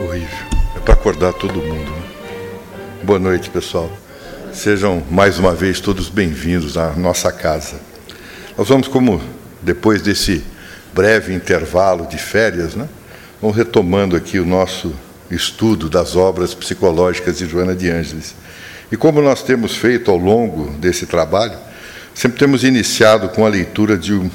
[0.00, 0.28] Horrível.
[0.74, 1.90] É para acordar todo mundo.
[1.90, 2.02] Né?
[3.02, 3.90] Boa noite, pessoal.
[4.52, 7.76] Sejam mais uma vez todos bem-vindos à nossa casa.
[8.56, 9.20] Nós vamos, como
[9.60, 10.42] depois desse
[10.94, 12.88] breve intervalo de férias, né,
[13.40, 14.94] vamos retomando aqui o nosso
[15.30, 18.34] estudo das obras psicológicas de Joana de Ângeles.
[18.90, 21.58] E como nós temos feito ao longo desse trabalho,
[22.14, 24.30] sempre temos iniciado com a leitura de um,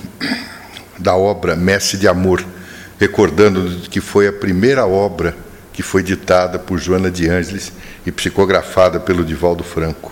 [0.97, 2.45] da obra Mestre de Amor,
[2.99, 5.46] recordando que foi a primeira obra
[5.77, 7.71] que foi ditada por Joana de Ângeles
[8.03, 10.11] e psicografada pelo Divaldo Franco.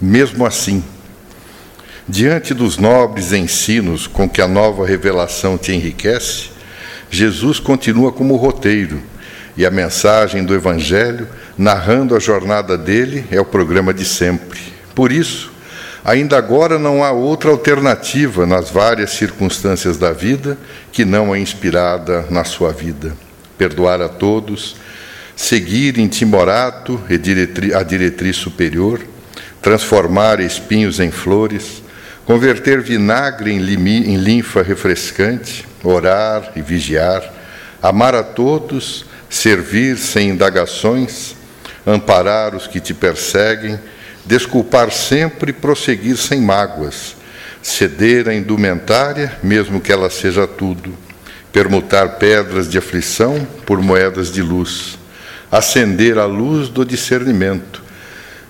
[0.00, 0.84] Mesmo assim,
[2.08, 6.50] diante dos nobres ensinos com que a nova revelação te enriquece,
[7.10, 9.02] Jesus continua como roteiro,
[9.56, 11.26] e a mensagem do Evangelho,
[11.58, 14.60] narrando a jornada dele, é o programa de sempre.
[14.94, 15.50] Por isso,
[16.04, 20.56] ainda agora não há outra alternativa nas várias circunstâncias da vida
[20.92, 23.25] que não a inspirada na sua vida.
[23.58, 24.76] Perdoar a todos,
[25.34, 27.00] seguir em timorato
[27.74, 29.00] a diretriz superior,
[29.60, 31.82] transformar espinhos em flores,
[32.24, 37.22] converter vinagre em linfa refrescante, orar e vigiar,
[37.82, 41.34] amar a todos, servir sem indagações,
[41.86, 43.78] amparar os que te perseguem,
[44.24, 47.16] desculpar sempre e prosseguir sem mágoas,
[47.62, 50.96] ceder à indumentária, mesmo que ela seja tudo,
[51.56, 54.98] permutar pedras de aflição por moedas de luz,
[55.50, 57.82] acender a luz do discernimento,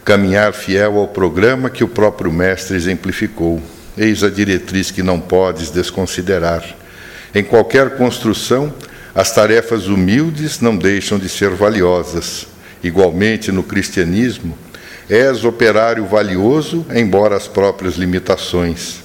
[0.05, 3.63] caminhar fiel ao programa que o próprio Mestre exemplificou.
[3.97, 6.65] Eis a diretriz que não podes desconsiderar.
[7.33, 8.75] Em qualquer construção,
[9.15, 12.49] as tarefas humildes não deixam de ser valiosas.
[12.83, 14.59] Igualmente, no cristianismo,
[15.09, 18.97] és operário valioso, embora as próprias limitações.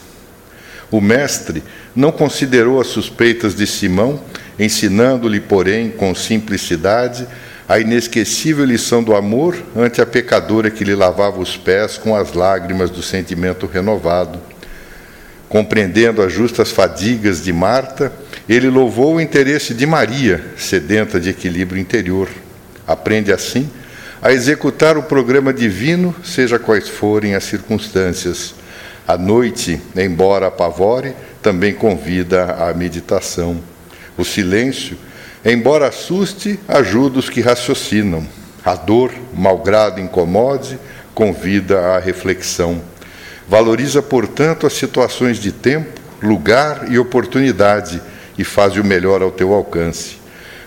[0.90, 1.64] O mestre
[1.96, 4.20] não considerou as suspeitas de Simão,
[4.58, 7.28] ensinando-lhe, porém, com simplicidade,
[7.68, 12.34] a inesquecível lição do amor ante a pecadora que lhe lavava os pés com as
[12.34, 14.40] lágrimas do sentimento renovado.
[15.48, 18.12] Compreendendo as justas fadigas de Marta,
[18.48, 22.30] ele louvou o interesse de Maria, sedenta de equilíbrio interior.
[22.88, 23.70] Aprende assim
[24.22, 28.54] a executar o programa divino, seja quais forem as circunstâncias.
[29.08, 33.62] A noite, embora apavore, também convida à meditação.
[34.18, 34.98] O silêncio,
[35.44, 38.26] embora assuste, ajuda os que raciocinam.
[38.64, 40.78] A dor, malgrado incomode,
[41.16, 42.82] convida à reflexão.
[43.48, 48.02] Valoriza, portanto, as situações de tempo, lugar e oportunidade
[48.38, 50.18] e faze o melhor ao teu alcance.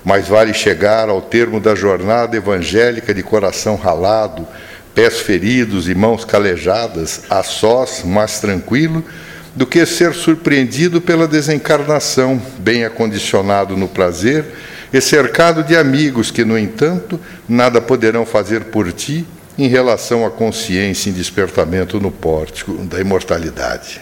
[0.05, 4.47] Mais vale chegar ao termo da jornada evangélica de coração ralado,
[4.95, 9.05] pés feridos e mãos calejadas, a sós, mais tranquilo,
[9.55, 14.45] do que ser surpreendido pela desencarnação, bem acondicionado no prazer
[14.93, 19.27] e cercado de amigos que, no entanto, nada poderão fazer por ti
[19.57, 24.01] em relação à consciência em despertamento no pórtico da imortalidade.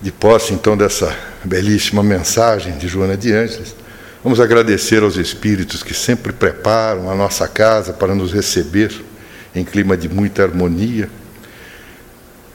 [0.00, 3.74] De posse, então, dessa belíssima mensagem de Joana de Ângeles,
[4.22, 8.92] vamos agradecer aos espíritos que sempre preparam a nossa casa para nos receber
[9.54, 11.08] em clima de muita harmonia.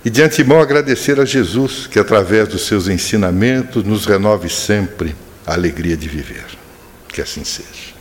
[0.03, 5.15] E de antemão agradecer a Jesus, que através dos seus ensinamentos nos renove sempre
[5.45, 6.45] a alegria de viver.
[7.07, 7.93] Que assim seja.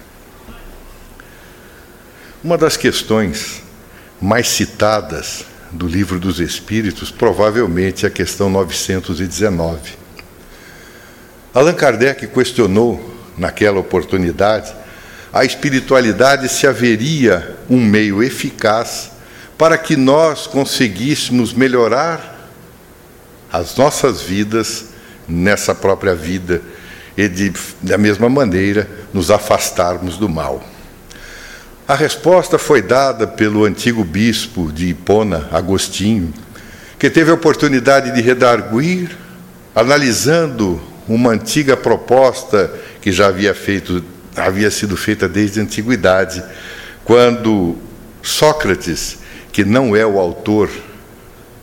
[2.42, 3.62] Uma das questões
[4.20, 9.98] mais citadas do Livro dos Espíritos, provavelmente a questão 919.
[11.52, 14.72] Allan Kardec questionou, naquela oportunidade,
[15.32, 19.10] a espiritualidade se haveria um meio eficaz
[19.58, 22.48] para que nós conseguíssemos melhorar
[23.52, 24.90] as nossas vidas
[25.28, 26.62] nessa própria vida
[27.16, 27.52] e, de,
[27.82, 30.64] da mesma maneira, nos afastarmos do mal.
[31.88, 36.32] A resposta foi dada pelo antigo bispo de Hipona, Agostinho,
[36.98, 39.16] que teve a oportunidade de redarguir,
[39.74, 42.70] analisando uma antiga proposta
[43.00, 44.04] que já havia, feito,
[44.36, 46.44] havia sido feita desde a antiguidade,
[47.04, 47.76] quando
[48.22, 49.18] Sócrates,
[49.52, 50.70] que não é o autor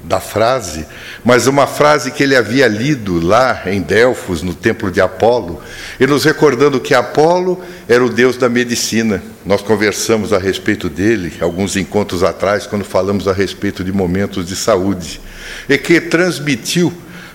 [0.05, 0.85] da frase,
[1.23, 5.61] mas uma frase que ele havia lido lá em Delfos, no templo de Apolo,
[5.99, 9.21] e nos recordando que Apolo era o deus da medicina.
[9.45, 14.55] Nós conversamos a respeito dele alguns encontros atrás, quando falamos a respeito de momentos de
[14.55, 15.19] saúde,
[15.67, 16.93] e que transmitiu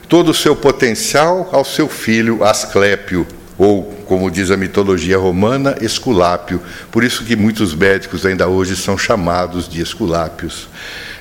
[0.08, 3.26] todo o seu potencial ao seu filho Asclépio,
[3.60, 6.62] ou, como diz a mitologia romana, Esculápio.
[6.90, 10.66] Por isso que muitos médicos ainda hoje são chamados de Esculápios.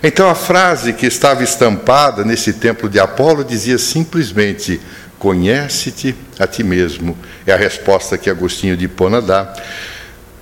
[0.02, 4.80] Então a frase que estava estampada nesse templo de Apolo dizia simplesmente:
[5.18, 7.18] conhece-te a ti mesmo.
[7.46, 9.54] É a resposta que Agostinho de Hipona dá,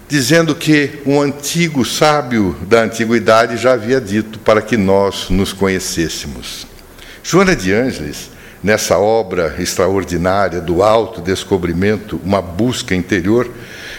[0.08, 6.68] dizendo que um antigo sábio da antiguidade já havia dito para que nós nos conhecêssemos.
[7.24, 13.50] Joana de Ângeles, nessa obra extraordinária do autodescobrimento, uma busca interior,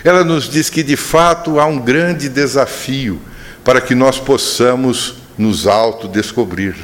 [0.05, 3.21] ela nos diz que de fato há um grande desafio
[3.65, 6.75] para que nós possamos nos autodescobrir,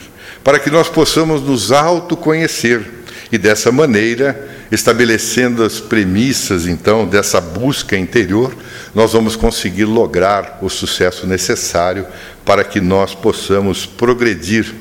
[0.43, 3.05] para que nós possamos nos autoconhecer
[3.35, 8.55] e dessa maneira, estabelecendo as premissas então dessa busca interior,
[8.95, 12.07] nós vamos conseguir lograr o sucesso necessário
[12.45, 14.73] para que nós possamos progredir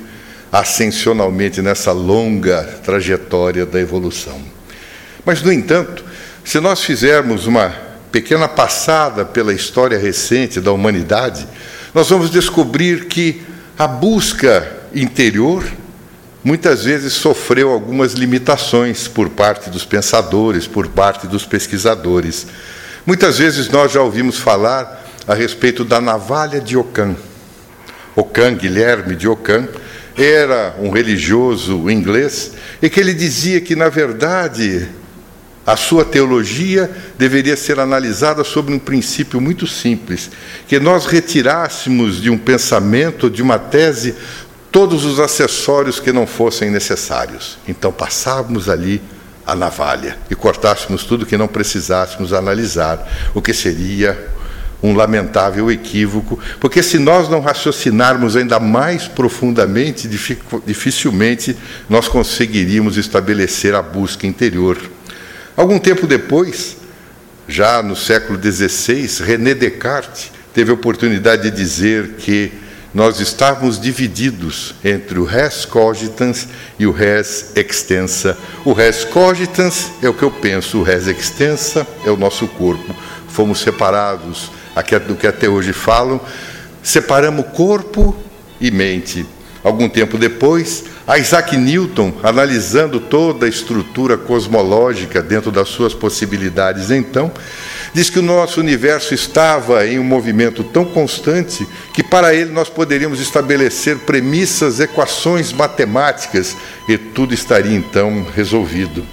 [0.53, 4.39] ascensionalmente nessa longa trajetória da evolução.
[5.25, 6.05] Mas, no entanto,
[6.45, 7.75] se nós fizermos uma
[8.11, 11.47] pequena passada pela história recente da humanidade,
[11.91, 13.41] nós vamos descobrir que
[13.79, 15.65] a busca interior
[16.43, 22.45] muitas vezes sofreu algumas limitações por parte dos pensadores, por parte dos pesquisadores.
[23.07, 27.15] Muitas vezes nós já ouvimos falar a respeito da navalha de Ockham.
[28.15, 29.67] Ockham, Guilherme de Ockham,
[30.15, 32.51] era um religioso inglês
[32.81, 34.87] e que ele dizia que, na verdade,
[35.65, 40.29] a sua teologia deveria ser analisada sobre um princípio muito simples:
[40.67, 44.15] que nós retirássemos de um pensamento, de uma tese,
[44.71, 47.57] todos os acessórios que não fossem necessários.
[47.67, 49.01] Então passávamos ali
[49.45, 54.31] a navalha e cortássemos tudo que não precisássemos analisar, o que seria
[54.83, 60.09] um lamentável equívoco, porque se nós não raciocinarmos ainda mais profundamente,
[60.67, 61.55] dificilmente
[61.89, 64.77] nós conseguiríamos estabelecer a busca interior.
[65.55, 66.75] Algum tempo depois,
[67.47, 72.51] já no século XVI, René Descartes teve a oportunidade de dizer que
[72.93, 76.47] nós estávamos divididos entre o res cogitans
[76.77, 78.37] e o res extensa.
[78.63, 82.95] O res cogitans é o que eu penso, o res extensa é o nosso corpo.
[83.29, 84.51] Fomos separados
[85.07, 86.19] do que até hoje falam,
[86.81, 88.15] separamos corpo
[88.59, 89.25] e mente.
[89.63, 90.83] Algum tempo depois,
[91.17, 97.31] Isaac Newton, analisando toda a estrutura cosmológica dentro das suas possibilidades, então,
[97.93, 102.67] diz que o nosso universo estava em um movimento tão constante que para ele nós
[102.67, 106.57] poderíamos estabelecer premissas, equações matemáticas
[106.89, 109.05] e tudo estaria então resolvido.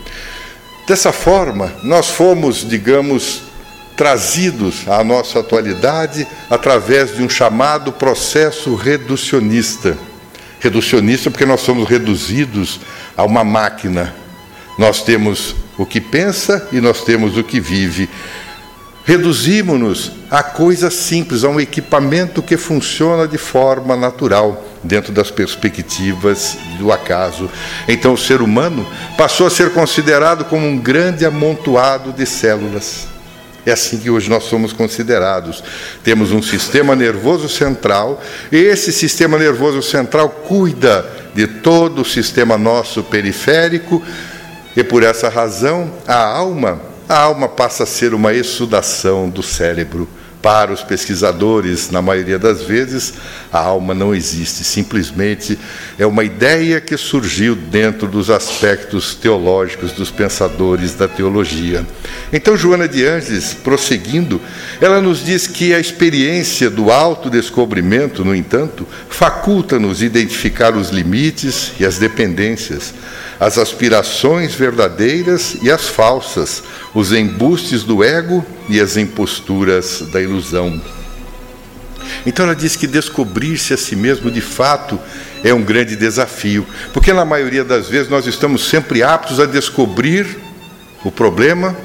[0.85, 3.50] Dessa forma, nós fomos, digamos,
[4.01, 9.95] trazidos à nossa atualidade através de um chamado processo reducionista.
[10.59, 12.81] Reducionista porque nós somos reduzidos
[13.15, 14.15] a uma máquina.
[14.79, 18.09] Nós temos o que pensa e nós temos o que vive.
[19.05, 26.57] Reduzimos-nos a coisas simples, a um equipamento que funciona de forma natural, dentro das perspectivas
[26.79, 27.51] do acaso.
[27.87, 28.89] Então, o ser humano
[29.19, 33.10] passou a ser considerado como um grande amontoado de células.
[33.65, 35.63] É assim que hoje nós somos considerados.
[36.03, 42.57] Temos um sistema nervoso central, e esse sistema nervoso central cuida de todo o sistema
[42.57, 44.03] nosso periférico,
[44.77, 50.09] e por essa razão a alma, a alma passa a ser uma exudação do cérebro.
[50.43, 53.13] Para os pesquisadores, na maioria das vezes,
[53.53, 55.59] a alma não existe, simplesmente
[55.99, 61.85] é uma ideia que surgiu dentro dos aspectos teológicos dos pensadores da teologia.
[62.33, 64.41] Então, Joana de Angeles, prosseguindo,
[64.81, 71.85] ela nos diz que a experiência do autodescobrimento, no entanto, faculta-nos identificar os limites e
[71.85, 72.95] as dependências
[73.41, 76.63] as aspirações verdadeiras e as falsas,
[76.95, 80.81] os embustes do ego e as imposturas da ilusão.
[82.27, 84.99] Então ela diz que descobrir-se a si mesmo de fato
[85.43, 90.39] é um grande desafio, porque na maioria das vezes nós estamos sempre aptos a descobrir
[91.05, 91.77] o problema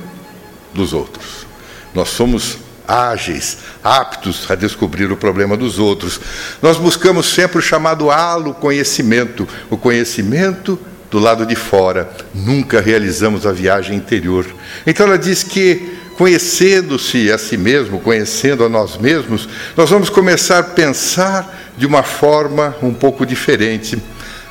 [0.73, 1.45] dos outros.
[1.93, 2.57] Nós somos
[2.87, 6.19] ágeis, aptos a descobrir o problema dos outros.
[6.61, 13.45] Nós buscamos sempre o chamado halo conhecimento, o conhecimento do lado de fora, nunca realizamos
[13.45, 14.45] a viagem interior.
[14.85, 20.59] Então ela diz que, conhecendo-se a si mesmo, conhecendo a nós mesmos, nós vamos começar
[20.59, 24.01] a pensar de uma forma um pouco diferente.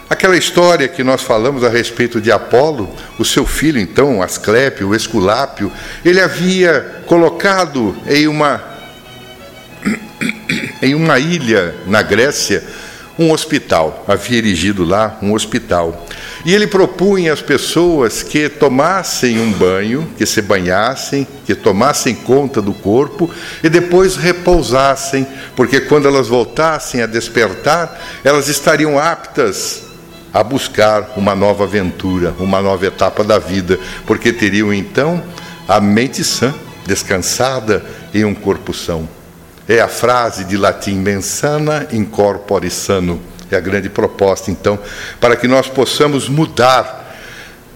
[0.09, 5.73] Aquela história que nós falamos a respeito de Apolo, o seu filho, então, Asclépio, Esculápio,
[6.05, 8.63] ele havia colocado em uma,
[10.83, 12.63] em uma ilha na Grécia
[13.19, 16.07] um hospital, havia erigido lá um hospital.
[16.45, 22.61] E ele propunha às pessoas que tomassem um banho, que se banhassem, que tomassem conta
[22.61, 23.31] do corpo
[23.63, 29.85] e depois repousassem, porque quando elas voltassem a despertar, elas estariam aptas
[30.33, 35.23] a buscar uma nova aventura, uma nova etapa da vida, porque teriam então
[35.69, 36.53] a mente sã,
[36.85, 39.09] descansada em um corpo são.
[39.69, 43.21] É a frase de latim mensana in corpore sano.
[43.51, 44.79] É a grande proposta, então,
[45.21, 47.17] para que nós possamos mudar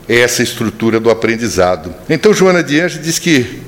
[0.09, 1.95] essa estrutura do aprendizado.
[2.09, 3.63] Então, Joana de Anjos diz que,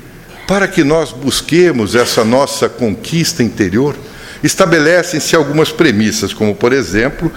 [0.49, 3.95] para que nós busquemos essa nossa conquista interior,
[4.43, 7.31] estabelecem-se algumas premissas, como, por exemplo,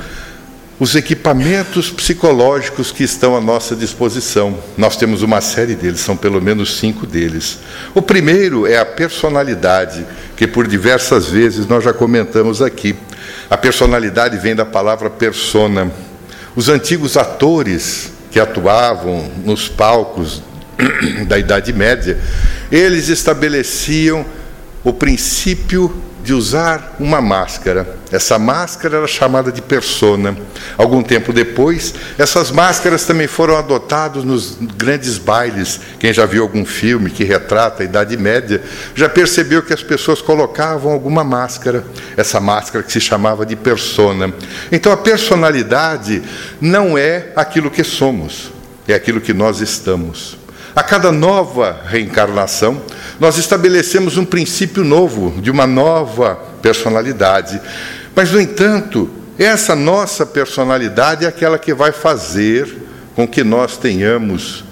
[0.80, 4.58] os equipamentos psicológicos que estão à nossa disposição.
[4.76, 7.60] Nós temos uma série deles, são pelo menos cinco deles.
[7.94, 12.96] O primeiro é a personalidade, que por diversas vezes nós já comentamos aqui.
[13.50, 15.92] A personalidade vem da palavra persona.
[16.56, 20.42] Os antigos atores que atuavam nos palcos
[21.28, 22.20] da Idade Média,
[22.72, 24.26] eles estabeleciam
[24.84, 27.98] o princípio de usar uma máscara.
[28.12, 30.38] Essa máscara era chamada de persona.
[30.78, 35.82] Algum tempo depois, essas máscaras também foram adotadas nos grandes bailes.
[36.00, 38.64] Quem já viu algum filme que retrata a Idade Média
[38.96, 41.84] já percebeu que as pessoas colocavam alguma máscara,
[42.16, 44.34] essa máscara que se chamava de persona.
[44.72, 46.24] Então a personalidade
[46.62, 48.52] não é aquilo que somos,
[48.88, 50.43] é aquilo que nós estamos.
[50.76, 52.82] A cada nova reencarnação,
[53.20, 57.62] nós estabelecemos um princípio novo, de uma nova personalidade.
[58.16, 62.76] Mas, no entanto, essa nossa personalidade é aquela que vai fazer
[63.16, 64.64] com que nós tenhamos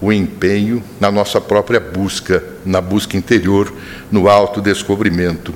[0.00, 3.70] o empenho na nossa própria busca, na busca interior,
[4.10, 5.54] no autodescobrimento.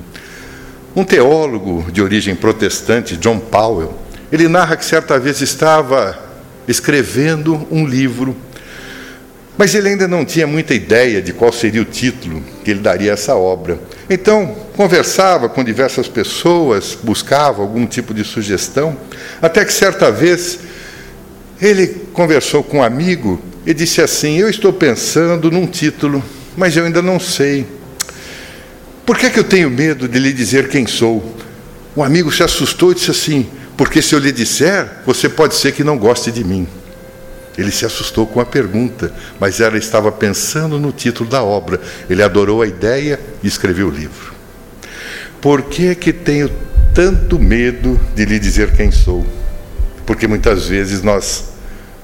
[0.95, 3.97] Um teólogo de origem protestante, John Powell,
[4.31, 6.17] ele narra que certa vez estava
[6.67, 8.35] escrevendo um livro
[9.59, 13.11] mas ele ainda não tinha muita ideia de qual seria o título que ele daria
[13.11, 13.77] a essa obra.
[14.09, 18.95] Então, conversava com diversas pessoas, buscava algum tipo de sugestão,
[19.41, 20.59] até que certa vez
[21.61, 26.23] ele conversou com um amigo e disse assim: Eu estou pensando num título,
[26.55, 27.67] mas eu ainda não sei.
[29.05, 31.35] Por que, é que eu tenho medo de lhe dizer quem sou?
[31.97, 35.73] O amigo se assustou e disse assim: Porque se eu lhe disser, você pode ser
[35.73, 36.65] que não goste de mim.
[37.59, 41.81] Ele se assustou com a pergunta, mas ela estava pensando no título da obra.
[42.09, 44.33] Ele adorou a ideia e escreveu o livro.
[45.41, 46.49] Por que que tenho
[46.93, 49.27] tanto medo de lhe dizer quem sou?
[50.05, 51.49] Porque muitas vezes nós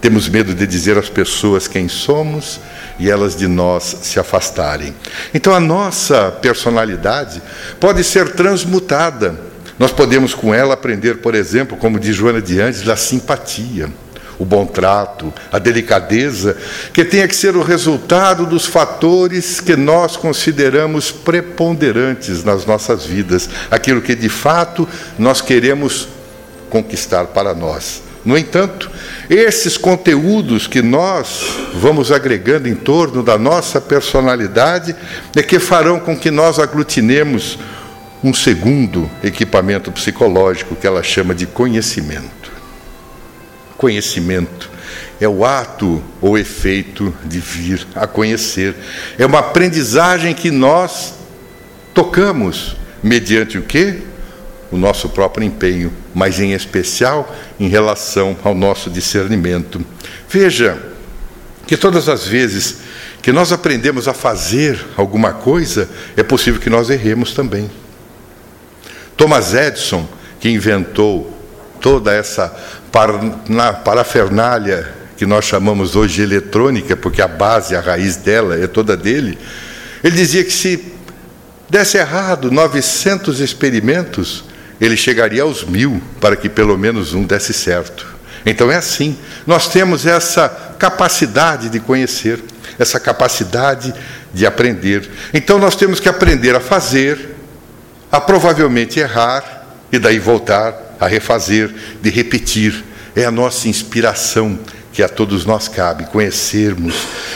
[0.01, 2.59] temos medo de dizer às pessoas quem somos
[2.99, 4.93] e elas de nós se afastarem.
[5.33, 7.41] Então a nossa personalidade
[7.79, 9.39] pode ser transmutada.
[9.79, 13.89] Nós podemos com ela aprender, por exemplo, como diz Joana de Andes, da simpatia
[14.37, 16.57] o bom trato, a delicadeza,
[16.93, 23.49] que tenha que ser o resultado dos fatores que nós consideramos preponderantes nas nossas vidas,
[23.71, 24.87] aquilo que de fato
[25.17, 26.07] nós queremos
[26.69, 28.03] conquistar para nós.
[28.25, 28.89] No entanto,
[29.29, 34.95] esses conteúdos que nós vamos agregando em torno da nossa personalidade
[35.35, 37.59] é que farão com que nós aglutinemos
[38.23, 42.34] um segundo equipamento psicológico que ela chama de conhecimento
[43.85, 44.71] conhecimento.
[45.21, 48.73] É o ato ou efeito de vir a conhecer.
[49.15, 51.13] É uma aprendizagem que nós
[51.93, 54.01] tocamos mediante o quê?
[54.71, 59.85] O nosso próprio empenho, mas em especial em relação ao nosso discernimento.
[60.27, 60.81] Veja
[61.67, 62.77] que todas as vezes
[63.21, 65.87] que nós aprendemos a fazer alguma coisa,
[66.17, 67.69] é possível que nós erremos também.
[69.15, 70.07] Thomas Edison,
[70.39, 71.35] que inventou
[71.79, 72.51] toda essa
[73.49, 78.67] na parafernália que nós chamamos hoje de eletrônica, porque a base, a raiz dela é
[78.67, 79.37] toda dele,
[80.03, 80.93] ele dizia que se
[81.69, 84.45] desse errado 900 experimentos,
[84.79, 88.15] ele chegaria aos mil para que pelo menos um desse certo.
[88.45, 90.47] Então é assim, nós temos essa
[90.77, 92.41] capacidade de conhecer,
[92.77, 93.93] essa capacidade
[94.33, 95.09] de aprender.
[95.33, 97.35] Então nós temos que aprender a fazer,
[98.11, 102.83] a provavelmente errar e daí voltar a refazer, de repetir.
[103.15, 104.59] É a nossa inspiração
[104.91, 106.95] que a todos nós cabe conhecermos.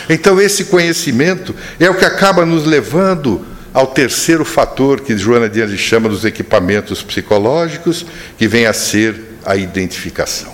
[0.10, 5.80] Então, esse conhecimento é o que acaba nos levando ao terceiro fator que Joana Anjos
[5.80, 8.06] chama dos equipamentos psicológicos,
[8.38, 10.54] que vem a ser a identificação.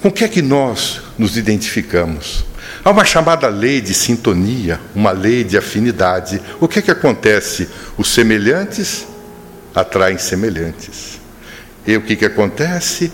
[0.00, 2.44] Com o que é que nós nos identificamos?
[2.82, 6.40] Há uma chamada lei de sintonia, uma lei de afinidade.
[6.58, 7.68] O que é que acontece?
[7.98, 9.06] Os semelhantes
[9.74, 11.20] atraem semelhantes.
[11.86, 13.12] E o que, que acontece?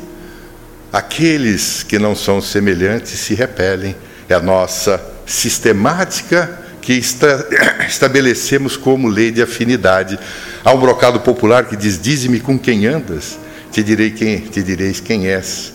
[0.92, 3.94] Aqueles que não são semelhantes se repelem.
[4.28, 6.94] É a nossa sistemática que
[7.88, 10.18] estabelecemos como lei de afinidade.
[10.64, 13.38] Há um brocado popular que diz: Dize-me com quem andas,
[13.72, 15.72] te direi quem, te direis quem és.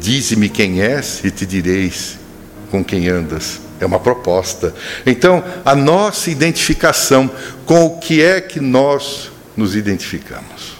[0.00, 2.18] Dize-me quem és e te direis
[2.70, 3.60] com quem andas.
[3.80, 4.72] É uma proposta.
[5.04, 7.28] Então, a nossa identificação
[7.66, 10.76] com o que é que nós nos identificamos.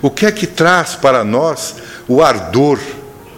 [0.00, 1.76] O que é que traz para nós
[2.08, 2.78] o ardor,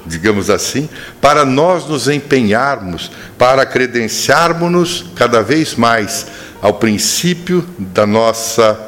[0.07, 0.89] digamos assim,
[1.21, 6.27] para nós nos empenharmos, para credenciarmos-nos cada vez mais
[6.63, 8.81] ao princípio da nossa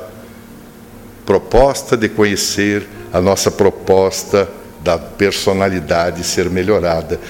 [1.26, 4.48] proposta de conhecer, a nossa proposta
[4.82, 7.20] da personalidade ser melhorada.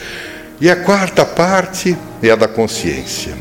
[0.61, 3.35] E a quarta parte é a da consciência.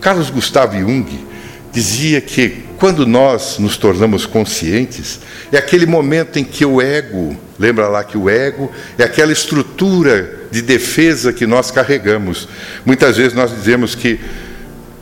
[0.00, 1.26] Carlos Gustavo Jung
[1.72, 5.20] dizia que quando nós nos tornamos conscientes,
[5.50, 10.46] é aquele momento em que o ego, lembra lá que o ego é aquela estrutura
[10.50, 12.48] de defesa que nós carregamos.
[12.86, 14.20] Muitas vezes nós dizemos que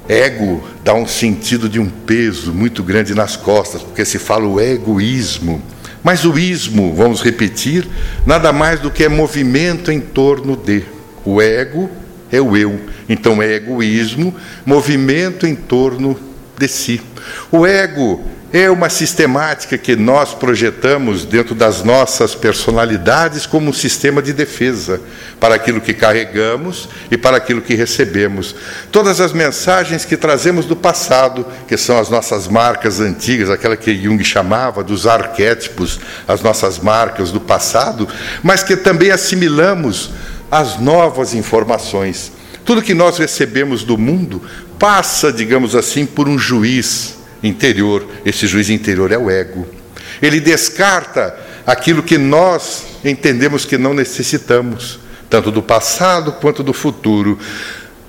[0.08, 4.60] ego dá um sentido de um peso muito grande nas costas, porque se fala o
[4.60, 5.62] egoísmo.
[6.02, 7.86] Mas o ismo, vamos repetir,
[8.24, 10.84] nada mais do que é movimento em torno de.
[11.24, 11.90] O ego
[12.30, 12.80] é o eu.
[13.08, 16.16] Então é egoísmo, movimento em torno
[16.58, 17.00] de si.
[17.50, 24.22] O ego é uma sistemática que nós projetamos dentro das nossas personalidades como um sistema
[24.22, 25.00] de defesa
[25.40, 28.54] para aquilo que carregamos e para aquilo que recebemos.
[28.90, 33.94] Todas as mensagens que trazemos do passado, que são as nossas marcas antigas, aquela que
[33.94, 38.08] Jung chamava dos arquétipos, as nossas marcas do passado,
[38.42, 40.12] mas que também assimilamos
[40.50, 42.32] as novas informações.
[42.64, 44.42] Tudo que nós recebemos do mundo
[44.78, 48.06] passa, digamos assim, por um juiz interior.
[48.24, 49.66] Esse juiz interior é o ego.
[50.20, 57.38] Ele descarta aquilo que nós entendemos que não necessitamos, tanto do passado quanto do futuro.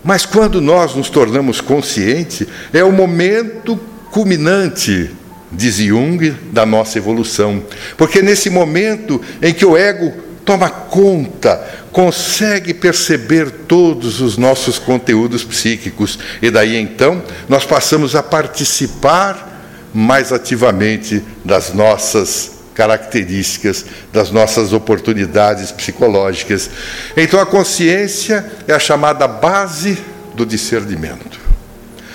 [0.03, 3.77] Mas quando nós nos tornamos conscientes, é o momento
[4.12, 5.12] culminante,
[5.51, 7.63] diz Jung, da nossa evolução.
[7.97, 11.62] Porque nesse momento em que o ego toma conta,
[11.92, 20.32] consegue perceber todos os nossos conteúdos psíquicos, e daí então nós passamos a participar mais
[20.32, 26.69] ativamente das nossas características, das nossas oportunidades psicológicas.
[27.17, 29.98] Então a consciência é a chamada base
[30.34, 31.41] do discernimento.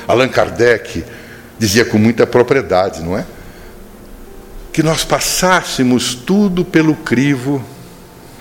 [0.08, 1.04] Allan Kardec
[1.58, 3.26] dizia com muita propriedade, não é?
[4.72, 7.62] Que nós passássemos tudo pelo crivo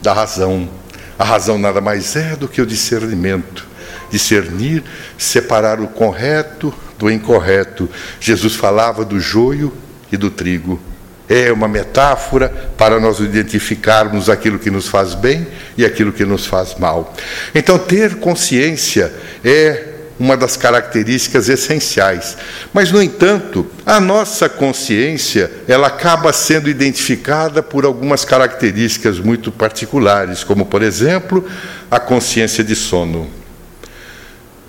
[0.02, 0.70] da razão.
[1.18, 3.68] A razão nada mais é do que o discernimento.
[4.10, 4.84] Discernir,
[5.18, 7.90] separar o correto do incorreto.
[8.20, 9.74] Jesus falava do joio
[10.12, 10.80] e do trigo.
[11.30, 16.46] É uma metáfora para nós identificarmos aquilo que nos faz bem e aquilo que nos
[16.46, 17.14] faz mal.
[17.56, 19.91] Então, ter consciência é
[20.22, 22.38] uma das características essenciais.
[22.72, 30.44] Mas, no entanto, a nossa consciência, ela acaba sendo identificada por algumas características muito particulares,
[30.44, 31.44] como, por exemplo,
[31.90, 33.28] a consciência de sono.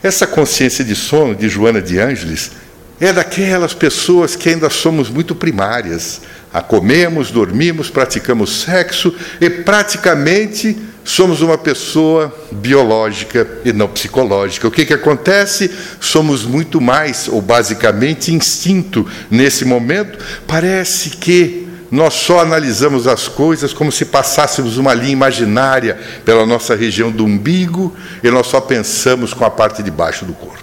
[0.03, 2.53] Essa consciência de sono de Joana de Ângeles
[2.99, 6.23] é daquelas pessoas que ainda somos muito primárias.
[6.51, 14.69] A comemos, dormimos, praticamos sexo e praticamente somos uma pessoa biológica e não psicológica.
[14.69, 15.71] O que, que acontece?
[16.01, 20.19] Somos muito mais, ou basicamente, instinto nesse momento.
[20.47, 26.75] Parece que nós só analisamos as coisas como se passássemos uma linha imaginária pela nossa
[26.75, 30.63] região do umbigo e nós só pensamos com a parte de baixo do corpo.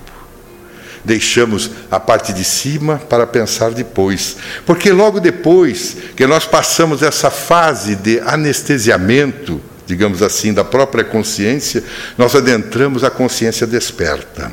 [1.05, 4.37] Deixamos a parte de cima para pensar depois.
[4.65, 11.83] Porque logo depois que nós passamos essa fase de anestesiamento, digamos assim, da própria consciência,
[12.15, 14.51] nós adentramos a consciência desperta.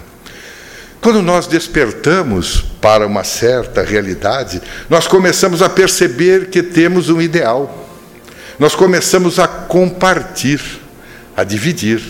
[0.99, 7.87] Quando nós despertamos para uma certa realidade, nós começamos a perceber que temos um ideal.
[8.59, 10.65] Nós começamos a compartilhar,
[11.37, 12.01] a dividir.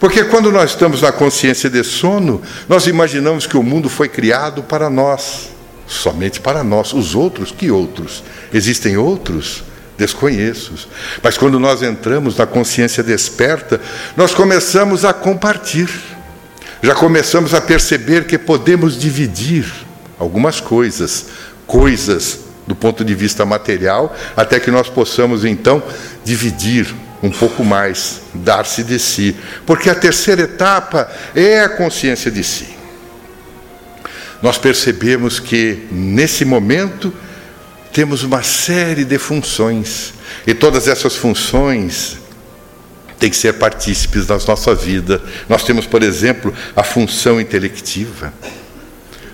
[0.00, 4.62] Porque quando nós estamos na consciência de sono, nós imaginamos que o mundo foi criado
[4.62, 5.50] para nós,
[5.86, 6.94] somente para nós.
[6.94, 8.24] Os outros, que outros?
[8.50, 9.62] Existem outros?
[10.02, 10.88] Desconheço.
[11.22, 13.80] Mas quando nós entramos na consciência desperta,
[14.16, 15.88] nós começamos a compartilhar.
[16.82, 19.72] Já começamos a perceber que podemos dividir
[20.18, 21.26] algumas coisas,
[21.64, 25.80] coisas do ponto de vista material, até que nós possamos então
[26.24, 29.36] dividir um pouco mais, dar-se de si.
[29.64, 32.66] Porque a terceira etapa é a consciência de si.
[34.42, 37.14] Nós percebemos que nesse momento
[37.92, 40.14] temos uma série de funções,
[40.46, 42.16] e todas essas funções
[43.18, 45.22] têm que ser partícipes da nossa vida.
[45.48, 48.32] Nós temos, por exemplo, a função intelectiva,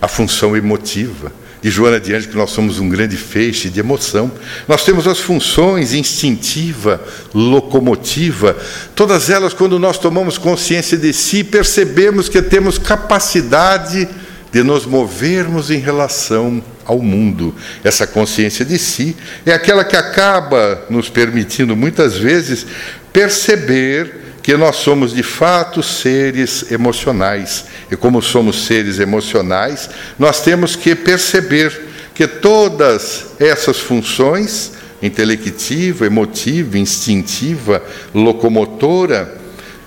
[0.00, 4.30] a função emotiva, de Joana de Anjos que nós somos um grande feixe de emoção.
[4.66, 7.00] Nós temos as funções instintiva,
[7.34, 8.56] locomotiva,
[8.94, 15.70] todas elas, quando nós tomamos consciência de si, percebemos que temos capacidade de nos movermos
[15.70, 17.54] em relação ao mundo.
[17.84, 22.66] Essa consciência de si é aquela que acaba nos permitindo, muitas vezes,
[23.12, 27.66] perceber que nós somos de fato seres emocionais.
[27.90, 36.78] E como somos seres emocionais, nós temos que perceber que todas essas funções, intelectiva, emotiva,
[36.78, 37.82] instintiva,
[38.14, 39.36] locomotora,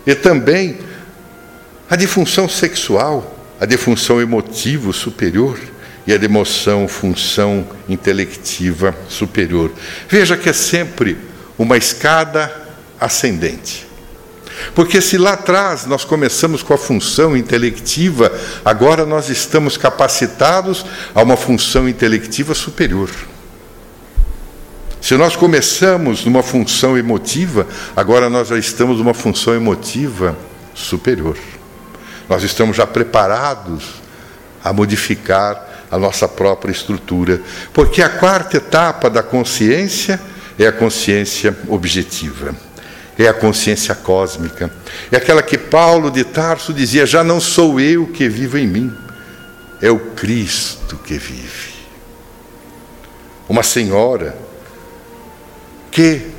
[0.06, 0.78] e também
[1.90, 5.60] a de função sexual, a de função emotivo superior
[6.08, 9.72] e a emoção, função intelectiva superior.
[10.10, 11.16] Veja que é sempre
[11.60, 12.52] uma escada
[13.00, 13.86] ascendente.
[14.74, 18.32] Porque se lá atrás nós começamos com a função intelectiva,
[18.66, 23.12] agora nós estamos capacitados a uma função intelectiva superior.
[25.00, 30.36] Se nós começamos numa função emotiva, agora nós já estamos numa função emotiva
[30.74, 31.38] superior.
[32.32, 34.02] Nós estamos já preparados
[34.64, 37.42] a modificar a nossa própria estrutura,
[37.74, 40.18] porque a quarta etapa da consciência
[40.58, 42.56] é a consciência objetiva
[43.20, 44.72] é a consciência cósmica.
[45.12, 48.92] É aquela que Paulo de Tarso dizia: Já não sou eu que vivo em mim,
[49.82, 51.74] é o Cristo que vive.
[53.48, 54.36] Uma senhora
[55.92, 56.32] que,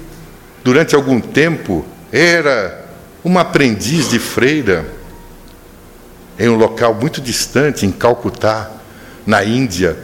[0.64, 2.84] durante algum tempo, era
[3.22, 5.01] uma aprendiz de freira
[6.42, 8.68] em um local muito distante, em Calcutá,
[9.24, 9.96] na Índia.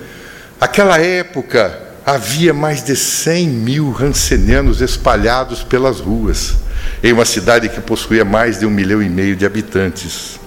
[0.61, 6.55] Aquela época, havia mais de 100 mil rancenianos espalhados pelas ruas,
[7.03, 10.39] em uma cidade que possuía mais de um milhão e meio de habitantes.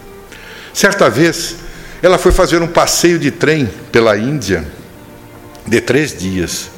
[0.74, 1.58] Certa vez,
[2.02, 4.64] ela foi fazer um passeio de trem pela Índia
[5.68, 6.70] de três dias.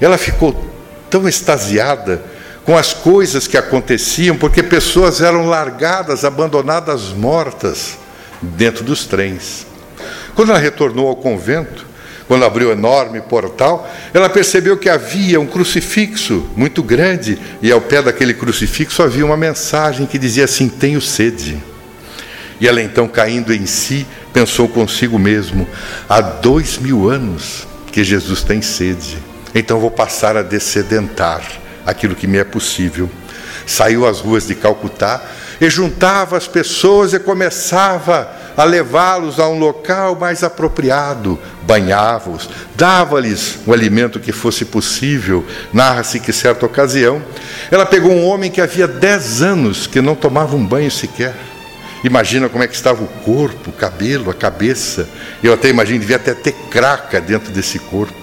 [0.00, 0.72] Ela ficou
[1.10, 2.22] tão extasiada
[2.64, 7.98] com as coisas que aconteciam, porque pessoas eram largadas, abandonadas, mortas
[8.42, 9.66] dentro dos trens.
[10.34, 11.86] Quando ela retornou ao convento,
[12.26, 17.80] quando abriu o enorme portal, ela percebeu que havia um crucifixo muito grande e ao
[17.80, 21.62] pé daquele crucifixo havia uma mensagem que dizia assim: Tenho sede.
[22.60, 25.68] E ela então, caindo em si, pensou consigo mesmo:
[26.08, 29.18] há dois mil anos que Jesus tem sede,
[29.54, 31.42] então vou passar a descedentar
[31.84, 33.10] aquilo que me é possível.
[33.66, 35.22] Saiu às ruas de Calcutá
[35.60, 43.58] e juntava as pessoas e começava a levá-los a um local mais apropriado, banhava-os, dava-lhes
[43.66, 45.44] o alimento que fosse possível.
[45.72, 47.22] Narra-se que, certa ocasião,
[47.70, 51.34] ela pegou um homem que havia dez anos que não tomava um banho sequer.
[52.04, 55.08] Imagina como é que estava o corpo, o cabelo, a cabeça.
[55.42, 58.14] Eu até imagino, devia até ter craca dentro desse corpo.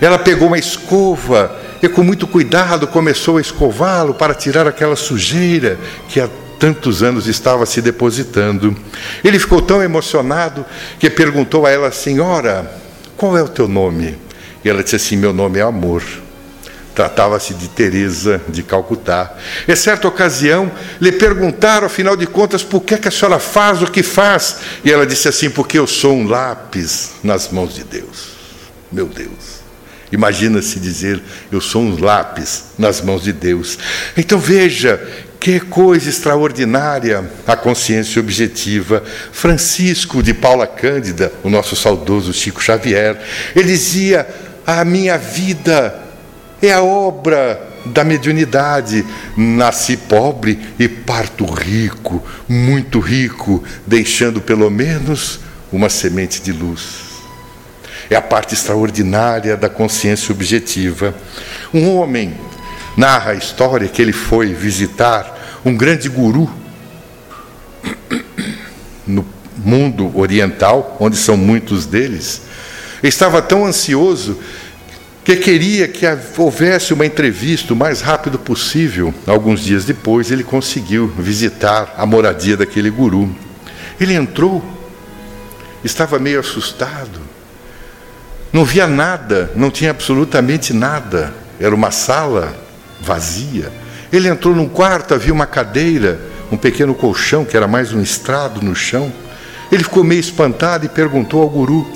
[0.00, 5.78] Ela pegou uma escova e, com muito cuidado, começou a escová-lo para tirar aquela sujeira
[6.08, 6.20] que
[6.58, 8.76] tantos anos estava se depositando.
[9.22, 10.64] Ele ficou tão emocionado
[10.98, 12.70] que perguntou a ela, senhora,
[13.16, 14.18] qual é o teu nome?
[14.64, 16.02] E ela disse assim: Meu nome é Amor.
[16.94, 19.32] Tratava-se de Teresa de Calcutá.
[19.68, 23.86] Em certa ocasião, lhe perguntaram, afinal de contas, por que, que a senhora faz o
[23.86, 24.56] que faz?
[24.84, 28.30] E ela disse assim: Porque eu sou um lápis nas mãos de Deus.
[28.90, 29.58] Meu Deus.
[30.10, 33.78] Imagina-se dizer, eu sou um lápis nas mãos de Deus.
[34.16, 35.00] Então veja
[35.40, 39.02] que coisa extraordinária a consciência objetiva.
[39.32, 43.20] Francisco de Paula Cândida, o nosso saudoso Chico Xavier,
[43.54, 44.26] ele dizia:
[44.66, 45.98] A minha vida
[46.60, 49.04] é a obra da mediunidade.
[49.36, 55.40] Nasci pobre e parto rico, muito rico, deixando pelo menos
[55.72, 57.06] uma semente de luz.
[58.10, 61.14] É a parte extraordinária da consciência objetiva.
[61.72, 62.34] Um homem
[62.98, 66.50] narra a história que ele foi visitar um grande guru
[69.06, 69.24] no
[69.56, 72.42] mundo oriental, onde são muitos deles.
[73.00, 74.36] estava tão ansioso
[75.22, 76.04] que queria que
[76.36, 79.14] houvesse uma entrevista o mais rápido possível.
[79.28, 83.32] Alguns dias depois, ele conseguiu visitar a moradia daquele guru.
[84.00, 84.64] Ele entrou,
[85.84, 87.20] estava meio assustado,
[88.52, 91.32] não via nada, não tinha absolutamente nada.
[91.60, 92.67] Era uma sala
[93.00, 93.72] vazia.
[94.12, 98.62] Ele entrou num quarto, havia uma cadeira, um pequeno colchão, que era mais um estrado
[98.62, 99.12] no chão.
[99.70, 101.86] Ele ficou meio espantado e perguntou ao guru: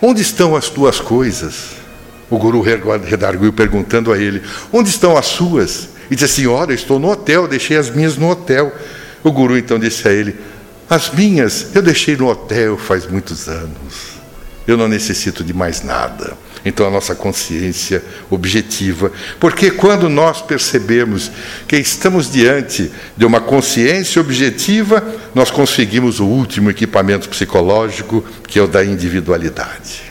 [0.00, 1.76] Onde estão as tuas coisas?
[2.30, 5.88] O guru redarguiu perguntando a ele: Onde estão as suas?
[6.10, 8.72] E disse Senhora, eu estou no hotel, deixei as minhas no hotel.
[9.24, 10.36] O guru então disse a ele:
[10.88, 14.16] As minhas eu deixei no hotel faz muitos anos.
[14.66, 16.36] eu não necessito de mais nada.
[16.66, 21.30] Então a nossa consciência objetiva, porque quando nós percebemos
[21.68, 25.00] que estamos diante de uma consciência objetiva,
[25.32, 30.02] nós conseguimos o último equipamento psicológico, que é o da individualidade.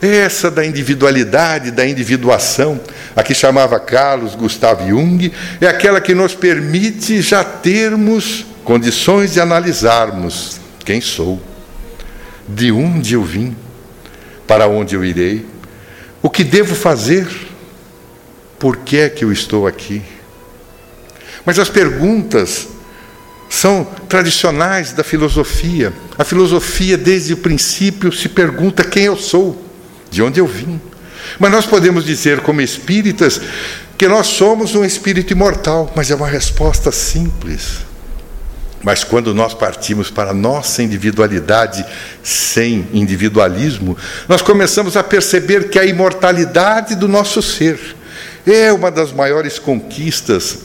[0.00, 2.80] Essa da individualidade, da individuação,
[3.14, 9.40] a que chamava Carlos Gustavo Jung, é aquela que nos permite já termos condições de
[9.42, 11.38] analisarmos quem sou,
[12.48, 13.54] de onde eu vim,
[14.50, 15.46] para onde eu irei,
[16.20, 17.24] o que devo fazer,
[18.58, 20.02] por que é que eu estou aqui.
[21.46, 22.66] Mas as perguntas
[23.48, 25.92] são tradicionais da filosofia.
[26.18, 29.64] A filosofia, desde o princípio, se pergunta quem eu sou
[30.10, 30.80] de onde eu vim.
[31.38, 33.40] Mas nós podemos dizer, como espíritas,
[33.96, 37.88] que nós somos um espírito imortal, mas é uma resposta simples.
[38.82, 41.84] Mas quando nós partimos para a nossa individualidade
[42.22, 47.78] sem individualismo, nós começamos a perceber que a imortalidade do nosso ser
[48.46, 50.60] é uma das maiores conquistas,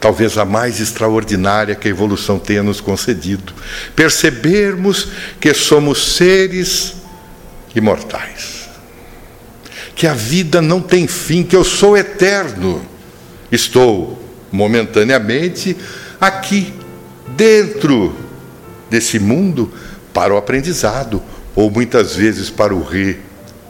[0.00, 3.52] talvez a mais extraordinária que a evolução tenha nos concedido.
[3.94, 6.94] Percebermos que somos seres
[7.76, 8.68] imortais.
[9.94, 12.84] Que a vida não tem fim, que eu sou eterno.
[13.52, 15.76] Estou momentaneamente
[16.20, 16.72] aqui,
[17.40, 18.14] dentro
[18.90, 19.72] desse mundo,
[20.12, 21.22] para o aprendizado,
[21.56, 22.84] ou muitas vezes para o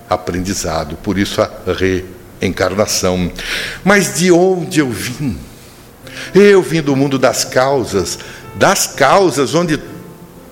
[0.09, 1.49] reaprendizado, por isso a
[2.41, 3.31] reencarnação.
[3.85, 5.39] Mas de onde eu vim?
[6.35, 8.19] Eu vim do mundo das causas,
[8.57, 9.81] das causas onde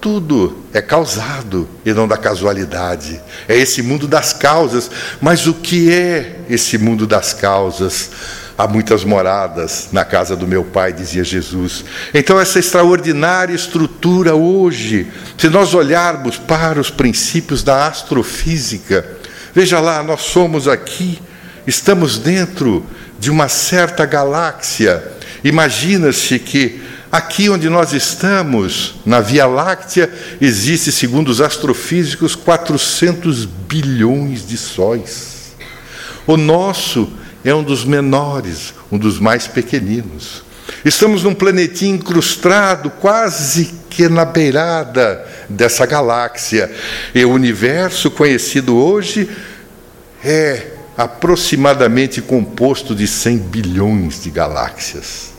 [0.00, 3.20] tudo é causado e não da casualidade.
[3.48, 4.88] É esse mundo das causas.
[5.20, 8.10] Mas o que é esse mundo das causas?
[8.58, 11.84] Há muitas moradas na casa do meu pai, dizia Jesus.
[12.12, 15.06] Então, essa extraordinária estrutura hoje,
[15.38, 19.06] se nós olharmos para os princípios da astrofísica,
[19.54, 21.22] veja lá, nós somos aqui,
[21.68, 22.84] estamos dentro
[23.16, 25.04] de uma certa galáxia.
[25.44, 34.46] Imagina-se que Aqui onde nós estamos, na Via Láctea, existe, segundo os astrofísicos, 400 bilhões
[34.46, 35.54] de sóis.
[36.26, 37.10] O nosso
[37.44, 40.42] é um dos menores, um dos mais pequeninos.
[40.84, 46.70] Estamos num planetinho incrustado, quase que na beirada dessa galáxia.
[47.14, 49.28] E o universo conhecido hoje
[50.22, 55.32] é aproximadamente composto de 100 bilhões de galáxias.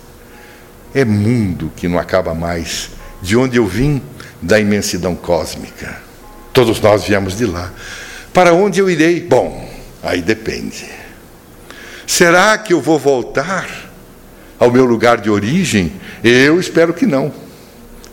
[0.93, 2.89] É mundo que não acaba mais.
[3.21, 4.01] De onde eu vim?
[4.41, 6.01] Da imensidão cósmica.
[6.53, 7.71] Todos nós viemos de lá.
[8.33, 9.19] Para onde eu irei?
[9.21, 9.69] Bom,
[10.01, 10.98] aí depende.
[12.09, 13.69] Será que eu vou voltar
[14.57, 15.93] ao meu lugar de origem?
[16.23, 17.31] Eu espero que não.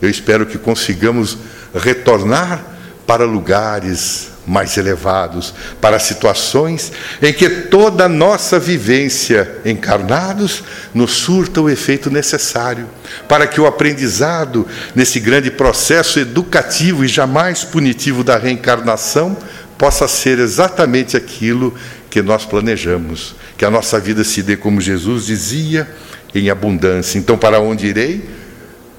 [0.03, 1.39] Eu espero que consigamos
[1.75, 2.63] retornar
[3.07, 11.63] para lugares mais elevados, para situações em que toda a nossa vivência encarnados nos surta
[11.63, 12.87] o efeito necessário,
[13.27, 19.39] para que o aprendizado nesse grande processo educativo e jamais punitivo da reencarnação
[19.79, 21.75] possa ser exatamente aquilo
[22.11, 25.89] que nós planejamos, que a nossa vida se dê como Jesus dizia,
[26.35, 27.19] em abundância.
[27.19, 28.29] Então, para onde irei?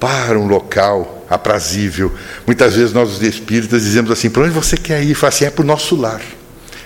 [0.00, 2.12] Para um local aprazível.
[2.46, 5.14] Muitas vezes nós, os espíritas, dizemos assim: para onde você quer ir?
[5.14, 6.22] Fala assim: é para o nosso lar.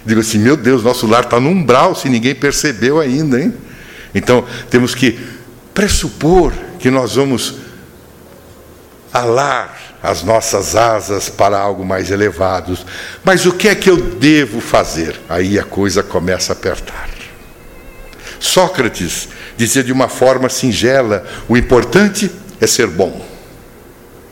[0.04, 3.54] Digo assim: meu Deus, nosso lar está no umbral, se ninguém percebeu ainda, hein?
[4.14, 5.18] Então, temos que
[5.72, 7.54] pressupor que nós vamos
[9.12, 12.76] alar as nossas asas para algo mais elevado.
[13.22, 15.18] Mas o que é que eu devo fazer?
[15.28, 17.11] Aí a coisa começa a apertar.
[18.42, 22.28] Sócrates dizia de uma forma singela: o importante
[22.60, 23.24] é ser bom.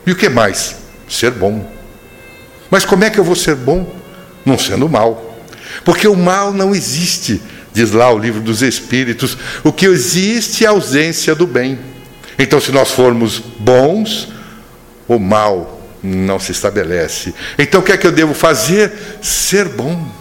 [0.05, 0.77] E o que mais?
[1.09, 1.65] Ser bom.
[2.69, 3.95] Mas como é que eu vou ser bom?
[4.45, 5.39] Não sendo mal.
[5.85, 7.41] Porque o mal não existe,
[7.73, 9.39] diz lá o livro dos Espíritos.
[9.63, 11.79] O que existe é a ausência do bem.
[12.37, 14.29] Então, se nós formos bons,
[15.07, 17.33] o mal não se estabelece.
[17.57, 18.93] Então, o que é que eu devo fazer?
[19.23, 20.20] Ser bom.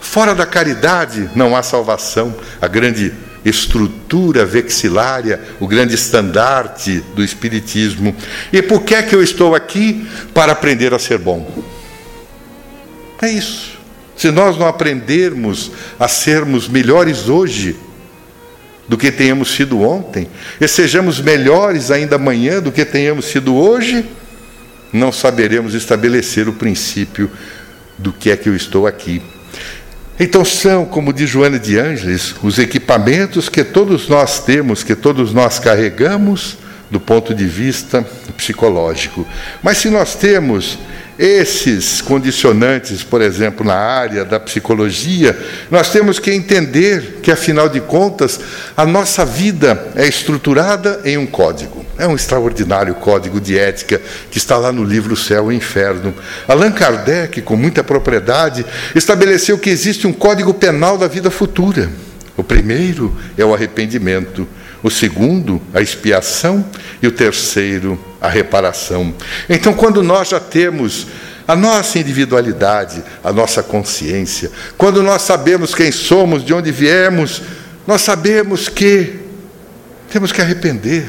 [0.00, 2.34] Fora da caridade não há salvação.
[2.60, 3.12] A grande
[3.44, 8.14] estrutura vexilária, o grande estandarte do Espiritismo.
[8.52, 10.06] E por que é que eu estou aqui?
[10.34, 11.64] Para aprender a ser bom.
[13.22, 13.78] É isso.
[14.16, 17.76] Se nós não aprendermos a sermos melhores hoje
[18.86, 20.28] do que tenhamos sido ontem,
[20.60, 24.04] e sejamos melhores ainda amanhã do que tenhamos sido hoje,
[24.92, 27.30] não saberemos estabelecer o princípio
[27.96, 29.22] do que é que eu estou aqui.
[30.22, 35.32] Então são, como diz Joana de Ângeles, os equipamentos que todos nós temos, que todos
[35.32, 36.58] nós carregamos
[36.90, 38.06] do ponto de vista
[38.36, 39.26] psicológico.
[39.62, 40.78] Mas se nós temos
[41.22, 45.38] esses condicionantes, por exemplo, na área da psicologia,
[45.70, 48.40] nós temos que entender que, afinal de contas,
[48.74, 51.84] a nossa vida é estruturada em um código.
[51.98, 56.14] É um extraordinário código de ética que está lá no livro Céu e Inferno.
[56.48, 61.90] Allan Kardec, com muita propriedade, estabeleceu que existe um código penal da vida futura.
[62.34, 64.48] O primeiro é o arrependimento,
[64.82, 66.64] o segundo, a expiação,
[67.02, 69.14] e o terceiro, a reparação.
[69.48, 71.06] Então, quando nós já temos
[71.48, 77.42] a nossa individualidade, a nossa consciência, quando nós sabemos quem somos, de onde viemos,
[77.86, 79.20] nós sabemos que
[80.10, 81.08] temos que arrepender,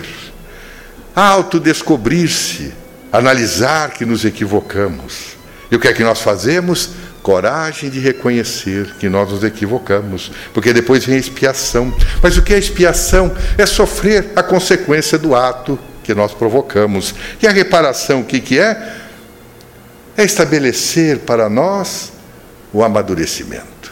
[1.15, 2.73] autodescobrir-se,
[3.11, 5.37] analisar que nos equivocamos.
[5.69, 6.91] E o que é que nós fazemos?
[7.21, 11.93] Coragem de reconhecer que nós nos equivocamos, porque depois vem a expiação.
[12.21, 13.35] Mas o que é expiação?
[13.57, 17.13] É sofrer a consequência do ato que nós provocamos.
[17.41, 18.95] E a reparação, o que, que é?
[20.17, 22.11] É estabelecer para nós
[22.73, 23.91] o amadurecimento.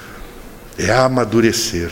[0.77, 1.91] É amadurecer.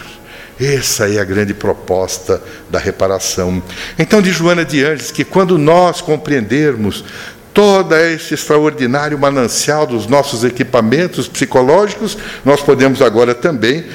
[0.60, 3.62] Essa é a grande proposta da reparação.
[3.98, 7.06] Então, de Joana de Anjos, que quando nós compreendermos
[7.54, 13.86] todo esse extraordinário manancial dos nossos equipamentos psicológicos, nós podemos agora também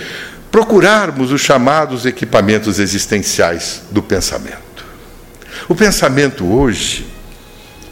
[0.51, 4.72] procurarmos os chamados equipamentos existenciais do pensamento.
[5.69, 7.07] O pensamento hoje,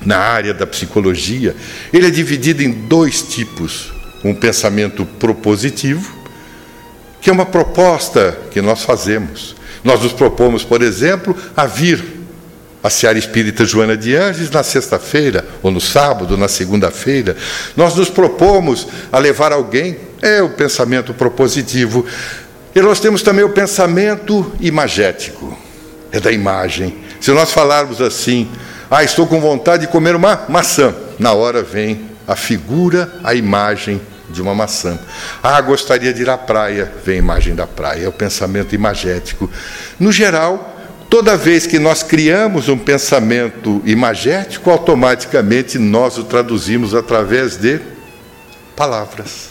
[0.04, 1.54] na área da psicologia,
[1.92, 3.92] ele é dividido em dois tipos:
[4.24, 6.14] um pensamento propositivo,
[7.20, 9.54] que é uma proposta que nós fazemos.
[9.82, 12.20] Nós nos propomos, por exemplo, a vir
[12.82, 17.36] à Seara Espírita Joana de Anjos na sexta-feira, ou no sábado, na segunda-feira.
[17.76, 22.04] Nós nos propomos a levar alguém, é o pensamento propositivo.
[22.74, 25.56] E nós temos também o pensamento imagético,
[26.12, 26.94] é da imagem.
[27.20, 28.50] Se nós falarmos assim,
[28.90, 34.00] ah, estou com vontade de comer uma maçã, na hora vem a figura, a imagem
[34.30, 34.98] de uma maçã.
[35.42, 39.50] Ah, gostaria de ir à praia, vem a imagem da praia, é o pensamento imagético.
[39.98, 40.76] No geral,
[41.10, 47.80] toda vez que nós criamos um pensamento imagético, automaticamente nós o traduzimos através de
[48.74, 49.49] palavras.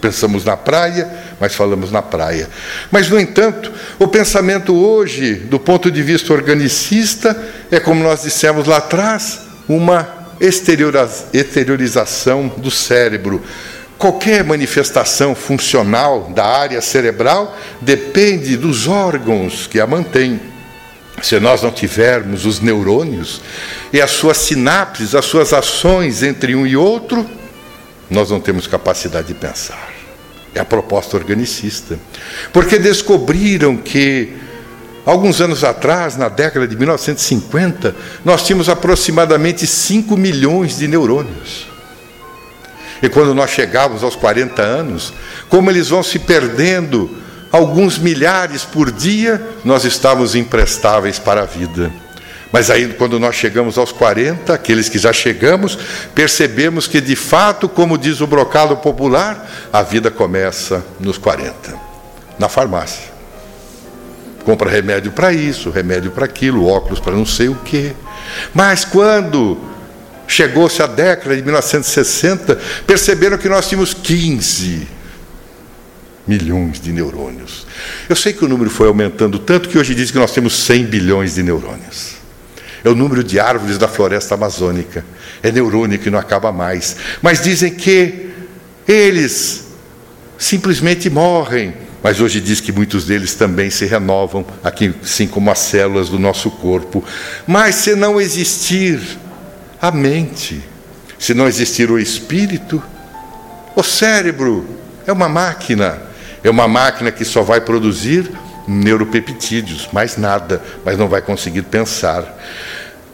[0.00, 2.48] Pensamos na praia, mas falamos na praia.
[2.90, 7.36] Mas, no entanto, o pensamento hoje, do ponto de vista organicista,
[7.70, 10.08] é como nós dissemos lá atrás, uma
[10.40, 13.42] exteriorização do cérebro.
[13.98, 20.38] Qualquer manifestação funcional da área cerebral depende dos órgãos que a mantêm.
[21.22, 23.40] Se nós não tivermos os neurônios
[23.90, 27.26] e as suas sinapses, as suas ações entre um e outro,
[28.10, 29.92] nós não temos capacidade de pensar.
[30.54, 31.98] É a proposta organicista.
[32.52, 34.32] Porque descobriram que,
[35.04, 41.66] alguns anos atrás, na década de 1950, nós tínhamos aproximadamente 5 milhões de neurônios.
[43.02, 45.12] E quando nós chegávamos aos 40 anos,
[45.48, 47.10] como eles vão se perdendo,
[47.52, 51.92] alguns milhares por dia, nós estávamos imprestáveis para a vida.
[52.56, 55.78] Mas aí, quando nós chegamos aos 40, aqueles que já chegamos,
[56.14, 61.74] percebemos que, de fato, como diz o brocado popular, a vida começa nos 40,
[62.38, 63.12] na farmácia.
[64.42, 67.92] Compra remédio para isso, remédio para aquilo, óculos para não sei o quê.
[68.54, 69.58] Mas quando
[70.26, 74.88] chegou-se a década de 1960, perceberam que nós tínhamos 15
[76.26, 77.66] milhões de neurônios.
[78.08, 80.86] Eu sei que o número foi aumentando tanto que hoje diz que nós temos 100
[80.86, 82.24] bilhões de neurônios
[82.86, 85.04] é o número de árvores da floresta amazônica.
[85.42, 86.96] É neurônio que não acaba mais.
[87.20, 88.30] Mas dizem que
[88.86, 89.64] eles
[90.38, 91.74] simplesmente morrem.
[92.00, 94.46] Mas hoje diz que muitos deles também se renovam,
[95.02, 97.02] assim como as células do nosso corpo.
[97.44, 99.00] Mas se não existir
[99.82, 100.62] a mente,
[101.18, 102.80] se não existir o espírito,
[103.74, 104.64] o cérebro
[105.04, 106.02] é uma máquina.
[106.44, 108.30] É uma máquina que só vai produzir
[108.66, 112.36] neuropeptídeos, mais nada, mas não vai conseguir pensar.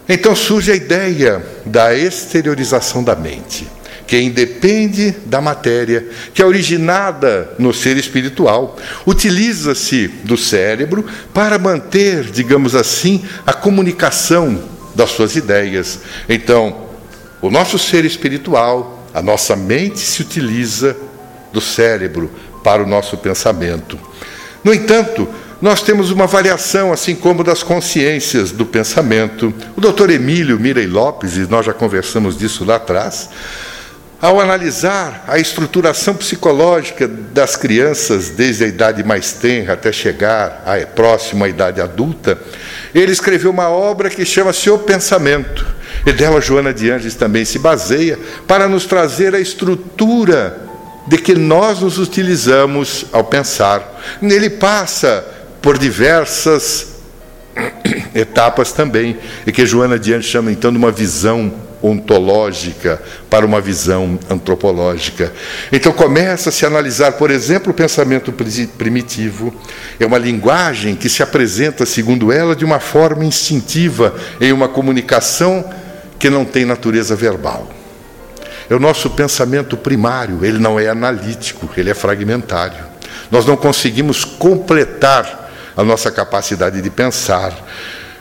[0.08, 3.68] Então surge a ideia da exteriorização da mente,
[4.06, 8.76] que independe da matéria, que é originada no ser espiritual.
[9.06, 14.62] Utiliza-se do cérebro para manter, digamos assim, a comunicação
[14.94, 16.00] das suas ideias.
[16.28, 16.88] Então,
[17.40, 20.96] o nosso ser espiritual, a nossa mente se utiliza
[21.53, 22.30] do cérebro
[22.62, 23.98] para o nosso pensamento.
[24.64, 25.28] No entanto,
[25.60, 29.54] nós temos uma variação, assim como das consciências do pensamento.
[29.76, 33.28] O doutor Emílio Mirei Lopes, e nós já conversamos disso lá atrás,
[34.20, 40.84] ao analisar a estruturação psicológica das crianças desde a idade mais tenra até chegar à
[40.86, 42.38] próxima idade adulta,
[42.94, 45.66] ele escreveu uma obra que chama-se O Pensamento.
[46.06, 50.72] E dela Joana de Anjos também se baseia para nos trazer a estrutura
[51.07, 54.00] de que nós nos utilizamos ao pensar.
[54.22, 55.24] Ele passa
[55.61, 56.92] por diversas
[58.14, 64.18] etapas também, e que Joana Anjos chama então de uma visão ontológica para uma visão
[64.30, 65.32] antropológica.
[65.72, 68.32] Então começa a se analisar, por exemplo, o pensamento
[68.78, 69.53] primitivo.
[69.98, 75.64] É uma linguagem que se apresenta, segundo ela, de uma forma instintiva em uma comunicação
[76.18, 77.68] que não tem natureza verbal.
[78.73, 82.83] É o nosso pensamento primário, ele não é analítico, ele é fragmentário.
[83.31, 87.55] Nós não conseguimos completar a nossa capacidade de pensar.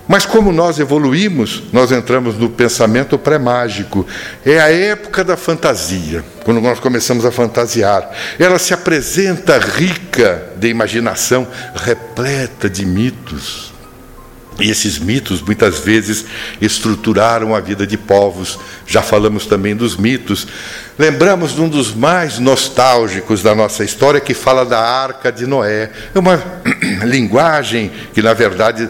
[0.10, 4.06] Mas como nós evoluímos, nós entramos no pensamento pré-mágico.
[4.46, 8.12] É a época da fantasia, quando nós começamos a fantasiar.
[8.38, 13.71] Ela se apresenta rica de imaginação, repleta de mitos.
[14.60, 16.26] E esses mitos muitas vezes
[16.60, 18.60] estruturaram a vida de povos.
[18.86, 20.48] Já falamos também dos mitos.
[21.00, 25.90] Lembramos de um dos mais nostálgicos da nossa história que fala da Arca de Noé.
[26.14, 26.42] É uma
[27.06, 28.90] linguagem que, na verdade,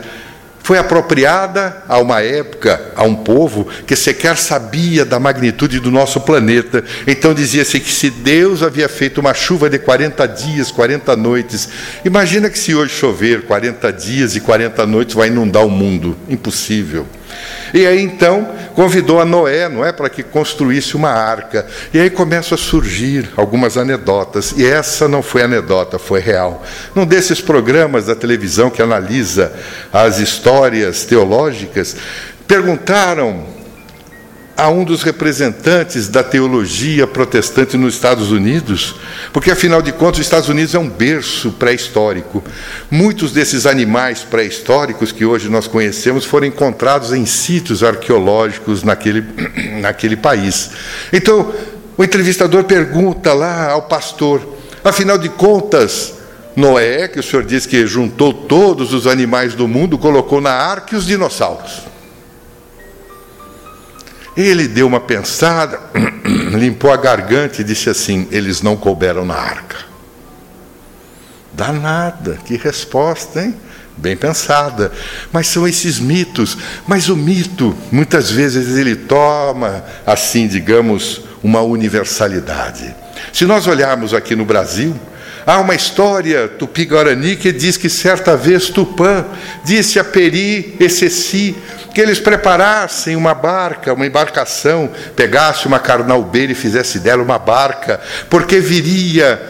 [0.72, 6.22] foi apropriada a uma época, a um povo que sequer sabia da magnitude do nosso
[6.22, 6.82] planeta.
[7.05, 11.67] Então dizia-se que se Deus havia feito uma chuva de 40 dias, 40 noites,
[12.05, 16.15] imagina que se hoje chover 40 dias e 40 noites vai inundar o mundo.
[16.30, 17.05] Impossível.
[17.74, 21.65] E aí então convidou a Noé, não é, para que construísse uma arca.
[21.93, 24.53] E aí começam a surgir algumas anedotas.
[24.57, 26.63] E essa não foi anedota, foi real.
[26.95, 29.53] Num desses programas da televisão que analisa
[29.91, 31.95] as histórias teológicas,
[32.47, 33.61] perguntaram
[34.55, 38.95] a um dos representantes da teologia protestante nos Estados Unidos,
[39.33, 42.43] porque afinal de contas os Estados Unidos é um berço pré-histórico.
[42.89, 49.25] Muitos desses animais pré-históricos que hoje nós conhecemos foram encontrados em sítios arqueológicos naquele,
[49.81, 50.71] naquele país.
[51.11, 51.53] Então,
[51.97, 54.41] o entrevistador pergunta lá ao pastor:
[54.83, 56.13] afinal de contas,
[56.55, 60.95] Noé, que o senhor diz que juntou todos os animais do mundo, colocou na arca
[60.95, 61.90] os dinossauros.
[64.36, 65.79] Ele deu uma pensada,
[66.57, 69.77] limpou a garganta e disse assim: Eles não couberam na arca.
[71.53, 73.55] Danada, que resposta, hein?
[73.97, 74.91] Bem pensada.
[75.32, 76.57] Mas são esses mitos.
[76.88, 82.95] Mas o mito, muitas vezes, ele toma, assim, digamos, uma universalidade.
[83.34, 84.95] Se nós olharmos aqui no Brasil,
[85.45, 89.25] Há uma história tupi-guarani que diz que certa vez Tupã
[89.65, 91.55] disse a Peri e Ceci
[91.93, 97.99] que eles preparassem uma barca, uma embarcação, pegasse uma carnalbeira e fizesse dela uma barca,
[98.29, 99.41] porque viria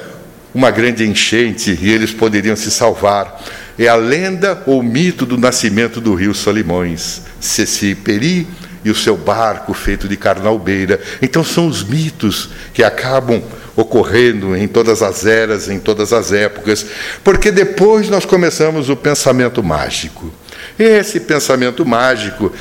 [0.54, 3.42] uma grande enchente e eles poderiam se salvar.
[3.78, 7.22] É a lenda ou mito do nascimento do rio Solimões.
[7.40, 8.48] Ceci e Peri
[8.84, 11.00] e o seu barco feito de carnalbeira.
[11.22, 13.42] Então são os mitos que acabam
[13.76, 16.86] ocorrendo em todas as eras, em todas as épocas,
[17.24, 20.32] porque depois nós começamos o pensamento mágico.
[20.78, 22.54] Esse pensamento mágico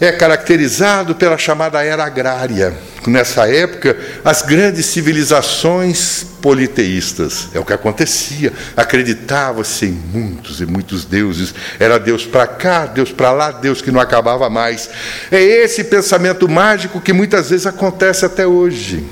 [0.00, 2.74] é caracterizado pela chamada era agrária.
[3.06, 11.04] Nessa época, as grandes civilizações politeístas, é o que acontecia, acreditava-se em muitos e muitos
[11.04, 14.88] deuses, era Deus para cá, Deus para lá, Deus que não acabava mais.
[15.30, 19.04] É esse pensamento mágico que muitas vezes acontece até hoje.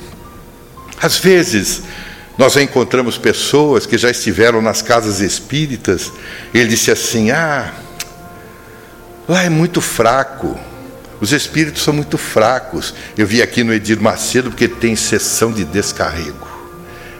[1.00, 1.82] Às vezes,
[2.38, 6.10] nós encontramos pessoas que já estiveram nas casas espíritas,
[6.54, 7.72] ele disse assim: Ah,
[9.28, 10.58] lá é muito fraco,
[11.20, 12.94] os espíritos são muito fracos.
[13.16, 16.46] Eu vi aqui no Edir Macedo porque tem sessão de descarrego.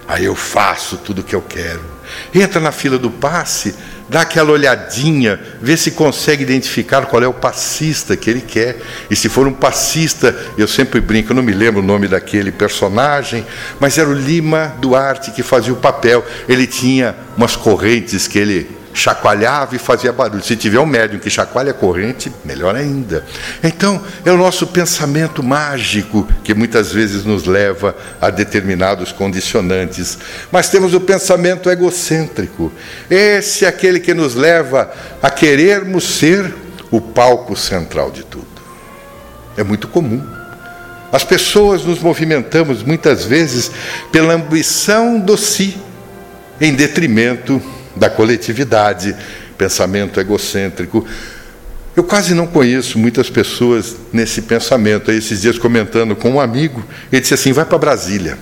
[0.06, 1.84] Aí eu faço tudo o que eu quero.
[2.32, 3.74] Entra na fila do passe,
[4.08, 8.80] dá aquela olhadinha, vê se consegue identificar qual é o passista que ele quer.
[9.10, 12.50] E se for um passista, eu sempre brinco, eu não me lembro o nome daquele
[12.50, 13.44] personagem,
[13.78, 16.24] mas era o Lima Duarte que fazia o papel.
[16.48, 20.42] Ele tinha umas correntes que ele chacoalhava e fazia barulho.
[20.42, 23.24] Se tiver um médium que chacoalha a corrente, melhor ainda.
[23.62, 30.18] Então, é o nosso pensamento mágico que muitas vezes nos leva a determinados condicionantes.
[30.50, 32.72] Mas temos o pensamento egocêntrico.
[33.08, 34.90] Esse é aquele que nos leva
[35.22, 36.52] a querermos ser
[36.90, 38.46] o palco central de tudo.
[39.56, 40.22] É muito comum.
[41.10, 43.70] As pessoas nos movimentamos muitas vezes
[44.12, 45.76] pela ambição do si,
[46.60, 47.62] em detrimento
[47.98, 49.14] da coletividade,
[49.56, 51.06] pensamento egocêntrico.
[51.96, 55.10] Eu quase não conheço muitas pessoas nesse pensamento.
[55.10, 58.38] Esses dias, comentando com um amigo, ele disse assim: vai para Brasília,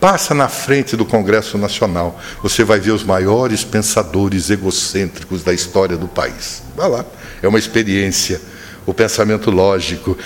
[0.00, 5.96] passa na frente do Congresso Nacional, você vai ver os maiores pensadores egocêntricos da história
[5.96, 6.62] do país.
[6.76, 7.04] Vá lá,
[7.40, 8.40] é uma experiência.
[8.86, 10.18] o pensamento lógico,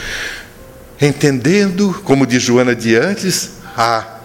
[0.99, 4.21] entendendo, como diz Joana de antes, a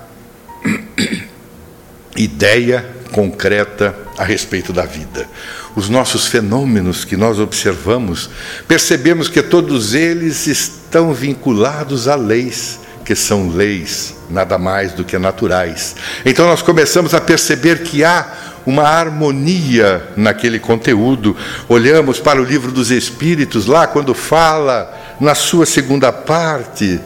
[2.15, 5.27] ideia concreta a respeito da vida.
[5.75, 8.29] Os nossos fenômenos que nós observamos,
[8.67, 15.17] percebemos que todos eles estão vinculados a leis, que são leis nada mais do que
[15.17, 15.95] naturais.
[16.25, 18.31] Então nós começamos a perceber que há
[18.65, 21.35] uma harmonia naquele conteúdo.
[21.67, 26.99] Olhamos para o livro dos Espíritos, lá quando fala na sua segunda parte,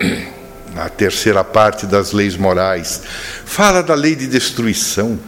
[0.74, 3.02] na terceira parte das leis morais,
[3.44, 5.18] fala da lei de destruição,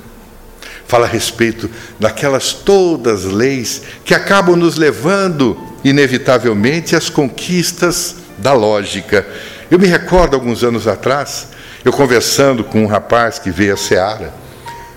[0.87, 9.27] fala a respeito daquelas todas leis que acabam nos levando, inevitavelmente, às conquistas da lógica.
[9.71, 11.49] Eu me recordo, alguns anos atrás,
[11.85, 14.33] eu conversando com um rapaz que veio a Seara.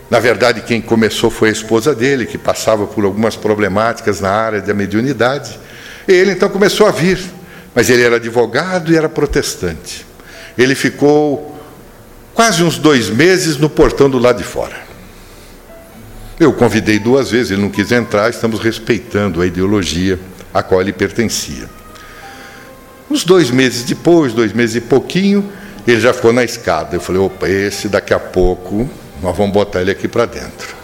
[0.09, 4.61] Na verdade, quem começou foi a esposa dele, que passava por algumas problemáticas na área
[4.61, 5.59] da mediunidade.
[6.07, 7.19] Ele então começou a vir,
[7.75, 10.06] mas ele era advogado e era protestante.
[10.57, 11.57] Ele ficou
[12.33, 14.75] quase uns dois meses no portão do lado de fora.
[16.39, 20.19] Eu convidei duas vezes, ele não quis entrar, estamos respeitando a ideologia
[20.53, 21.67] a qual ele pertencia.
[23.09, 25.51] Uns dois meses depois, dois meses e pouquinho,
[25.87, 26.95] ele já ficou na escada.
[26.95, 28.89] Eu falei, opa, esse daqui a pouco
[29.21, 30.75] nós vamos botar ele aqui para dentro.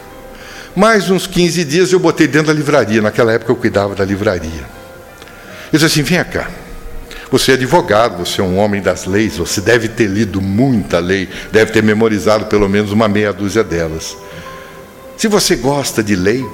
[0.76, 3.02] Mais uns 15 dias eu botei dentro da livraria.
[3.02, 4.50] Naquela época eu cuidava da livraria.
[4.50, 4.64] Ele
[5.72, 6.50] disse assim: vem cá.
[7.34, 11.28] Você é advogado, você é um homem das leis, você deve ter lido muita lei,
[11.52, 14.16] deve ter memorizado pelo menos uma meia dúzia delas.
[15.18, 16.46] Se você gosta de lei,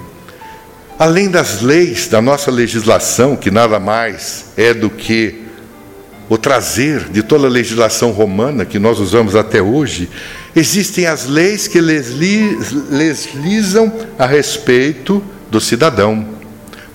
[0.97, 5.43] além das leis da nossa legislação, que nada mais é do que
[6.29, 10.09] o trazer de toda a legislação romana que nós usamos até hoje,
[10.55, 11.81] existem as leis que
[12.89, 15.21] legislam a respeito
[15.51, 16.25] do cidadão,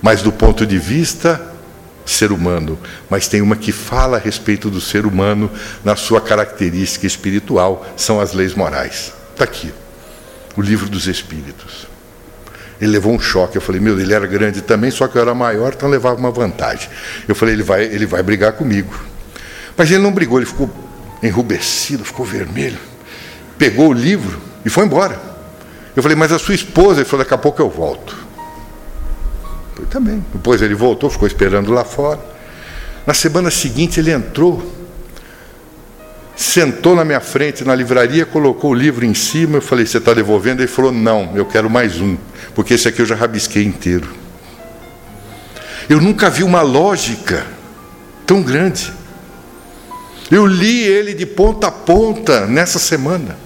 [0.01, 1.53] mas do ponto de vista
[2.05, 2.77] ser humano,
[3.09, 5.49] mas tem uma que fala a respeito do ser humano
[5.83, 9.13] na sua característica espiritual, são as leis morais.
[9.31, 9.73] Está aqui,
[10.55, 11.87] o livro dos Espíritos.
[12.79, 13.57] Ele levou um choque.
[13.57, 16.31] Eu falei, meu, ele era grande também, só que eu era maior, então levava uma
[16.31, 16.89] vantagem.
[17.27, 18.93] Eu falei, ele vai, ele vai brigar comigo.
[19.77, 20.69] Mas ele não brigou, ele ficou
[21.23, 22.79] enrubescido, ficou vermelho.
[23.57, 25.19] Pegou o livro e foi embora.
[25.95, 27.01] Eu falei, mas a sua esposa?
[27.01, 28.24] Ele falou, daqui a pouco eu volto.
[29.77, 30.23] Eu também.
[30.33, 32.19] Depois ele voltou, ficou esperando lá fora.
[33.05, 34.71] Na semana seguinte ele entrou,
[36.35, 39.57] sentou na minha frente na livraria, colocou o livro em cima.
[39.57, 40.61] Eu falei: Você está devolvendo?
[40.61, 42.17] Ele falou: Não, eu quero mais um,
[42.53, 44.07] porque esse aqui eu já rabisquei inteiro.
[45.87, 47.45] Eu nunca vi uma lógica
[48.25, 48.91] tão grande.
[50.31, 53.37] Eu li ele de ponta a ponta nessa semana.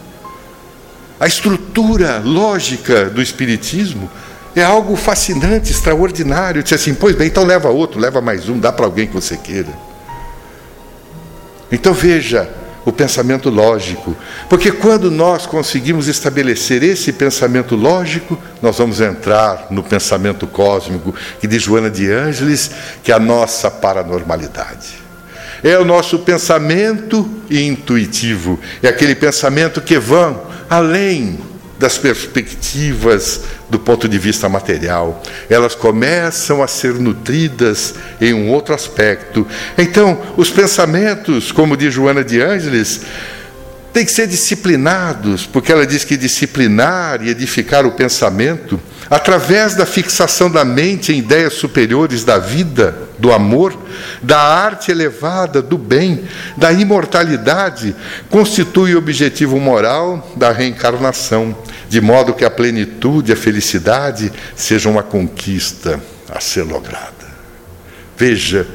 [1.20, 4.10] A estrutura lógica do Espiritismo
[4.56, 6.64] é algo fascinante, extraordinário.
[6.64, 9.38] Disse assim: Pois bem, então leva outro, leva mais um, dá para alguém que você
[9.38, 9.70] queira.
[11.72, 12.50] Então veja
[12.86, 14.16] o pensamento lógico,
[14.50, 21.48] porque quando nós conseguimos estabelecer esse pensamento lógico, nós vamos entrar no pensamento cósmico, que
[21.48, 22.72] diz Joana de Ângeles,
[23.04, 24.98] que é a nossa paranormalidade.
[25.62, 31.38] É o nosso pensamento intuitivo, é aquele pensamento que vão além
[31.80, 35.24] das perspectivas do ponto de vista material.
[35.50, 39.48] Elas começam a ser nutridas em um outro aspecto.
[39.78, 43.02] Então, os pensamentos, como diz Joana de Ângeles,
[43.94, 49.86] têm que ser disciplinados, porque ela diz que disciplinar e edificar o pensamento, através da
[49.86, 53.78] fixação da mente em ideias superiores da vida, do amor,
[54.22, 56.24] da arte elevada, do bem,
[56.58, 57.96] da imortalidade,
[58.30, 61.56] constitui o objetivo moral da reencarnação,
[61.88, 66.00] de modo que a plenitude, a felicidade sejam uma conquista
[66.30, 67.30] a ser lograda.
[68.18, 68.68] Veja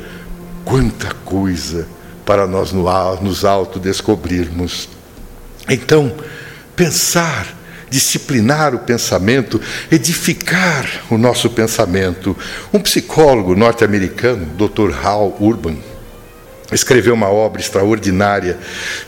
[0.64, 1.86] quanta coisa
[2.24, 4.88] para nós nos autodescobrirmos.
[5.68, 6.12] Então,
[6.74, 7.46] pensar,
[7.94, 12.36] disciplinar o pensamento, edificar o nosso pensamento.
[12.72, 14.92] Um psicólogo norte-americano, Dr.
[15.00, 15.76] Hal Urban,
[16.72, 18.58] escreveu uma obra extraordinária,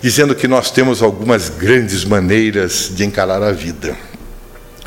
[0.00, 3.96] dizendo que nós temos algumas grandes maneiras de encarar a vida.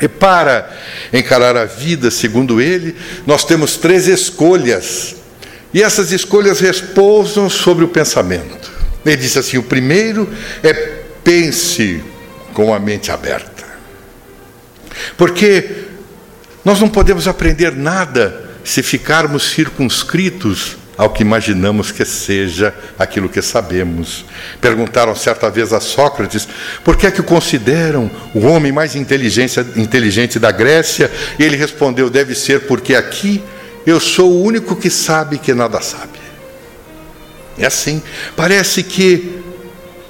[0.00, 0.74] E para
[1.12, 2.96] encarar a vida, segundo ele,
[3.26, 5.16] nós temos três escolhas.
[5.74, 8.72] E essas escolhas repousam sobre o pensamento.
[9.04, 10.26] Ele disse assim: o primeiro
[10.62, 10.72] é
[11.22, 12.02] pense
[12.54, 13.59] com a mente aberta.
[15.16, 15.84] Porque
[16.64, 23.40] nós não podemos aprender nada se ficarmos circunscritos ao que imaginamos que seja aquilo que
[23.40, 24.26] sabemos.
[24.60, 26.46] Perguntaram certa vez a Sócrates
[26.84, 32.10] por que é que o consideram o homem mais inteligente, da Grécia, e ele respondeu:
[32.10, 33.42] deve ser porque aqui
[33.86, 36.20] eu sou o único que sabe que nada sabe.
[37.56, 38.02] É assim.
[38.36, 39.40] Parece que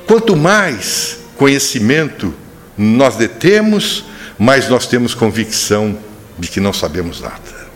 [0.08, 2.34] quanto mais conhecimento
[2.76, 4.04] nós detemos,
[4.40, 5.98] mais nós temos convicção
[6.38, 7.68] de que não sabemos nada,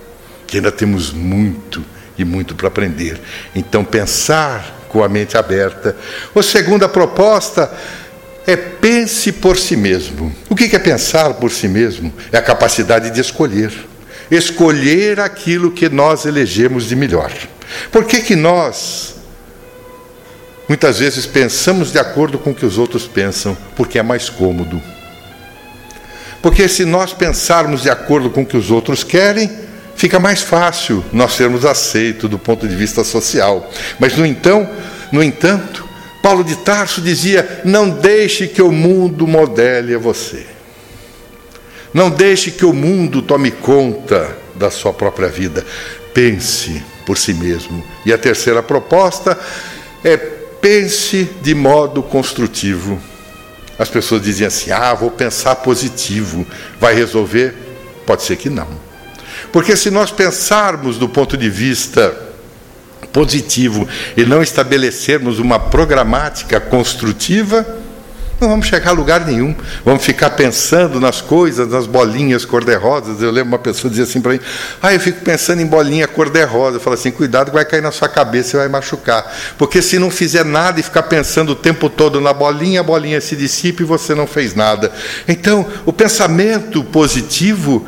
[0.47, 1.85] que ainda temos muito
[2.17, 3.21] e muito para aprender.
[3.55, 5.95] Então, pensar com a mente aberta.
[6.35, 7.71] A segunda proposta
[8.47, 10.35] é pense por si mesmo.
[10.49, 12.11] O que é pensar por si mesmo?
[12.33, 13.71] É a capacidade de escolher.
[14.31, 17.31] Escolher aquilo que nós elegemos de melhor.
[17.93, 19.17] Por que, que nós,
[20.67, 23.55] muitas vezes, pensamos de acordo com o que os outros pensam?
[23.77, 24.81] Porque é mais cômodo.
[26.45, 29.51] Porque se nós pensarmos de acordo com o que os outros querem,
[29.97, 33.72] fica mais fácil nós sermos aceitos do ponto de vista social.
[33.99, 34.68] Mas, no, então,
[35.11, 35.88] no entanto,
[36.22, 40.45] Paulo de Tarso dizia: Não deixe que o mundo modele a você.
[41.95, 45.64] Não deixe que o mundo tome conta da sua própria vida.
[46.12, 47.82] Pense por si mesmo.
[48.05, 49.38] E a terceira proposta
[50.05, 53.01] é pense de modo construtivo.
[53.79, 56.47] As pessoas dizem assim: ah, vou pensar positivo,
[56.79, 57.55] vai resolver?
[58.07, 58.68] Pode ser que não.
[59.53, 62.14] Porque se nós pensarmos do ponto de vista
[63.12, 67.64] positivo e não estabelecermos uma programática construtiva,
[68.45, 69.55] não vamos chegar a lugar nenhum.
[69.84, 73.20] Vamos ficar pensando nas coisas, nas bolinhas cor-de-rosas.
[73.20, 74.40] Eu lembro uma pessoa dizia assim para mim:
[74.82, 76.76] Ah, eu fico pensando em bolinha cor-de-rosa.
[76.76, 79.24] Eu falo assim: cuidado, vai cair na sua cabeça e vai machucar.
[79.57, 83.20] Porque se não fizer nada e ficar pensando o tempo todo na bolinha, a bolinha
[83.20, 84.92] se dissipa e você não fez nada.
[85.26, 87.86] Então, o pensamento positivo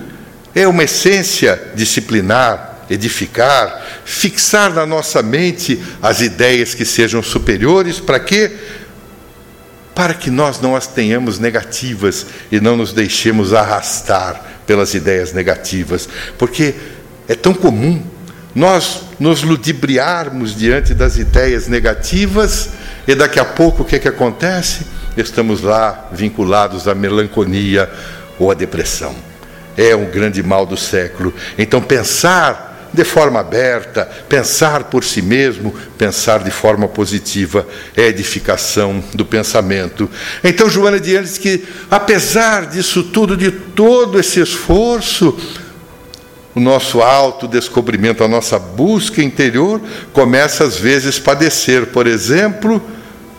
[0.54, 8.18] é uma essência disciplinar, edificar, fixar na nossa mente as ideias que sejam superiores, para
[8.18, 8.52] quê?
[9.96, 16.08] Para que nós não as tenhamos negativas e não nos deixemos arrastar pelas ideias negativas,
[16.38, 16.74] porque
[17.26, 18.00] é tão comum
[18.54, 22.70] nós nos ludibriarmos diante das ideias negativas
[23.08, 24.86] e daqui a pouco o que, é que acontece?
[25.16, 27.90] Estamos lá vinculados à melancolia
[28.38, 29.14] ou à depressão.
[29.76, 31.32] É um grande mal do século.
[31.56, 37.66] Então, pensar de forma aberta, pensar por si mesmo, pensar de forma positiva,
[37.96, 40.10] é edificação do pensamento.
[40.42, 45.36] Então, Joana diz que, apesar disso tudo, de todo esse esforço,
[46.54, 49.80] o nosso autodescobrimento, a nossa busca interior,
[50.12, 52.82] começa às vezes a padecer, por exemplo,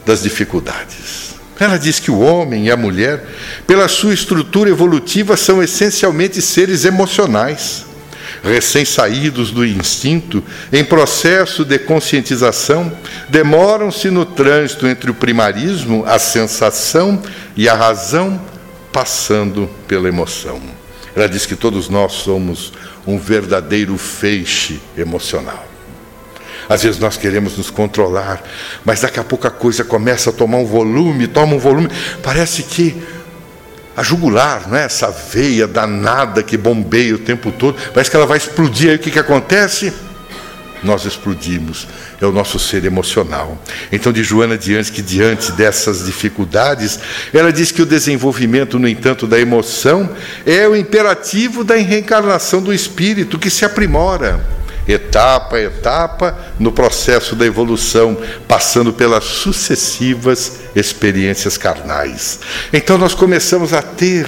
[0.05, 1.35] das dificuldades.
[1.59, 3.25] Ela diz que o homem e a mulher,
[3.65, 7.86] pela sua estrutura evolutiva, são essencialmente seres emocionais
[8.43, 12.91] recém-saídos do instinto, em processo de conscientização,
[13.29, 17.21] demoram-se no trânsito entre o primarismo, a sensação
[17.55, 18.39] e a razão,
[18.91, 20.61] passando pela emoção.
[21.15, 22.73] Ela diz que todos nós somos
[23.05, 25.65] um verdadeiro feixe emocional.
[26.69, 28.43] Às vezes nós queremos nos controlar,
[28.83, 31.89] mas daqui a pouco a coisa começa a tomar um volume, toma um volume,
[32.21, 33.01] parece que
[33.97, 34.83] a jugular, não é?
[34.83, 38.91] essa veia danada que bombeia o tempo todo, parece que ela vai explodir.
[38.91, 39.91] Aí o que, que acontece?
[40.83, 41.87] Nós explodimos,
[42.21, 43.57] é o nosso ser emocional.
[43.91, 46.99] Então, de Joana diante que diante dessas dificuldades,
[47.33, 50.07] ela diz que o desenvolvimento, no entanto, da emoção
[50.45, 54.56] é o imperativo da reencarnação do espírito que se aprimora
[54.87, 58.17] etapa a etapa, no processo da evolução,
[58.47, 62.39] passando pelas sucessivas experiências carnais.
[62.71, 64.27] Então nós começamos a ter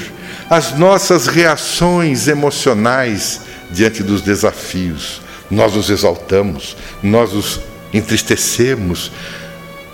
[0.49, 3.41] as nossas reações emocionais
[3.71, 5.21] diante dos desafios.
[5.49, 7.59] Nós nos exaltamos, nós nos
[7.93, 9.11] entristecemos.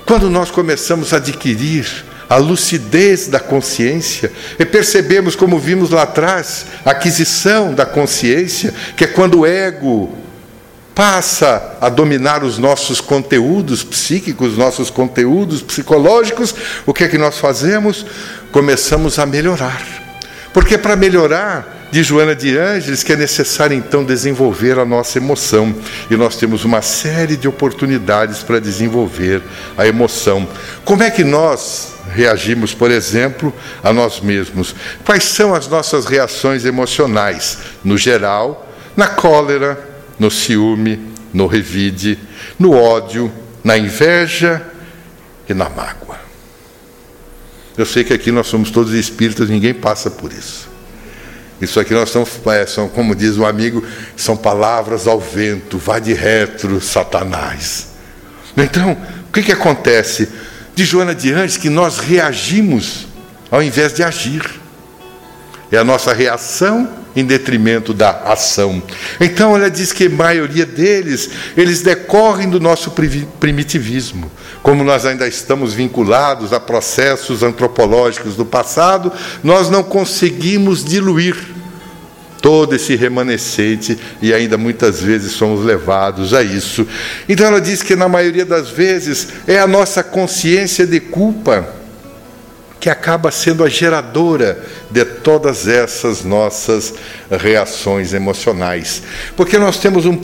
[0.05, 6.66] Quando nós começamos a adquirir a lucidez da consciência e percebemos, como vimos lá atrás,
[6.84, 10.24] a aquisição da consciência, que é quando o ego
[10.95, 17.37] passa a dominar os nossos conteúdos psíquicos, nossos conteúdos psicológicos, o que é que nós
[17.37, 18.05] fazemos?
[18.51, 19.85] Começamos a melhorar.
[20.53, 25.73] Porque para melhorar, de Joana de Ângeles, que é necessário então desenvolver a nossa emoção.
[26.09, 29.41] E nós temos uma série de oportunidades para desenvolver
[29.77, 30.47] a emoção.
[30.83, 34.75] Como é que nós reagimos, por exemplo, a nós mesmos?
[35.05, 37.59] Quais são as nossas reações emocionais?
[37.83, 38.67] No geral,
[38.97, 40.99] na cólera, no ciúme,
[41.34, 42.18] no revide,
[42.57, 43.32] no ódio,
[43.63, 44.66] na inveja
[45.47, 46.20] e na mágoa.
[47.78, 50.70] Eu sei que aqui nós somos todos espíritas, ninguém passa por isso.
[51.59, 53.84] Isso aqui nós somos, é, são, como diz um amigo,
[54.16, 57.88] são palavras ao vento, vá de retro, Satanás.
[58.55, 58.97] Então,
[59.28, 60.30] o que, que acontece?
[60.74, 63.07] De Joana de antes que nós reagimos
[63.51, 64.43] ao invés de agir.
[65.72, 68.82] É a nossa reação em detrimento da ação.
[69.20, 72.91] Então ela diz que a maioria deles, eles decorrem do nosso
[73.39, 74.30] primitivismo.
[74.61, 79.11] Como nós ainda estamos vinculados a processos antropológicos do passado,
[79.43, 81.36] nós não conseguimos diluir
[82.41, 86.88] todo esse remanescente e ainda muitas vezes somos levados a isso.
[87.28, 91.84] Então ela diz que na maioria das vezes é a nossa consciência de culpa
[92.86, 96.93] que acaba sendo a geradora de todas essas nossas
[97.31, 99.01] reações emocionais.
[99.36, 100.23] Porque nós temos um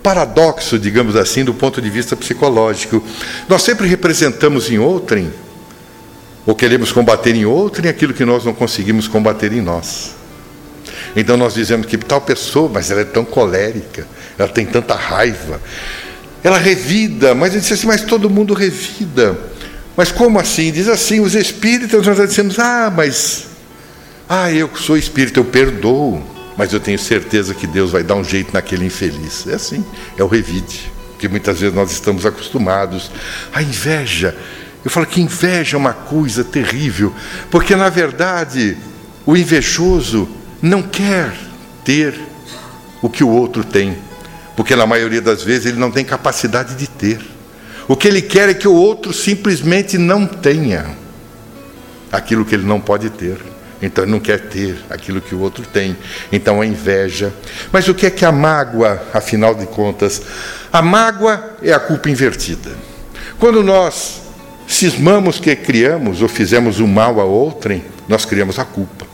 [0.00, 3.04] paradoxo, digamos assim, do ponto de vista psicológico.
[3.48, 5.34] Nós sempre representamos em outrem,
[6.46, 10.14] ou queremos combater em outrem, aquilo que nós não conseguimos combater em nós.
[11.16, 14.06] Então nós dizemos que tal pessoa, mas ela é tão colérica,
[14.38, 15.60] ela tem tanta raiva,
[16.44, 19.36] ela revida, mas ele disse assim, mas todo mundo revida.
[19.96, 20.72] Mas como assim?
[20.72, 23.46] Diz assim, os espíritos, nós dizemos, ah, mas
[24.28, 26.22] ah, eu sou espírito, eu perdoo,
[26.56, 29.46] mas eu tenho certeza que Deus vai dar um jeito naquele infeliz.
[29.46, 29.84] É assim,
[30.16, 33.10] é o revide, que muitas vezes nós estamos acostumados.
[33.52, 34.34] A inveja,
[34.84, 37.12] eu falo que inveja é uma coisa terrível,
[37.50, 38.76] porque na verdade
[39.26, 40.28] o invejoso
[40.60, 41.32] não quer
[41.84, 42.18] ter
[43.02, 43.98] o que o outro tem,
[44.56, 47.20] porque na maioria das vezes ele não tem capacidade de ter.
[47.92, 50.96] O que ele quer é que o outro simplesmente não tenha
[52.10, 53.36] aquilo que ele não pode ter.
[53.82, 55.94] Então ele não quer ter aquilo que o outro tem.
[56.32, 57.34] Então a inveja.
[57.70, 60.22] Mas o que é que a mágoa, afinal de contas?
[60.72, 62.70] A mágoa é a culpa invertida.
[63.38, 64.22] Quando nós
[64.66, 69.04] cismamos que criamos ou fizemos o um mal a outrem, nós criamos a culpa.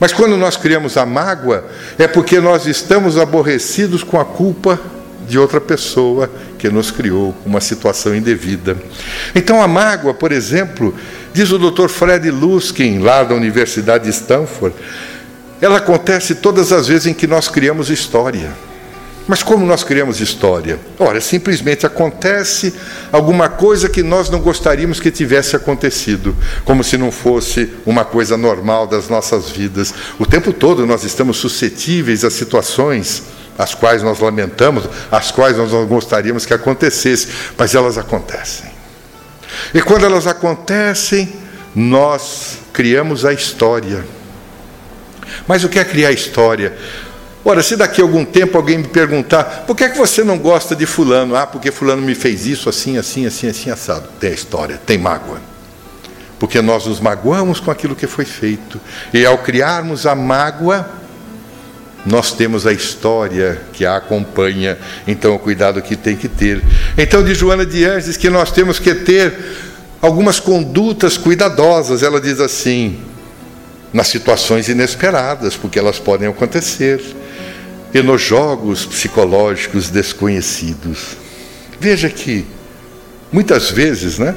[0.00, 1.66] Mas quando nós criamos a mágoa,
[1.98, 4.80] é porque nós estamos aborrecidos com a culpa
[5.28, 6.30] de outra pessoa
[6.64, 8.74] que nos criou uma situação indevida.
[9.34, 10.94] Então a mágoa, por exemplo,
[11.34, 11.88] diz o Dr.
[11.88, 14.74] Fred Luskin, lá da Universidade de Stanford,
[15.60, 18.50] ela acontece todas as vezes em que nós criamos história.
[19.28, 20.78] Mas como nós criamos história?
[20.98, 22.72] Ora, simplesmente acontece
[23.12, 26.34] alguma coisa que nós não gostaríamos que tivesse acontecido,
[26.64, 29.92] como se não fosse uma coisa normal das nossas vidas.
[30.18, 33.22] O tempo todo nós estamos suscetíveis a situações
[33.56, 38.70] as quais nós lamentamos, as quais nós não gostaríamos que acontecesse, mas elas acontecem.
[39.72, 41.32] E quando elas acontecem,
[41.74, 44.04] nós criamos a história.
[45.46, 46.76] Mas o que é criar história?
[47.44, 50.38] Ora, se daqui a algum tempo alguém me perguntar, por que, é que você não
[50.38, 51.36] gosta de fulano?
[51.36, 54.08] Ah, porque fulano me fez isso, assim, assim, assim, assim, assado.
[54.18, 55.38] Tem a história, tem mágoa.
[56.38, 58.80] Porque nós nos magoamos com aquilo que foi feito.
[59.12, 60.88] E ao criarmos a mágoa,
[62.06, 66.62] nós temos a história que a acompanha, então o cuidado que tem que ter.
[66.98, 69.34] Então, de Joana de Anjos, que nós temos que ter
[70.02, 72.02] algumas condutas cuidadosas.
[72.02, 73.00] Ela diz assim,
[73.92, 77.00] nas situações inesperadas, porque elas podem acontecer
[77.94, 81.16] e nos jogos psicológicos desconhecidos.
[81.80, 82.44] Veja que,
[83.32, 84.34] muitas vezes, né,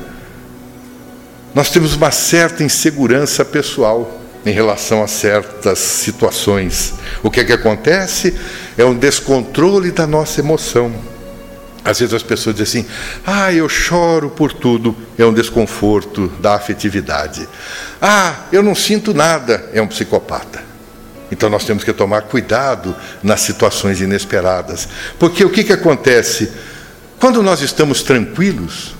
[1.53, 6.93] nós temos uma certa insegurança pessoal em relação a certas situações.
[7.21, 8.35] O que é que acontece?
[8.77, 10.93] É um descontrole da nossa emoção.
[11.83, 12.89] Às vezes as pessoas dizem assim:
[13.25, 17.47] ah, eu choro por tudo, é um desconforto da afetividade.
[18.01, 20.61] Ah, eu não sinto nada, é um psicopata.
[21.31, 24.87] Então nós temos que tomar cuidado nas situações inesperadas.
[25.19, 26.51] Porque o que, que acontece?
[27.19, 28.95] Quando nós estamos tranquilos,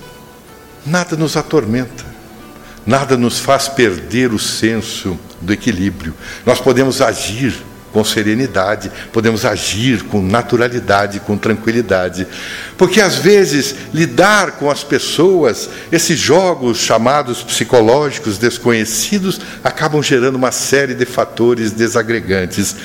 [0.84, 2.04] nada nos atormenta,
[2.86, 6.14] nada nos faz perder o senso do equilíbrio.
[6.44, 7.54] Nós podemos agir
[7.92, 12.26] com serenidade, podemos agir com naturalidade, com tranquilidade.
[12.76, 20.52] Porque às vezes lidar com as pessoas, esses jogos chamados psicológicos desconhecidos, acabam gerando uma
[20.52, 22.76] série de fatores desagregantes.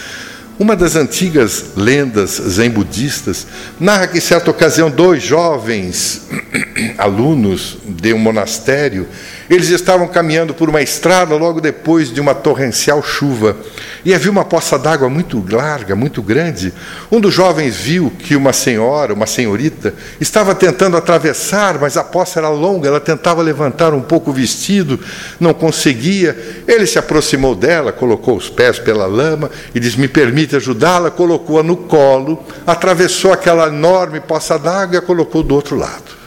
[0.57, 3.47] Uma das antigas lendas zen budistas
[3.79, 6.27] narra que, em certa ocasião, dois jovens
[6.97, 9.07] alunos de um monastério
[9.49, 13.57] eles estavam caminhando por uma estrada logo depois de uma torrencial chuva
[14.05, 16.73] e havia uma poça d'água muito larga, muito grande.
[17.11, 22.39] Um dos jovens viu que uma senhora, uma senhorita, estava tentando atravessar, mas a poça
[22.39, 24.99] era longa, ela tentava levantar um pouco o vestido,
[25.39, 26.63] não conseguia.
[26.67, 31.09] Ele se aproximou dela, colocou os pés pela lama e disse: Me permite ajudá-la?
[31.09, 36.23] Colocou-a no colo, atravessou aquela enorme poça d'água e a colocou do outro lado.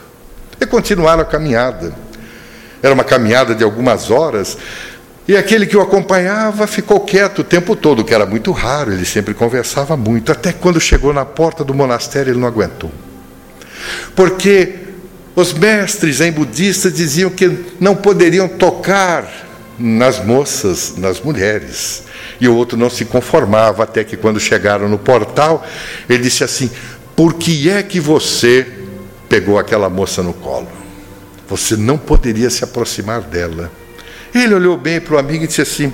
[0.58, 2.05] E continuaram a caminhada.
[2.82, 4.56] Era uma caminhada de algumas horas.
[5.28, 9.04] E aquele que o acompanhava ficou quieto o tempo todo, que era muito raro, ele
[9.04, 10.30] sempre conversava muito.
[10.30, 12.92] Até quando chegou na porta do monastério, ele não aguentou.
[14.14, 14.74] Porque
[15.34, 19.46] os mestres em budistas diziam que não poderiam tocar
[19.78, 22.04] nas moças, nas mulheres.
[22.40, 25.66] E o outro não se conformava, até que quando chegaram no portal,
[26.08, 26.70] ele disse assim:
[27.14, 28.66] Por que é que você
[29.28, 30.68] pegou aquela moça no colo?
[31.48, 33.70] Você não poderia se aproximar dela.
[34.34, 35.92] Ele olhou bem para o amigo e disse assim: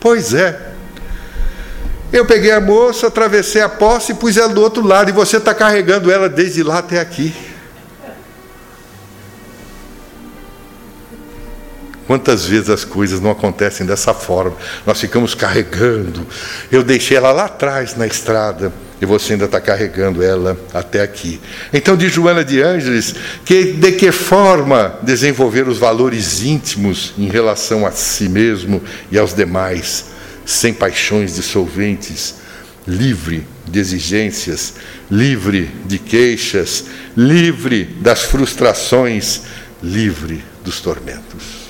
[0.00, 0.72] Pois é.
[2.12, 5.38] Eu peguei a moça, atravessei a posse e pus ela do outro lado, e você
[5.38, 7.34] está carregando ela desde lá até aqui.
[12.06, 14.56] Quantas vezes as coisas não acontecem dessa forma?
[14.86, 16.26] Nós ficamos carregando.
[16.70, 21.40] Eu deixei ela lá atrás na estrada e você ainda está carregando ela até aqui.
[21.72, 27.86] Então, diz Joana de Ângeles, que de que forma desenvolver os valores íntimos em relação
[27.86, 30.06] a si mesmo e aos demais,
[30.44, 32.36] sem paixões dissolventes,
[32.86, 34.74] livre de exigências,
[35.10, 36.84] livre de queixas,
[37.16, 39.42] livre das frustrações,
[39.82, 41.63] livre dos tormentos.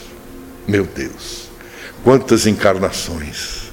[0.66, 1.48] Meu Deus,
[2.02, 3.64] quantas encarnações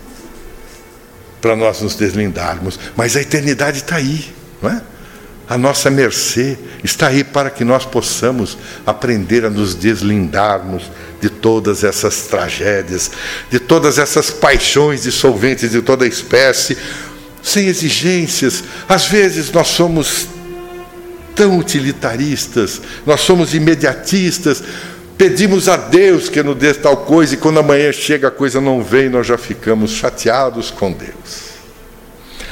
[1.42, 4.82] para nós nos deslindarmos, mas a eternidade está aí, não é?
[5.50, 10.90] A nossa mercê está aí para que nós possamos aprender a nos deslindarmos
[11.20, 13.12] de todas essas tragédias,
[13.50, 16.78] de todas essas paixões dissolventes de toda espécie,
[17.44, 18.64] sem exigências.
[18.88, 20.28] Às vezes nós somos
[21.36, 24.64] tão utilitaristas, nós somos imediatistas,
[25.22, 28.84] Pedimos a Deus que nos dê tal coisa, e quando amanhã chega a coisa não
[28.84, 31.52] vem, nós já ficamos chateados com Deus.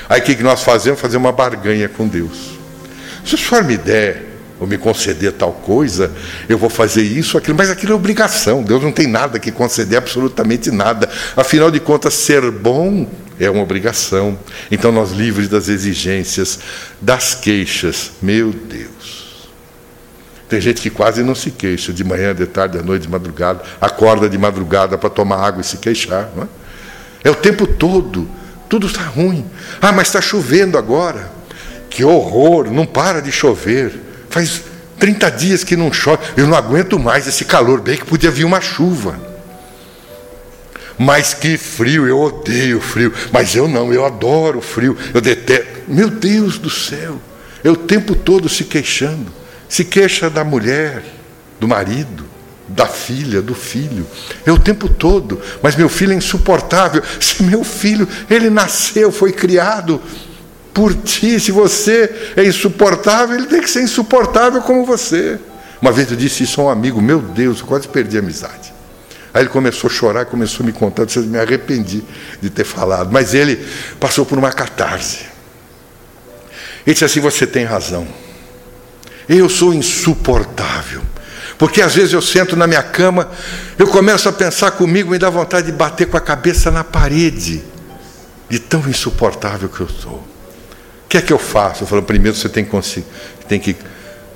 [0.07, 0.99] Aí o que nós fazemos?
[0.99, 2.59] Fazer uma barganha com Deus.
[3.25, 4.23] Se o senhor me der
[4.59, 6.11] ou me conceder tal coisa,
[6.47, 8.61] eu vou fazer isso, aquilo, mas aquilo é obrigação.
[8.61, 11.09] Deus não tem nada que conceder, absolutamente nada.
[11.35, 13.09] Afinal de contas, ser bom
[13.39, 14.37] é uma obrigação.
[14.69, 16.59] Então, nós livres das exigências,
[17.01, 18.98] das queixas, meu Deus.
[20.49, 23.61] Tem gente que quase não se queixa, de manhã, de tarde, de noite, de madrugada,
[23.79, 26.27] acorda de madrugada para tomar água e se queixar.
[26.35, 26.47] Não é?
[27.25, 28.27] é o tempo todo,
[28.67, 29.45] tudo está ruim.
[29.79, 31.31] Ah, mas está chovendo agora.
[31.87, 33.93] Que horror, não para de chover.
[34.31, 34.63] Faz
[34.97, 36.23] 30 dias que não chove.
[36.35, 39.19] Eu não aguento mais esse calor, bem que podia vir uma chuva.
[40.97, 43.13] Mas que frio, eu odeio frio.
[43.31, 44.97] Mas eu não, eu adoro frio.
[45.13, 45.79] Eu detesto.
[45.87, 47.21] Meu Deus do céu,
[47.63, 49.38] é o tempo todo se queixando.
[49.69, 51.03] Se queixa da mulher,
[51.59, 52.25] do marido,
[52.67, 54.05] da filha, do filho.
[54.45, 55.39] É o tempo todo.
[55.61, 57.03] Mas meu filho é insuportável.
[57.19, 60.01] Se meu filho, ele nasceu, foi criado
[60.73, 61.39] por ti.
[61.39, 65.39] Se você é insuportável, ele tem que ser insuportável como você.
[65.81, 68.73] Uma vez eu disse isso a um amigo, meu Deus, eu quase perdi a amizade.
[69.33, 72.03] Aí ele começou a chorar, começou a me contar, eu me arrependi
[72.41, 73.11] de ter falado.
[73.11, 73.65] Mas ele
[73.99, 75.25] passou por uma catarse.
[76.85, 78.07] Ele disse assim: Você tem razão.
[79.29, 81.01] Eu sou insuportável.
[81.57, 83.29] Porque às vezes eu sento na minha cama,
[83.77, 87.63] eu começo a pensar comigo, me dá vontade de bater com a cabeça na parede,
[88.49, 90.13] de tão insuportável que eu sou.
[90.13, 91.83] O que é que eu faço?
[91.83, 93.03] Eu falo, primeiro você tem que,
[93.47, 93.75] tem que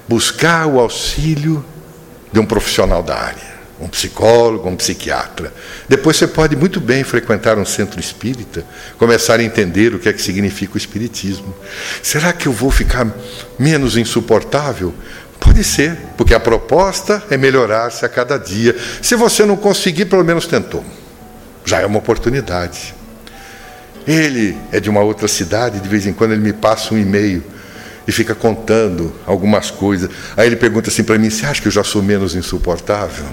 [0.08, 1.66] buscar o auxílio
[2.32, 3.53] de um profissional da área
[3.84, 5.54] um psicólogo, um psiquiatra.
[5.88, 8.66] Depois você pode muito bem frequentar um centro espírita,
[8.98, 11.54] começar a entender o que é que significa o espiritismo.
[12.02, 13.08] Será que eu vou ficar
[13.60, 14.94] menos insuportável?
[15.40, 18.76] Pode ser, porque a proposta é melhorar-se a cada dia.
[19.02, 20.84] Se você não conseguir, pelo menos tentou.
[21.66, 22.96] Já é uma oportunidade.
[24.08, 27.44] Ele é de uma outra cidade, de vez em quando ele me passa um e-mail
[28.08, 30.10] e fica contando algumas coisas.
[30.36, 33.26] Aí ele pergunta assim para mim: Você acha que eu já sou menos insuportável?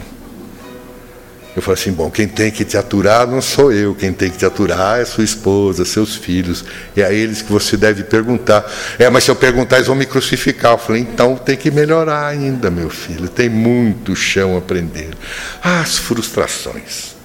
[1.54, 4.38] Eu falei assim: bom, quem tem que te aturar não sou eu, quem tem que
[4.38, 6.64] te aturar é sua esposa, seus filhos.
[6.96, 8.70] É a eles que você deve perguntar.
[8.98, 10.72] É, mas se eu perguntar, eles vão me crucificar.
[10.72, 15.10] Eu falei: então tem que melhorar ainda, meu filho, tem muito chão a aprender.
[15.62, 17.16] As frustrações.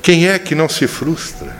[0.00, 1.56] Quem é que não se frustra?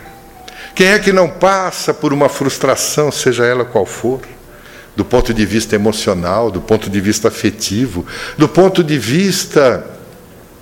[0.74, 4.20] Quem é que não passa por uma frustração, seja ela qual for?
[4.96, 8.06] Do ponto de vista emocional, do ponto de vista afetivo,
[8.36, 9.93] do ponto de vista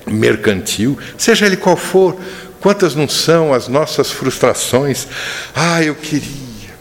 [0.07, 2.16] mercantil, seja ele qual for,
[2.61, 5.07] quantas não são as nossas frustrações?
[5.55, 6.72] Ah, eu queria.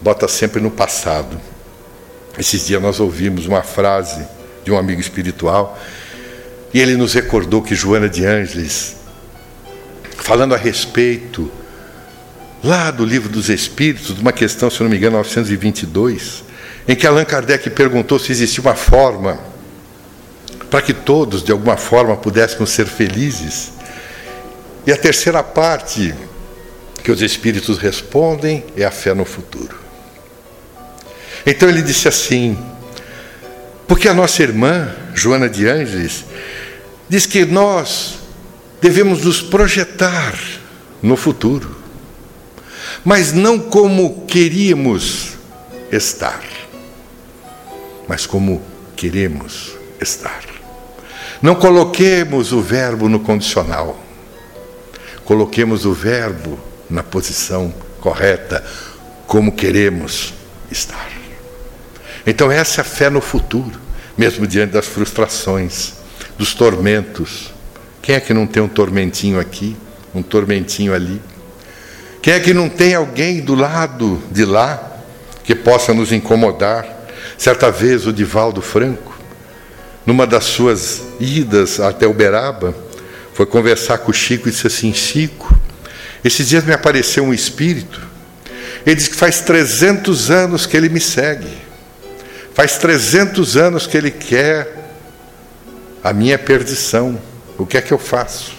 [0.00, 1.40] Bota sempre no passado.
[2.38, 4.26] Esses dias nós ouvimos uma frase
[4.64, 5.78] de um amigo espiritual
[6.74, 8.96] e ele nos recordou que Joana de Ângeles,
[10.18, 11.50] falando a respeito,
[12.62, 16.44] lá do livro dos Espíritos, de uma questão, se não me engano, 922,
[16.86, 19.38] em que Allan Kardec perguntou se existia uma forma
[20.70, 23.72] para que todos, de alguma forma, pudéssemos ser felizes.
[24.86, 26.14] E a terceira parte
[27.02, 29.76] que os Espíritos respondem é a fé no futuro.
[31.46, 32.58] Então ele disse assim:
[33.86, 36.24] porque a nossa irmã, Joana de Ângeles,
[37.08, 38.18] diz que nós
[38.80, 40.36] devemos nos projetar
[41.00, 41.76] no futuro,
[43.04, 45.34] mas não como queríamos
[45.92, 46.42] estar,
[48.08, 48.60] mas como
[48.96, 50.55] queremos estar.
[51.42, 54.00] Não coloquemos o verbo no condicional,
[55.24, 56.58] coloquemos o verbo
[56.88, 58.64] na posição correta,
[59.26, 60.32] como queremos
[60.70, 61.10] estar.
[62.26, 63.78] Então, essa é a fé no futuro,
[64.16, 65.94] mesmo diante das frustrações,
[66.36, 67.52] dos tormentos.
[68.02, 69.76] Quem é que não tem um tormentinho aqui,
[70.14, 71.20] um tormentinho ali?
[72.20, 75.00] Quem é que não tem alguém do lado de lá
[75.44, 76.86] que possa nos incomodar?
[77.38, 79.15] Certa vez, o Divaldo Franco,
[80.06, 82.74] numa das suas idas até Uberaba,
[83.34, 85.58] foi conversar com o Chico e disse assim: Chico,
[86.24, 88.00] esses dias me apareceu um espírito.
[88.86, 91.50] Ele diz que faz 300 anos que ele me segue.
[92.54, 94.92] Faz 300 anos que ele quer
[96.02, 97.18] a minha perdição.
[97.58, 98.52] O que é que eu faço?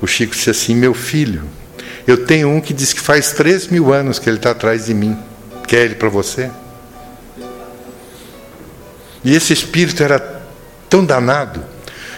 [0.00, 1.44] O Chico disse assim: Meu filho,
[2.06, 4.94] eu tenho um que diz que faz 3 mil anos que ele está atrás de
[4.94, 5.16] mim.
[5.68, 6.50] Quer ele para você?
[9.22, 10.33] E esse espírito era
[10.94, 11.60] tão danado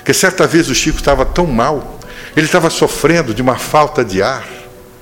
[0.04, 1.98] que certa vez o Chico estava tão mal,
[2.36, 4.46] ele estava sofrendo de uma falta de ar.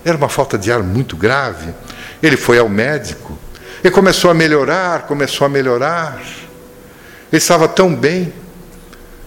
[0.05, 1.75] Era uma falta de ar muito grave.
[2.23, 3.37] Ele foi ao médico
[3.83, 6.21] e começou a melhorar, começou a melhorar.
[7.33, 8.33] Ele estava tão bem.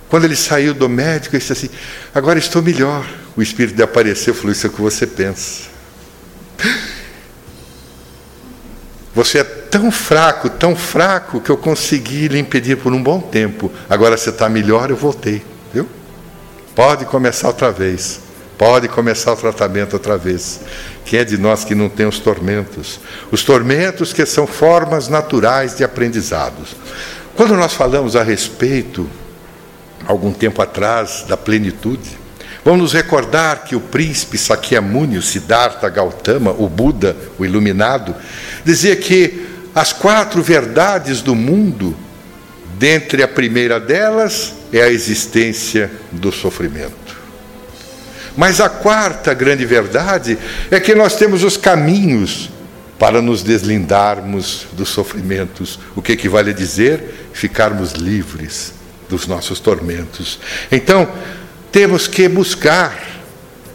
[0.08, 1.70] Quando ele saiu do médico, ele disse assim:
[2.16, 3.06] Agora estou melhor.
[3.36, 5.64] O espírito de aparecer falou: Isso é o que você pensa.
[9.14, 13.72] Você é tão fraco, tão fraco, que eu consegui lhe impedir por um bom tempo.
[13.90, 15.44] Agora você está melhor, eu voltei.
[15.74, 15.88] Viu?
[16.76, 18.22] Pode começar outra vez.
[18.58, 20.62] Pode começar o tratamento outra vez.
[21.06, 23.00] Quem é de nós que não tem os tormentos?
[23.32, 26.76] Os tormentos que são formas naturais de aprendizados.
[27.36, 29.08] Quando nós falamos a respeito,
[30.08, 32.18] algum tempo atrás, da plenitude,
[32.66, 38.16] vamos nos recordar que o príncipe Sakyamuni, o Siddhartha Gautama, o Buda, o iluminado,
[38.66, 41.96] dizia que as quatro verdades do mundo,
[42.80, 47.16] dentre a primeira delas, é a existência do sofrimento.
[48.36, 50.36] Mas a quarta grande verdade
[50.72, 52.50] é que nós temos os caminhos
[52.98, 58.74] para nos deslindarmos dos sofrimentos, o que equivale a dizer ficarmos livres
[59.08, 60.40] dos nossos tormentos.
[60.72, 61.08] Então,
[61.72, 63.00] temos que buscar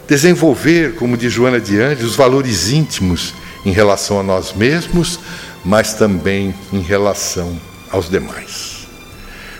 [0.05, 3.33] desenvolver, como diz Joana de Andes, os valores íntimos
[3.65, 5.17] em relação a nós mesmos,
[5.63, 7.59] mas também em relação
[7.89, 8.87] aos demais.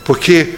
[0.03, 0.55] Porque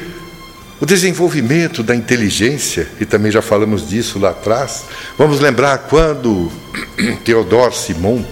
[0.80, 4.86] o desenvolvimento da inteligência, e também já falamos disso lá atrás,
[5.18, 6.52] vamos lembrar quando
[7.24, 8.24] Theodore Simon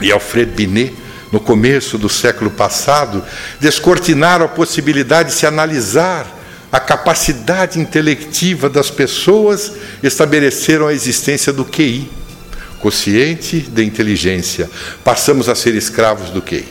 [0.00, 0.94] e Alfred Binet,
[1.30, 3.22] no começo do século passado,
[3.60, 6.26] descortinaram a possibilidade de se analisar
[6.70, 12.10] a capacidade intelectiva das pessoas, estabeleceram a existência do QI,
[12.84, 14.70] consciente de inteligência.
[15.02, 16.68] Passamos a ser escravos do QI.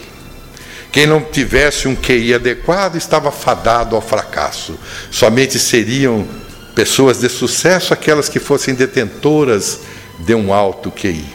[0.91, 4.77] Quem não tivesse um QI adequado estava fadado ao fracasso.
[5.09, 6.27] Somente seriam
[6.75, 9.79] pessoas de sucesso aquelas que fossem detentoras
[10.19, 11.25] de um alto QI.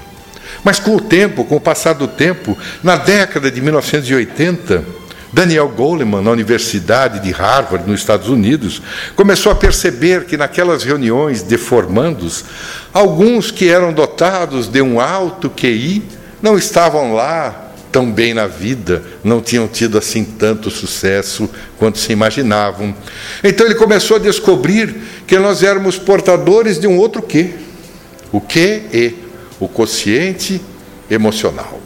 [0.62, 4.84] Mas com o tempo, com o passar do tempo, na década de 1980,
[5.32, 8.80] Daniel Goleman, na Universidade de Harvard, nos Estados Unidos,
[9.14, 12.44] começou a perceber que naquelas reuniões de formandos,
[12.92, 16.02] alguns que eram dotados de um alto QI
[16.40, 21.48] não estavam lá tão bem na vida, não tinham tido assim tanto sucesso
[21.78, 22.94] quanto se imaginavam.
[23.42, 24.94] Então ele começou a descobrir
[25.26, 27.54] que nós éramos portadores de um outro quê.
[28.30, 29.12] O que é
[29.58, 30.60] o consciente
[31.10, 31.77] emocional.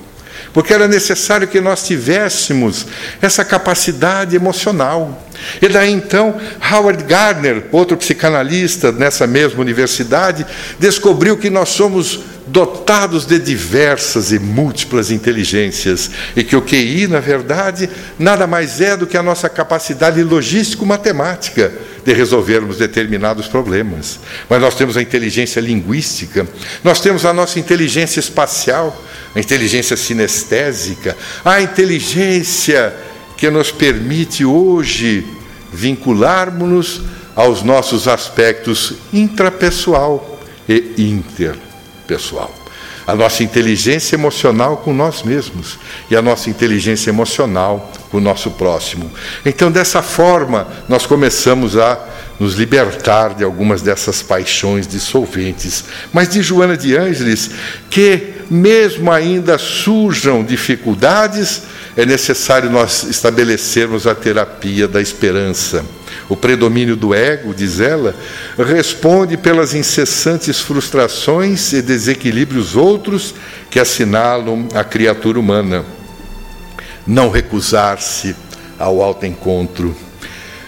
[0.53, 2.87] Porque era necessário que nós tivéssemos
[3.21, 5.27] essa capacidade emocional.
[5.61, 6.39] E daí então,
[6.71, 10.47] Howard Gardner, outro psicanalista nessa mesma universidade,
[10.79, 12.21] descobriu que nós somos
[12.53, 17.89] dotados de diversas e múltiplas inteligências, e que o QI, na verdade,
[18.19, 21.73] nada mais é do que a nossa capacidade logístico-matemática
[22.05, 24.21] de resolvermos determinados problemas.
[24.51, 26.47] Mas nós temos a inteligência linguística,
[26.85, 29.03] nós temos a nossa inteligência espacial,
[29.35, 32.95] a inteligência sinestésica, a inteligência
[33.39, 35.27] que nos permite hoje
[35.73, 37.01] vincularmos-nos
[37.35, 40.39] aos nossos aspectos intrapessoal
[40.69, 41.72] e interpessoal
[42.13, 42.55] pessoal.
[43.07, 45.79] A nossa inteligência emocional com nós mesmos
[46.11, 49.11] e a nossa inteligência emocional com o nosso próximo.
[49.45, 51.99] Então, dessa forma, nós começamos a
[52.39, 55.85] nos libertar de algumas dessas paixões dissolventes.
[56.13, 57.51] Mas de Joana de Ângeles
[57.91, 61.63] que, mesmo ainda surjam dificuldades,
[61.97, 65.85] é necessário nós estabelecermos a terapia da esperança
[66.33, 68.17] o predomínio do ego, diz ela,
[68.57, 73.35] responde pelas incessantes frustrações e desequilíbrios outros
[73.71, 75.85] que assinalam a criatura humana.
[77.07, 78.35] Não recusar-se
[78.79, 79.95] ao alto encontro.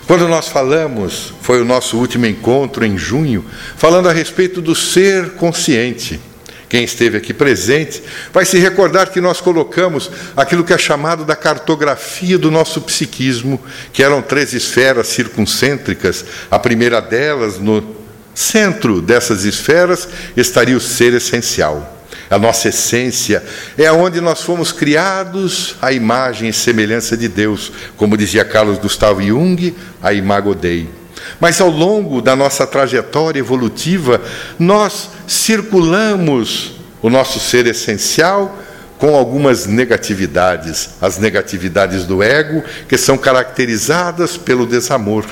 [0.07, 3.43] Quando nós falamos, foi o nosso último encontro em junho,
[3.75, 6.21] falando a respeito do ser consciente.
[6.69, 8.03] Quem esteve aqui presente
[8.33, 13.61] vai se recordar que nós colocamos aquilo que é chamado da cartografia do nosso psiquismo,
[13.93, 16.25] que eram três esferas circuncêntricas.
[16.51, 17.97] A primeira delas, no
[18.35, 21.91] centro dessas esferas, estaria o ser essencial.
[22.31, 23.45] A nossa essência
[23.77, 29.23] é onde nós fomos criados à imagem e semelhança de Deus, como dizia Carlos Gustavo
[29.23, 31.04] Jung, a imago Dei.
[31.41, 34.21] Mas ao longo da nossa trajetória evolutiva,
[34.59, 38.59] nós circulamos o nosso ser essencial
[38.99, 45.27] com algumas negatividades, as negatividades do ego, que são caracterizadas pelo desamor.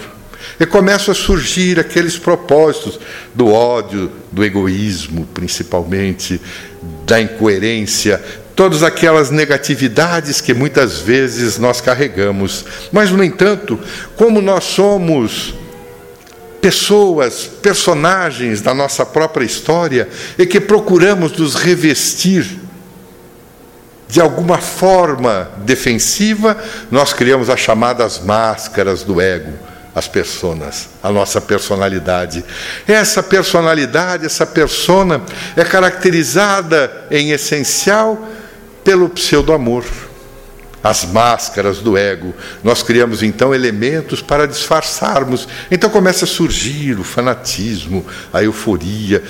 [0.59, 2.99] E começam a surgir aqueles propósitos
[3.35, 6.41] do ódio, do egoísmo, principalmente,
[7.07, 8.23] da incoerência,
[8.55, 12.65] todas aquelas negatividades que muitas vezes nós carregamos.
[12.91, 13.79] Mas, no entanto,
[14.17, 15.55] como nós somos
[16.63, 20.09] pessoas, personagens da nossa própria história
[20.39, 22.61] e que procuramos nos revestir
[24.09, 26.57] de alguma forma defensiva,
[26.91, 29.53] nós criamos as chamadas máscaras do ego,
[29.95, 32.45] as personas, a nossa personalidade.
[32.87, 35.21] Essa personalidade, essa persona
[35.57, 38.29] é caracterizada em essencial
[38.85, 39.85] pelo pseudo-amor
[40.83, 42.35] as máscaras do ego.
[42.63, 45.47] Nós criamos então elementos para disfarçarmos.
[45.71, 49.23] Então começa a surgir o fanatismo, a euforia.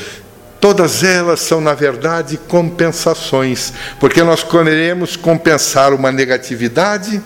[0.60, 7.20] Todas elas são, na verdade, compensações, porque nós queremos compensar uma negatividade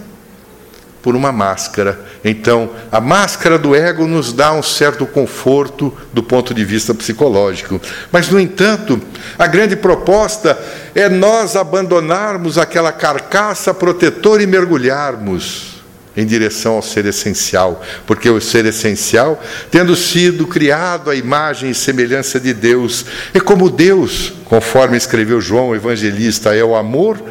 [1.06, 2.00] por uma máscara.
[2.24, 7.80] Então, a máscara do ego nos dá um certo conforto do ponto de vista psicológico.
[8.10, 9.00] Mas, no entanto,
[9.38, 10.58] a grande proposta
[10.96, 15.76] é nós abandonarmos aquela carcaça protetora e mergulharmos
[16.16, 19.40] em direção ao ser essencial, porque o ser essencial,
[19.70, 25.68] tendo sido criado à imagem e semelhança de Deus, é como Deus, conforme escreveu João
[25.68, 27.22] o evangelista, é o amor,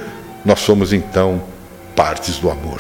[0.46, 1.44] nós somos então
[1.94, 2.80] partes do amor.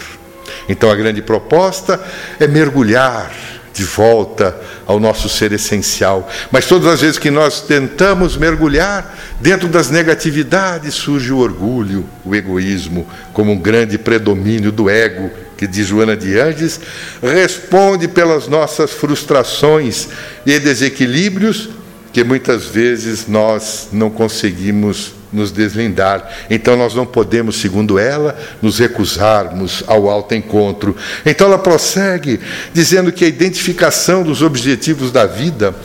[0.68, 2.04] Então a grande proposta
[2.40, 3.32] é mergulhar
[3.76, 4.58] de volta
[4.88, 6.30] ao nosso ser essencial.
[6.50, 12.34] Mas todas as vezes que nós tentamos mergulhar dentro das negatividades, surge o orgulho, o
[12.34, 16.80] egoísmo, como um grande predomínio do ego, que diz Joana de Anges,
[17.22, 20.08] responde pelas nossas frustrações
[20.46, 21.70] e desequilíbrios
[22.14, 26.28] que muitas vezes nós não conseguimos nos deslindar.
[26.50, 30.96] Então nós não podemos, segundo ela, nos recusarmos ao alto encontro.
[31.26, 32.40] Então ela prossegue
[32.74, 35.76] dizendo que a identificação dos objetivos da vida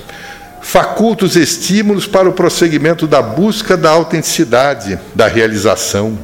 [0.63, 6.19] faculta os estímulos para o prosseguimento da busca da autenticidade, da realização.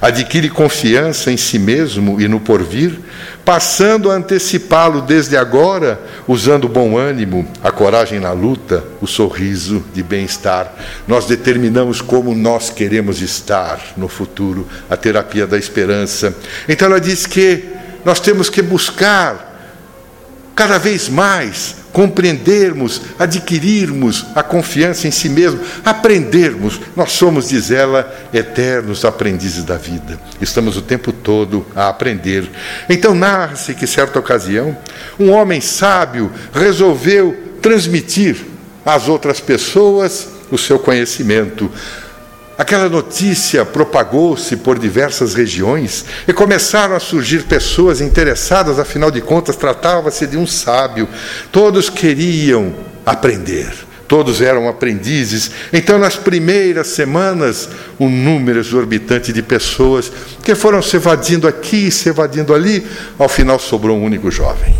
[0.00, 2.98] Adquire confiança em si mesmo e no porvir,
[3.48, 9.82] passando a antecipá-lo desde agora, usando o bom ânimo, a coragem na luta, o sorriso
[9.94, 10.70] de bem-estar.
[11.06, 16.36] Nós determinamos como nós queremos estar no futuro, a terapia da esperança.
[16.68, 17.64] Então ela diz que
[18.04, 19.47] nós temos que buscar
[20.58, 26.80] cada vez mais compreendermos, adquirirmos a confiança em si mesmo, aprendermos.
[26.96, 30.18] Nós somos, diz ela, eternos aprendizes da vida.
[30.40, 32.50] Estamos o tempo todo a aprender.
[32.90, 34.76] Então, narra-se que, certa ocasião,
[35.16, 38.44] um homem sábio resolveu transmitir
[38.84, 41.70] às outras pessoas o seu conhecimento.
[42.58, 49.54] Aquela notícia propagou-se por diversas regiões e começaram a surgir pessoas interessadas, afinal de contas,
[49.54, 51.08] tratava-se de um sábio.
[51.52, 52.74] Todos queriam
[53.06, 53.72] aprender,
[54.08, 55.52] todos eram aprendizes.
[55.72, 57.68] Então, nas primeiras semanas,
[57.98, 60.10] um número exorbitante de pessoas
[60.42, 62.84] que foram se evadindo aqui e se evadindo ali,
[63.16, 64.74] ao final sobrou um único jovem.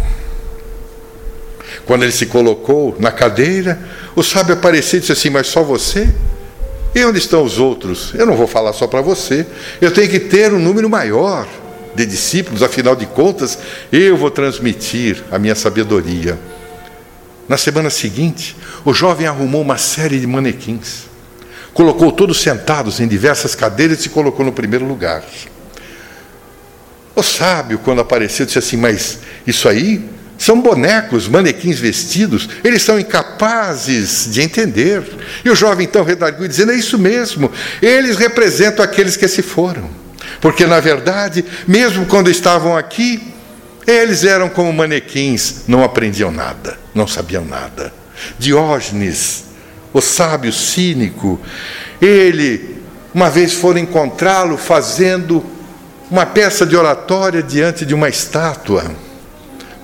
[1.86, 3.78] Quando ele se colocou na cadeira,
[4.16, 6.12] o sábio apareceu e disse assim: Mas só você?
[6.94, 8.12] E onde estão os outros?
[8.14, 9.46] Eu não vou falar só para você.
[9.80, 11.46] Eu tenho que ter um número maior
[11.94, 13.58] de discípulos, afinal de contas,
[13.90, 16.38] eu vou transmitir a minha sabedoria.
[17.48, 21.06] Na semana seguinte, o jovem arrumou uma série de manequins,
[21.74, 25.24] colocou todos sentados em diversas cadeiras e se colocou no primeiro lugar.
[27.16, 30.08] O sábio, quando apareceu, disse assim: Mas isso aí
[30.38, 35.02] são bonecos, manequins vestidos, eles são incapazes de entender.
[35.44, 37.50] E o jovem então redarguiu, dizendo: É isso mesmo,
[37.82, 39.90] eles representam aqueles que se foram.
[40.40, 43.34] Porque, na verdade, mesmo quando estavam aqui,
[43.88, 47.90] Eles eram como manequins, não aprendiam nada, não sabiam nada.
[48.38, 49.44] Diógenes,
[49.94, 51.40] o sábio cínico,
[51.98, 52.82] ele,
[53.14, 55.42] uma vez foram encontrá-lo fazendo
[56.10, 58.84] uma peça de oratória diante de uma estátua.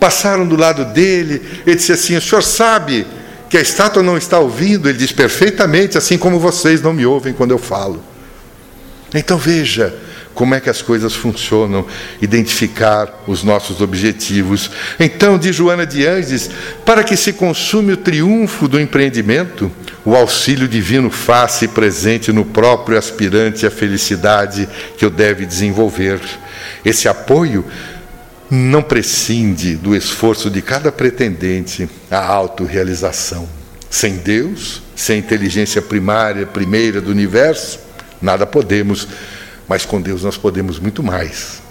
[0.05, 3.06] Passaram do lado dele, ele disse assim: O senhor sabe
[3.48, 4.86] que a estátua não está ouvindo?
[4.86, 8.05] Ele diz perfeitamente, assim como vocês não me ouvem quando eu falo.
[9.14, 9.94] Então veja,
[10.35, 11.86] como é que as coisas funcionam,
[12.20, 14.70] identificar os nossos objetivos.
[15.01, 16.51] Então, de Joana de Anges,
[16.85, 19.72] para que se consume o triunfo do empreendimento,
[20.05, 24.68] o auxílio divino faça presente no próprio aspirante à felicidade
[24.98, 26.20] que o deve desenvolver.
[26.85, 27.64] Esse apoio
[28.50, 33.48] não prescinde do esforço de cada pretendente à autorrealização.
[33.90, 37.78] Sem Deus, sem inteligência primária, primeira do universo,
[38.20, 39.08] nada podemos
[39.68, 41.62] mas com Deus nós podemos muito mais.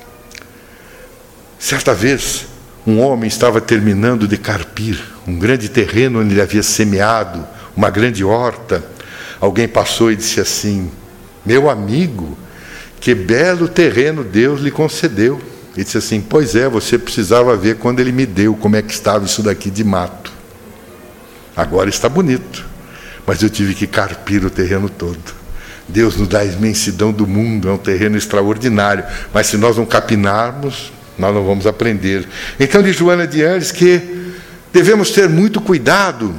[1.60, 2.46] Certa vez,
[2.86, 7.46] um homem estava terminando de carpir um grande terreno onde ele havia semeado
[7.76, 8.84] uma grande horta.
[9.40, 10.92] Alguém passou e disse assim:
[11.46, 12.38] Meu amigo,
[13.00, 15.42] que belo terreno Deus lhe concedeu.
[15.76, 18.94] Ele disse assim: Pois é, você precisava ver quando ele me deu como é que
[18.94, 20.32] estava isso daqui de mato.
[21.56, 22.66] Agora está bonito,
[23.26, 25.44] mas eu tive que carpir o terreno todo.
[25.88, 29.86] Deus nos dá a imensidão do mundo, é um terreno extraordinário, mas se nós não
[29.86, 32.28] capinarmos, nós não vamos aprender.
[32.60, 34.34] Então, de Joana de Andes, que
[34.72, 36.34] devemos ter muito cuidado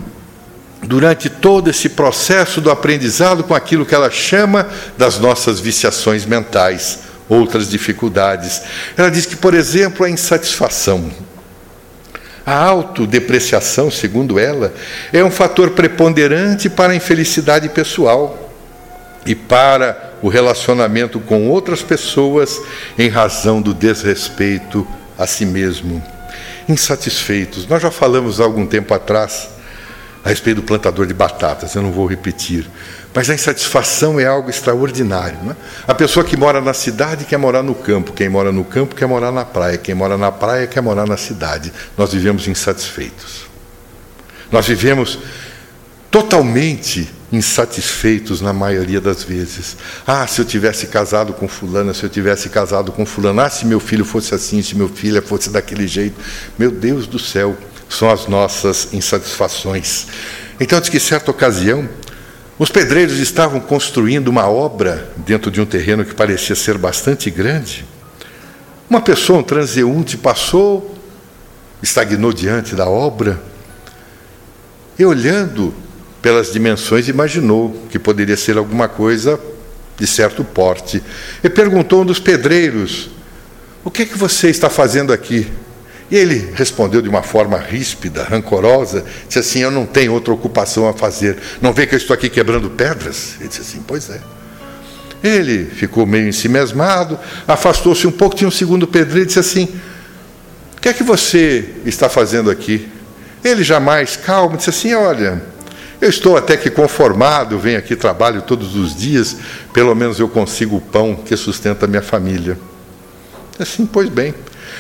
[0.82, 7.00] durante todo esse processo do aprendizado com aquilo que ela chama das nossas viciações mentais,
[7.28, 8.62] outras dificuldades.
[8.96, 11.10] Ela diz que, por exemplo, a insatisfação.
[12.46, 14.74] A autodepreciação, segundo ela,
[15.12, 18.52] é um fator preponderante para a infelicidade pessoal
[19.24, 22.60] e para o relacionamento com outras pessoas
[22.98, 24.86] em razão do desrespeito
[25.18, 26.02] a si mesmo.
[26.68, 27.66] Insatisfeitos.
[27.66, 29.48] Nós já falamos há algum tempo atrás
[30.24, 32.66] a respeito do plantador de batatas, eu não vou repetir.
[33.14, 35.38] Mas a insatisfação é algo extraordinário.
[35.42, 35.56] Né?
[35.86, 39.06] A pessoa que mora na cidade quer morar no campo, quem mora no campo quer
[39.06, 41.72] morar na praia, quem mora na praia quer morar na cidade.
[41.96, 43.46] Nós vivemos insatisfeitos.
[44.50, 45.20] Nós vivemos
[46.10, 49.76] totalmente insatisfeitos na maioria das vezes.
[50.06, 53.66] Ah, se eu tivesse casado com fulana, se eu tivesse casado com fulano, ah, se
[53.66, 56.20] meu filho fosse assim, se meu filho fosse daquele jeito.
[56.58, 57.56] Meu Deus do céu,
[57.88, 60.06] são as nossas insatisfações.
[60.60, 61.88] Então, diz que certa ocasião,
[62.58, 67.84] os pedreiros estavam construindo uma obra dentro de um terreno que parecia ser bastante grande.
[68.88, 70.96] Uma pessoa, um transeunte, passou,
[71.82, 73.40] estagnou diante da obra,
[74.98, 75.74] e olhando
[76.22, 79.38] pelas dimensões, imaginou que poderia ser alguma coisa
[79.98, 81.02] de certo porte.
[81.42, 83.10] E perguntou um dos pedreiros:
[83.84, 85.50] O que é que você está fazendo aqui?
[86.10, 90.86] E ele respondeu de uma forma ríspida, rancorosa, disse assim: Eu não tenho outra ocupação
[90.88, 91.38] a fazer.
[91.60, 93.36] Não vê que eu estou aqui quebrando pedras?
[93.40, 94.20] Ele disse assim: Pois é.
[95.22, 97.18] Ele ficou meio ensimesmado,
[97.48, 99.68] afastou-se um pouco, tinha um segundo pedreiro e disse assim:
[100.76, 102.88] O que é que você está fazendo aqui?
[103.42, 105.42] Ele jamais calmo disse assim: Olha,
[106.00, 109.38] eu estou até que conformado, venho aqui, trabalho todos os dias,
[109.72, 112.58] pelo menos eu consigo o pão que sustenta a minha família.
[113.58, 114.34] Assim, pois bem.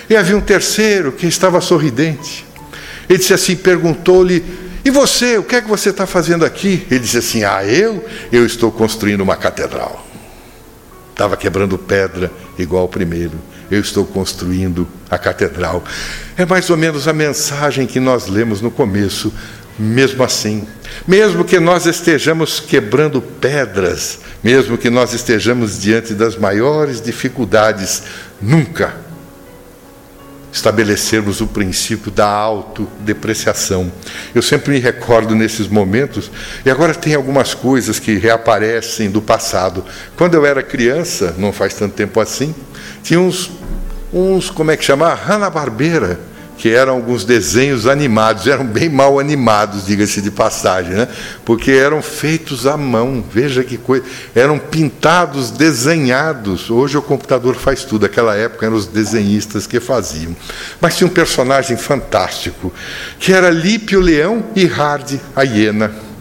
[0.08, 2.44] E havia um terceiro que estava sorridente.
[3.08, 4.44] Ele disse assim, perguntou-lhe,
[4.84, 6.86] e você, o que é que você está fazendo aqui?
[6.90, 8.04] Ele disse assim, ah, eu?
[8.30, 10.06] Eu estou construindo uma catedral.
[11.10, 13.32] Estava quebrando pedra igual o primeiro.
[13.70, 15.82] Eu estou construindo a catedral.
[16.36, 19.32] É mais ou menos a mensagem que nós lemos no começo
[19.78, 20.66] mesmo assim,
[21.06, 28.04] mesmo que nós estejamos quebrando pedras, mesmo que nós estejamos diante das maiores dificuldades,
[28.40, 29.03] nunca
[30.54, 33.90] estabelecermos o princípio da autodepreciação.
[34.32, 36.30] Eu sempre me recordo nesses momentos,
[36.64, 39.84] e agora tem algumas coisas que reaparecem do passado.
[40.16, 42.54] Quando eu era criança, não faz tanto tempo assim,
[43.02, 43.50] tinha uns,
[44.12, 45.12] uns como é que chama?
[45.12, 46.20] Hanna-Barbera
[46.56, 51.08] que eram alguns desenhos animados, eram bem mal animados, diga-se de passagem, né?
[51.44, 54.04] porque eram feitos à mão, veja que coisa,
[54.34, 56.70] eram pintados, desenhados.
[56.70, 60.34] Hoje o computador faz tudo, aquela época eram os desenhistas que faziam.
[60.80, 62.72] Mas tinha um personagem fantástico,
[63.18, 66.13] que era Lípio Leão e Hard a hiena.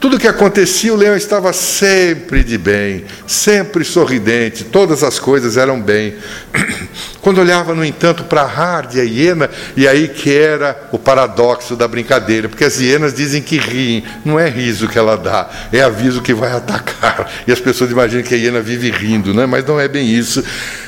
[0.00, 5.80] Tudo que acontecia, o leão estava sempre de bem, sempre sorridente, todas as coisas eram
[5.80, 6.14] bem.
[7.20, 10.98] Quando olhava, no entanto, para a Hard e a hiena, e aí que era o
[11.00, 15.50] paradoxo da brincadeira, porque as hienas dizem que riem, não é riso que ela dá,
[15.72, 17.28] é aviso que vai atacar.
[17.44, 19.46] E as pessoas imaginam que a hiena vive rindo, né?
[19.46, 20.44] mas não é bem isso.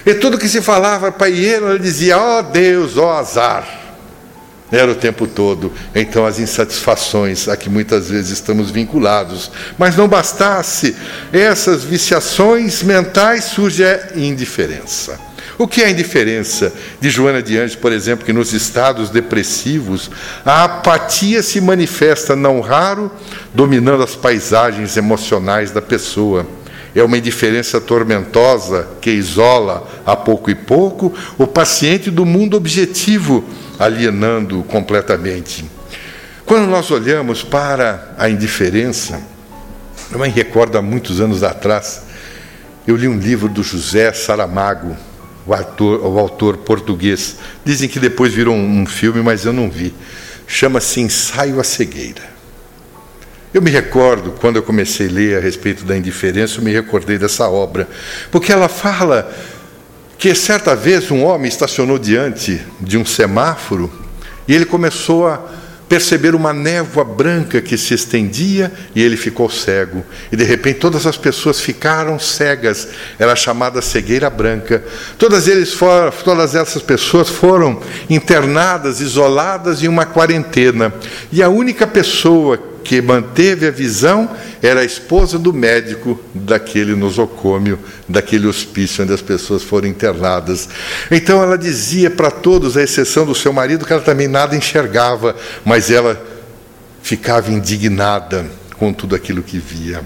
[0.06, 3.18] E tudo que se falava para a hiena, ela dizia: ó oh, Deus, ó oh,
[3.18, 3.79] azar.
[4.72, 5.72] Era o tempo todo.
[5.94, 9.50] Então, as insatisfações a que muitas vezes estamos vinculados.
[9.76, 10.94] Mas não bastasse
[11.32, 15.18] essas viciações mentais, surge a indiferença.
[15.58, 16.72] O que é a indiferença?
[17.00, 20.10] De Joana de Anjos, por exemplo, que nos estados depressivos,
[20.42, 23.10] a apatia se manifesta, não raro,
[23.52, 26.46] dominando as paisagens emocionais da pessoa.
[26.94, 33.44] É uma indiferença tormentosa que isola a pouco e pouco o paciente do mundo objetivo
[33.78, 35.64] alienando completamente.
[36.44, 39.22] Quando nós olhamos para a indiferença,
[40.10, 42.02] eu me recordo há muitos anos atrás,
[42.86, 44.96] eu li um livro do José Saramago,
[45.46, 47.36] o, autor, o autor português.
[47.64, 49.94] Dizem que depois virou um, um filme, mas eu não vi.
[50.46, 52.39] Chama-se Ensaio à Cegueira.
[53.52, 57.18] Eu me recordo, quando eu comecei a ler a respeito da indiferença, eu me recordei
[57.18, 57.88] dessa obra,
[58.30, 59.28] porque ela fala
[60.16, 63.90] que certa vez um homem estacionou diante de um semáforo
[64.46, 65.40] e ele começou a
[65.88, 70.04] perceber uma névoa branca que se estendia e ele ficou cego.
[70.30, 72.86] E de repente todas as pessoas ficaram cegas.
[73.18, 74.84] Era chamada cegueira branca.
[75.18, 80.94] Todas, eles foram, todas essas pessoas foram internadas, isoladas em uma quarentena.
[81.32, 84.30] E a única pessoa que manteve a visão
[84.62, 87.78] era a esposa do médico daquele nosocômio,
[88.08, 90.68] daquele hospício onde as pessoas foram internadas.
[91.10, 95.36] Então ela dizia para todos, à exceção do seu marido, que ela também nada enxergava,
[95.64, 96.20] mas ela
[97.02, 98.46] ficava indignada
[98.76, 100.02] com tudo aquilo que via.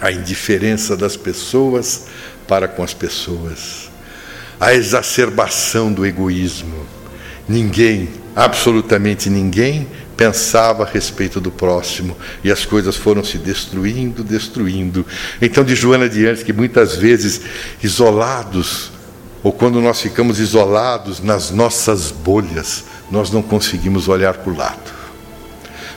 [0.00, 2.06] A indiferença das pessoas
[2.46, 3.90] para com as pessoas,
[4.58, 6.84] a exacerbação do egoísmo.
[7.48, 9.86] Ninguém, absolutamente ninguém,
[10.20, 12.14] pensava a respeito do próximo
[12.44, 15.06] e as coisas foram se destruindo, destruindo.
[15.40, 17.40] Então, de Joana de Anjos, que muitas vezes
[17.82, 18.92] isolados,
[19.42, 24.92] ou quando nós ficamos isolados nas nossas bolhas, nós não conseguimos olhar para o lado.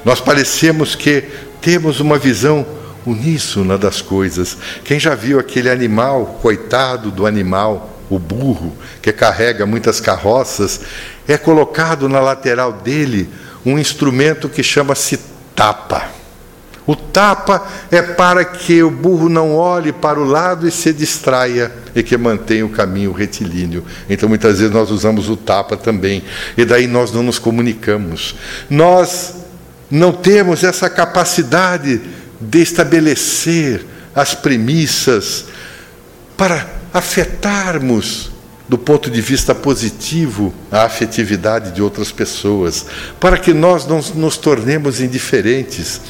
[0.05, 1.25] Nós parecemos que
[1.59, 2.65] temos uma visão
[3.05, 4.57] uníssona das coisas.
[4.85, 10.79] Quem já viu aquele animal, coitado do animal, o burro, que carrega muitas carroças,
[11.27, 13.29] é colocado na lateral dele
[13.65, 15.19] um instrumento que chama-se
[15.55, 16.09] tapa.
[16.85, 21.71] O tapa é para que o burro não olhe para o lado e se distraia
[21.95, 23.85] e que mantenha o caminho retilíneo.
[24.09, 26.23] Então, muitas vezes nós usamos o tapa também,
[26.57, 28.35] e daí nós não nos comunicamos.
[28.69, 29.35] Nós
[29.89, 32.01] não temos essa capacidade
[32.41, 35.45] de estabelecer as premissas
[36.35, 38.32] para afetarmos
[38.73, 42.87] do ponto de vista positivo a afetividade de outras pessoas,
[43.19, 46.01] para que nós não nos tornemos indiferentes.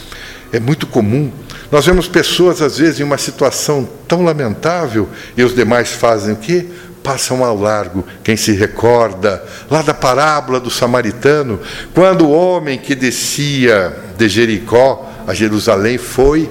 [0.50, 1.30] É muito comum.
[1.70, 6.38] Nós vemos pessoas, às vezes, em uma situação tão lamentável e os demais fazem o
[6.38, 6.66] quê?
[7.04, 8.08] Passam ao largo.
[8.24, 11.60] Quem se recorda lá da parábola do samaritano,
[11.94, 16.50] quando o homem que descia de Jericó a Jerusalém foi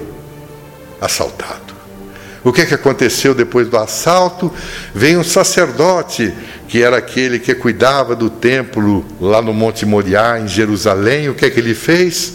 [1.01, 1.62] assaltado.
[2.43, 4.51] O que, é que aconteceu depois do assalto?
[4.93, 6.33] Vem um sacerdote,
[6.67, 11.29] que era aquele que cuidava do templo lá no Monte Moriá, em Jerusalém.
[11.29, 12.33] O que é que ele fez?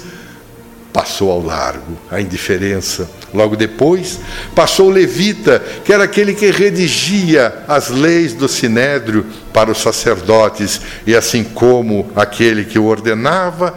[0.92, 3.08] Passou ao largo, a indiferença.
[3.34, 4.18] Logo depois,
[4.54, 10.80] passou o levita, que era aquele que redigia as leis do sinédrio para os sacerdotes,
[11.06, 13.76] e assim como aquele que o ordenava,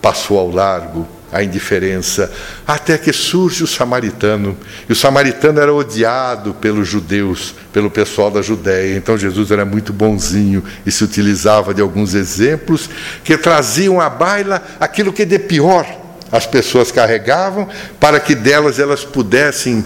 [0.00, 2.32] passou ao largo a indiferença,
[2.66, 4.56] até que surge o samaritano.
[4.88, 8.96] E o samaritano era odiado pelos judeus, pelo pessoal da Judéia.
[8.96, 12.88] Então Jesus era muito bonzinho e se utilizava de alguns exemplos
[13.22, 15.86] que traziam à baila aquilo que de pior
[16.32, 17.68] as pessoas carregavam,
[18.00, 19.84] para que delas elas pudessem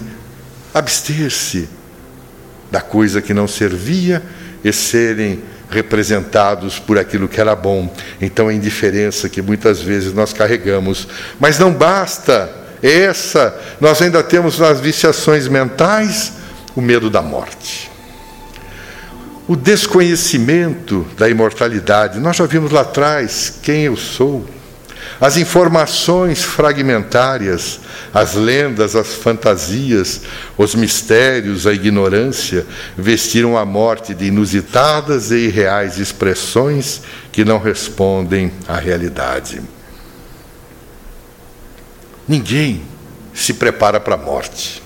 [0.73, 1.69] abster-se
[2.71, 4.23] da coisa que não servia
[4.63, 7.91] e serem representados por aquilo que era bom.
[8.21, 11.07] Então a indiferença que muitas vezes nós carregamos.
[11.39, 12.49] Mas não basta
[12.83, 16.33] essa, nós ainda temos nas viciações mentais
[16.75, 17.89] o medo da morte.
[19.47, 22.19] O desconhecimento da imortalidade.
[22.19, 24.45] Nós já vimos lá atrás quem eu sou.
[25.19, 27.79] As informações fragmentárias,
[28.13, 30.21] as lendas, as fantasias,
[30.57, 32.65] os mistérios, a ignorância
[32.97, 37.01] vestiram a morte de inusitadas e irreais expressões
[37.31, 39.61] que não respondem à realidade.
[42.27, 42.81] ninguém
[43.33, 44.81] se prepara para a morte.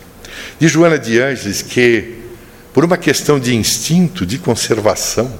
[0.59, 2.15] Diz Joana de Ângeles que,
[2.73, 5.31] por uma questão de instinto, de conservação,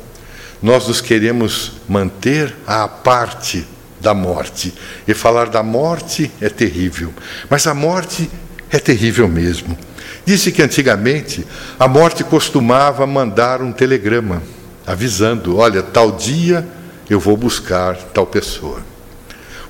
[0.61, 3.65] nós nos queremos manter à parte
[4.05, 4.71] da morte.
[5.07, 7.11] E falar da morte é terrível,
[7.49, 8.29] mas a morte
[8.69, 9.75] é terrível mesmo.
[10.23, 11.45] Disse que antigamente
[11.79, 14.43] a morte costumava mandar um telegrama
[14.85, 16.67] avisando: olha, tal dia
[17.09, 18.79] eu vou buscar tal pessoa.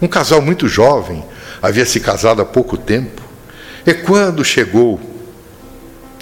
[0.02, 1.24] Um casal muito jovem,
[1.62, 3.22] havia se casado há pouco tempo,
[3.86, 5.00] e quando chegou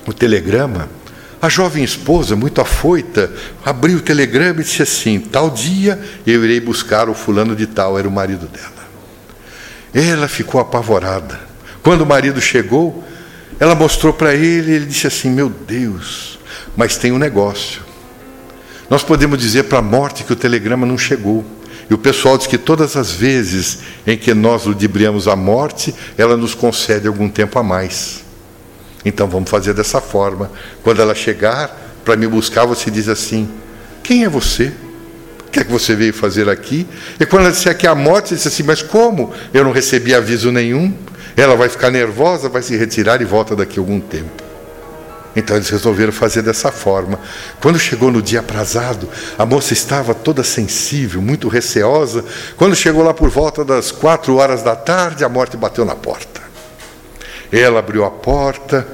[0.05, 0.87] o telegrama,
[1.43, 3.29] a jovem esposa, muito afoita,
[3.65, 7.99] abriu o telegrama e disse assim: Tal dia eu irei buscar o fulano de tal,
[7.99, 8.71] era o marido dela.
[9.93, 11.37] Ela ficou apavorada.
[11.83, 13.03] Quando o marido chegou,
[13.59, 16.39] ela mostrou para ele e ele disse assim: Meu Deus,
[16.77, 17.81] mas tem um negócio.
[18.89, 21.43] Nós podemos dizer para a morte que o telegrama não chegou.
[21.89, 26.37] E o pessoal diz que todas as vezes em que nós ludibriamos a morte, ela
[26.37, 28.23] nos concede algum tempo a mais.
[29.05, 30.51] Então vamos fazer dessa forma.
[30.83, 33.49] Quando ela chegar para me buscar, você diz assim:
[34.01, 34.71] Quem é você?
[35.47, 36.87] O que é que você veio fazer aqui?
[37.19, 39.33] E quando ela disser que é a morte, você diz assim: Mas como?
[39.53, 40.93] Eu não recebi aviso nenhum.
[41.35, 44.43] Ela vai ficar nervosa, vai se retirar e volta daqui a algum tempo.
[45.35, 47.19] Então eles resolveram fazer dessa forma.
[47.59, 52.23] Quando chegou no dia aprazado, a moça estava toda sensível, muito receosa.
[52.55, 56.42] Quando chegou lá por volta das quatro horas da tarde, a morte bateu na porta.
[57.53, 58.87] Ela abriu a porta,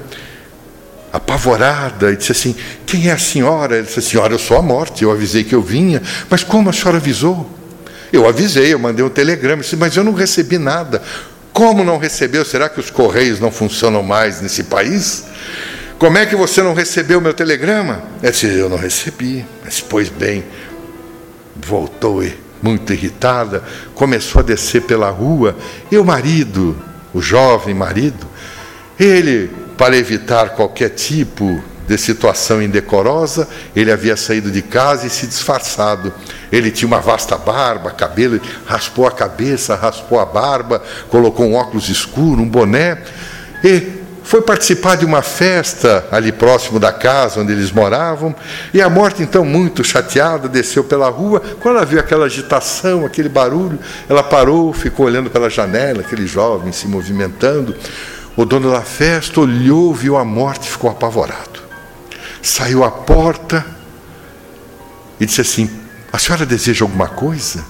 [1.10, 2.54] apavorada, e disse assim:
[2.84, 3.76] Quem é a senhora?
[3.76, 5.02] Ela disse: Senhora, eu sou a morte.
[5.02, 6.02] Eu avisei que eu vinha.
[6.28, 7.48] Mas como a senhora avisou?
[8.12, 9.62] Eu avisei, eu mandei um telegrama.
[9.62, 11.02] Disse, mas eu não recebi nada.
[11.54, 12.44] Como não recebeu?
[12.44, 15.24] Será que os correios não funcionam mais nesse país?
[15.98, 18.02] Como é que você não recebeu o meu telegrama?
[18.22, 19.44] Ela disse: Eu não recebi.
[19.64, 20.44] Mas, pois bem,
[21.56, 22.22] voltou
[22.62, 23.62] muito irritada,
[23.94, 25.56] começou a descer pela rua,
[25.90, 26.76] e o marido,
[27.14, 28.29] o jovem marido,
[29.00, 35.26] ele, para evitar qualquer tipo de situação indecorosa, ele havia saído de casa e se
[35.26, 36.12] disfarçado.
[36.52, 41.88] Ele tinha uma vasta barba, cabelo, raspou a cabeça, raspou a barba, colocou um óculos
[41.88, 42.98] escuro, um boné
[43.64, 48.32] e foi participar de uma festa ali próximo da casa onde eles moravam.
[48.72, 51.42] E a morte, então, muito chateada, desceu pela rua.
[51.60, 53.78] Quando ela viu aquela agitação, aquele barulho,
[54.08, 57.74] ela parou, ficou olhando pela janela, aquele jovem se movimentando.
[58.40, 61.60] O dono da festa olhou, viu a morte e ficou apavorado.
[62.40, 63.66] Saiu à porta
[65.20, 65.68] e disse assim:
[66.10, 67.62] A senhora deseja alguma coisa?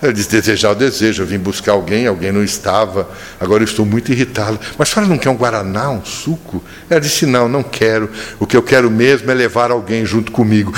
[0.00, 3.10] Ela disse: Desejar o desejo, eu vim buscar alguém, alguém não estava,
[3.40, 4.60] agora eu estou muito irritado.
[4.78, 6.62] Mas a senhora não quer um guaraná, um suco?
[6.88, 8.08] Ela disse: Não, não quero.
[8.38, 10.72] O que eu quero mesmo é levar alguém junto comigo.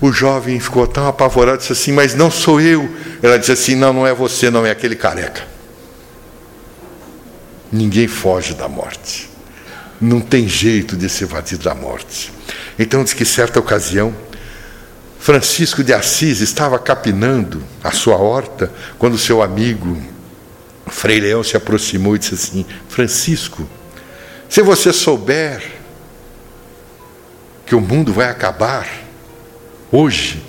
[0.00, 2.92] O jovem ficou tão apavorado, disse assim: Mas não sou eu.
[3.22, 5.57] Ela disse assim: Não, não é você, não é aquele careca.
[7.72, 9.28] Ninguém foge da morte.
[10.00, 12.32] Não tem jeito de se evadir da morte.
[12.78, 14.14] Então diz que certa ocasião,
[15.18, 20.00] Francisco de Assis estava capinando a sua horta quando seu amigo
[20.86, 23.68] Frei Leão se aproximou e disse assim: Francisco,
[24.48, 25.62] se você souber
[27.66, 28.88] que o mundo vai acabar
[29.92, 30.42] hoje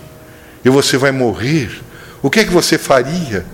[0.63, 1.69] e você vai morrer,
[2.21, 3.45] o que é que você faria?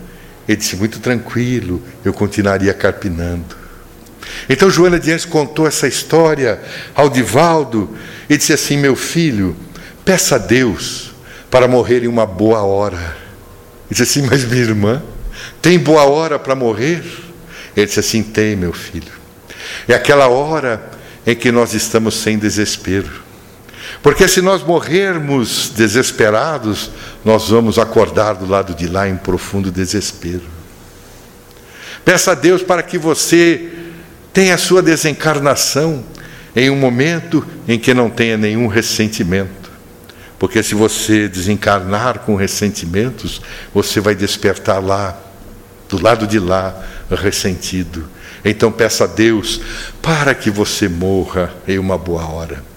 [0.47, 3.55] Ele disse: Muito tranquilo, eu continuaria carpinando.
[4.49, 6.59] Então Joana Dias contou essa história
[6.93, 7.95] ao Divaldo
[8.29, 9.55] e disse assim: Meu filho,
[10.03, 11.11] peça a Deus
[11.49, 12.97] para morrer em uma boa hora.
[12.97, 15.03] Ele disse assim: Mas minha irmã,
[15.61, 17.03] tem boa hora para morrer?
[17.75, 19.11] Ele disse assim: Tem, meu filho.
[19.87, 20.91] É aquela hora
[21.25, 23.24] em que nós estamos sem desespero.
[24.01, 26.91] Porque se nós morrermos desesperados,
[27.23, 30.43] nós vamos acordar do lado de lá em profundo desespero.
[32.03, 33.71] Peça a Deus para que você
[34.31, 36.03] tenha a sua desencarnação
[36.55, 39.71] em um momento em que não tenha nenhum ressentimento.
[40.37, 43.41] Porque se você desencarnar com ressentimentos,
[43.73, 45.17] você vai despertar lá,
[45.89, 46.75] do lado de lá,
[47.09, 48.07] ressentido.
[48.43, 49.61] Então peça a Deus
[50.01, 52.74] para que você morra em uma boa hora.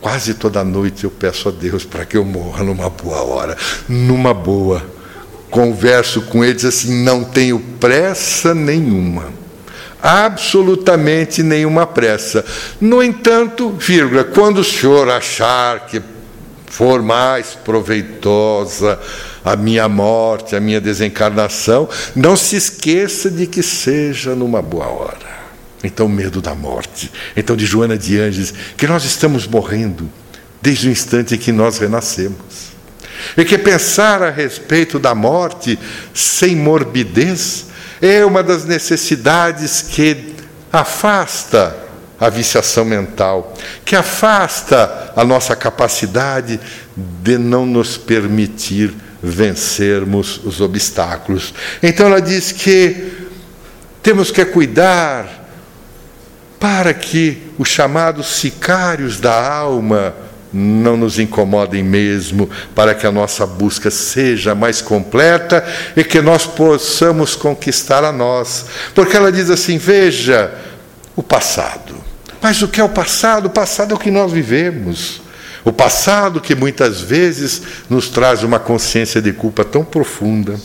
[0.00, 3.56] Quase toda noite eu peço a Deus para que eu morra numa boa hora,
[3.88, 4.82] numa boa.
[5.50, 9.32] Converso com ele, diz assim: não tenho pressa nenhuma,
[10.00, 12.44] absolutamente nenhuma pressa.
[12.80, 16.00] No entanto, vírgula, quando o senhor achar que
[16.66, 19.00] for mais proveitosa
[19.44, 25.37] a minha morte, a minha desencarnação, não se esqueça de que seja numa boa hora.
[25.82, 27.10] Então, medo da morte.
[27.36, 30.10] Então, de Joana de Anjos, que nós estamos morrendo
[30.60, 32.78] desde o instante em que nós renascemos.
[33.36, 35.78] E que pensar a respeito da morte
[36.14, 37.66] sem morbidez
[38.00, 40.34] é uma das necessidades que
[40.72, 41.76] afasta
[42.20, 46.58] a viciação mental, que afasta a nossa capacidade
[46.96, 48.92] de não nos permitir
[49.22, 51.54] vencermos os obstáculos.
[51.82, 53.12] Então ela diz que
[54.02, 55.37] temos que cuidar
[56.58, 60.14] para que os chamados sicários da alma
[60.52, 65.64] não nos incomodem mesmo, para que a nossa busca seja mais completa
[65.96, 68.66] e que nós possamos conquistar a nós.
[68.94, 70.52] Porque ela diz assim: veja
[71.14, 71.94] o passado.
[72.40, 73.46] Mas o que é o passado?
[73.46, 75.20] O passado é o que nós vivemos.
[75.64, 80.58] O passado que muitas vezes nos traz uma consciência de culpa tão profunda.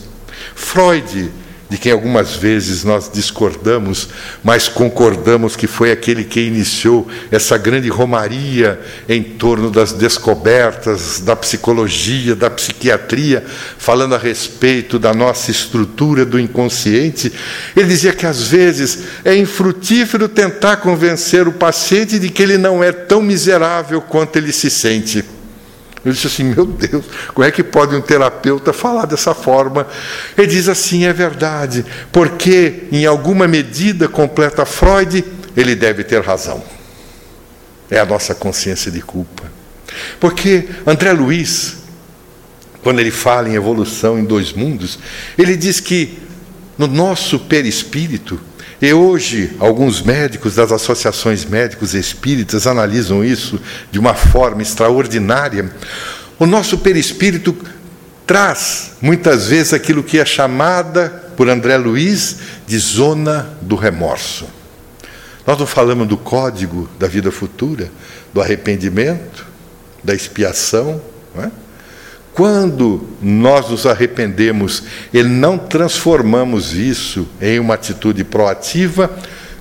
[0.56, 1.32] Freud
[1.74, 4.08] de quem algumas vezes nós discordamos,
[4.44, 8.80] mas concordamos que foi aquele que iniciou essa grande romaria
[9.10, 13.44] em torno das descobertas da psicologia, da psiquiatria,
[13.80, 17.34] falando a respeito da nossa estrutura do inconsciente.
[17.76, 22.84] Ele dizia que às vezes é infrutífero tentar convencer o paciente de que ele não
[22.84, 25.33] é tão miserável quanto ele se sente.
[26.06, 29.88] Eu disse assim: meu Deus, como é que pode um terapeuta falar dessa forma?
[30.38, 35.24] Ele diz assim: é verdade, porque em alguma medida, completa Freud,
[35.56, 36.64] ele deve ter razão.
[37.90, 39.44] É a nossa consciência de culpa.
[40.20, 41.78] Porque André Luiz,
[42.82, 45.00] quando ele fala em evolução em dois mundos,
[45.38, 46.20] ele diz que
[46.78, 48.42] no nosso perispírito,
[48.84, 53.58] e hoje, alguns médicos das associações médicos espíritas analisam isso
[53.90, 55.74] de uma forma extraordinária.
[56.38, 57.56] O nosso perispírito
[58.28, 64.48] traz, muitas vezes, aquilo que é chamada por André Luiz de zona do remorso.
[65.48, 67.90] Nós não falamos do código da vida futura,
[68.34, 69.48] do arrependimento,
[70.04, 71.02] da expiação,
[71.34, 71.52] não é?
[72.34, 74.84] Quando nós nos arrependemos
[75.14, 79.10] e não transformamos isso em uma atitude proativa,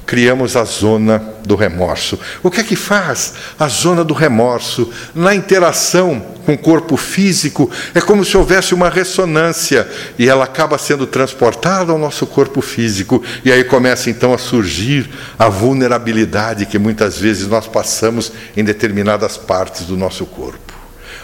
[0.07, 2.19] criamos a zona do remorso.
[2.43, 4.91] O que é que faz a zona do remorso?
[5.15, 9.87] Na interação com o corpo físico, é como se houvesse uma ressonância
[10.19, 13.23] e ela acaba sendo transportada ao nosso corpo físico.
[13.45, 19.37] E aí começa então a surgir a vulnerabilidade que muitas vezes nós passamos em determinadas
[19.37, 20.72] partes do nosso corpo.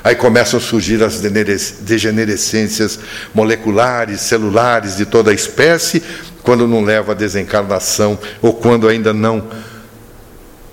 [0.03, 2.99] Aí começam a surgir as degenerescências
[3.35, 6.03] moleculares, celulares de toda a espécie,
[6.43, 9.49] quando não leva à desencarnação ou quando ainda não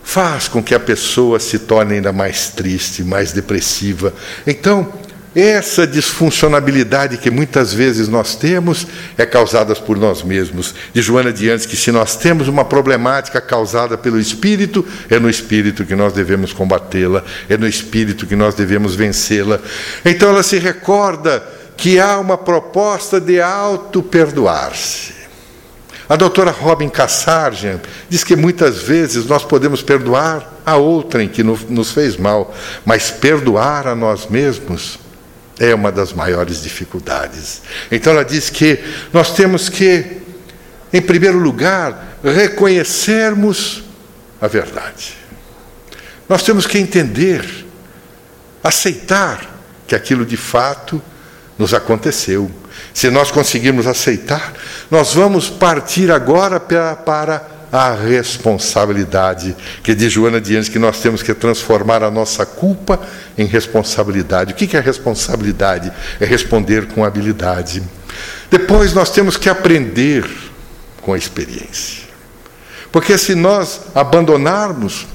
[0.03, 4.13] faz com que a pessoa se torne ainda mais triste, mais depressiva.
[4.45, 4.93] Então,
[5.35, 8.87] essa disfuncionalidade que muitas vezes nós temos
[9.17, 10.73] é causada por nós mesmos.
[10.93, 15.29] De Joana de Antes, que se nós temos uma problemática causada pelo espírito, é no
[15.29, 19.59] espírito que nós devemos combatê-la, é no espírito que nós devemos vencê-la.
[20.05, 21.43] Então ela se recorda
[21.75, 25.13] que há uma proposta de auto-perdoar-se.
[26.07, 31.91] A doutora Robin Kassarjan diz que muitas vezes nós podemos perdoar a outrem que nos
[31.91, 32.55] fez mal,
[32.85, 34.99] mas perdoar a nós mesmos
[35.59, 37.61] é uma das maiores dificuldades.
[37.91, 38.79] Então ela diz que
[39.13, 40.21] nós temos que,
[40.91, 43.83] em primeiro lugar, reconhecermos
[44.41, 45.15] a verdade.
[46.27, 47.65] Nós temos que entender,
[48.63, 49.55] aceitar
[49.87, 51.01] que aquilo de fato
[51.57, 52.51] nos aconteceu.
[52.93, 54.53] Se nós conseguirmos aceitar,
[54.89, 61.21] nós vamos partir agora para, para a responsabilidade, que diz Joana Diante que nós temos
[61.21, 62.99] que transformar a nossa culpa
[63.37, 64.53] em responsabilidade.
[64.53, 65.91] O que é responsabilidade?
[66.19, 67.83] É responder com habilidade.
[68.49, 70.25] Depois nós temos que aprender
[71.01, 72.05] com a experiência.
[72.91, 75.05] Porque se nós abandonarmos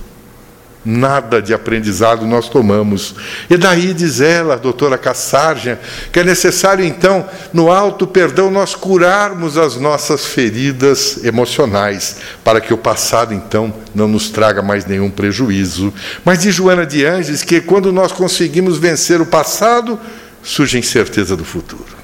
[0.82, 3.14] Nada de aprendizado nós tomamos.
[3.50, 5.78] E daí diz ela, doutora Cassarja,
[6.10, 12.72] que é necessário então, no alto perdão, nós curarmos as nossas feridas emocionais, para que
[12.72, 15.92] o passado então não nos traga mais nenhum prejuízo.
[16.24, 20.00] Mas diz Joana de Anges que quando nós conseguimos vencer o passado,
[20.42, 22.00] surge a incerteza do futuro.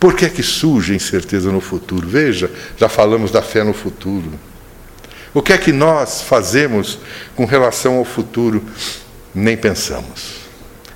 [0.00, 2.08] Por que é que surge a incerteza no futuro?
[2.08, 4.47] Veja, já falamos da fé no futuro.
[5.38, 6.98] O que é que nós fazemos
[7.36, 8.60] com relação ao futuro?
[9.32, 10.48] Nem pensamos.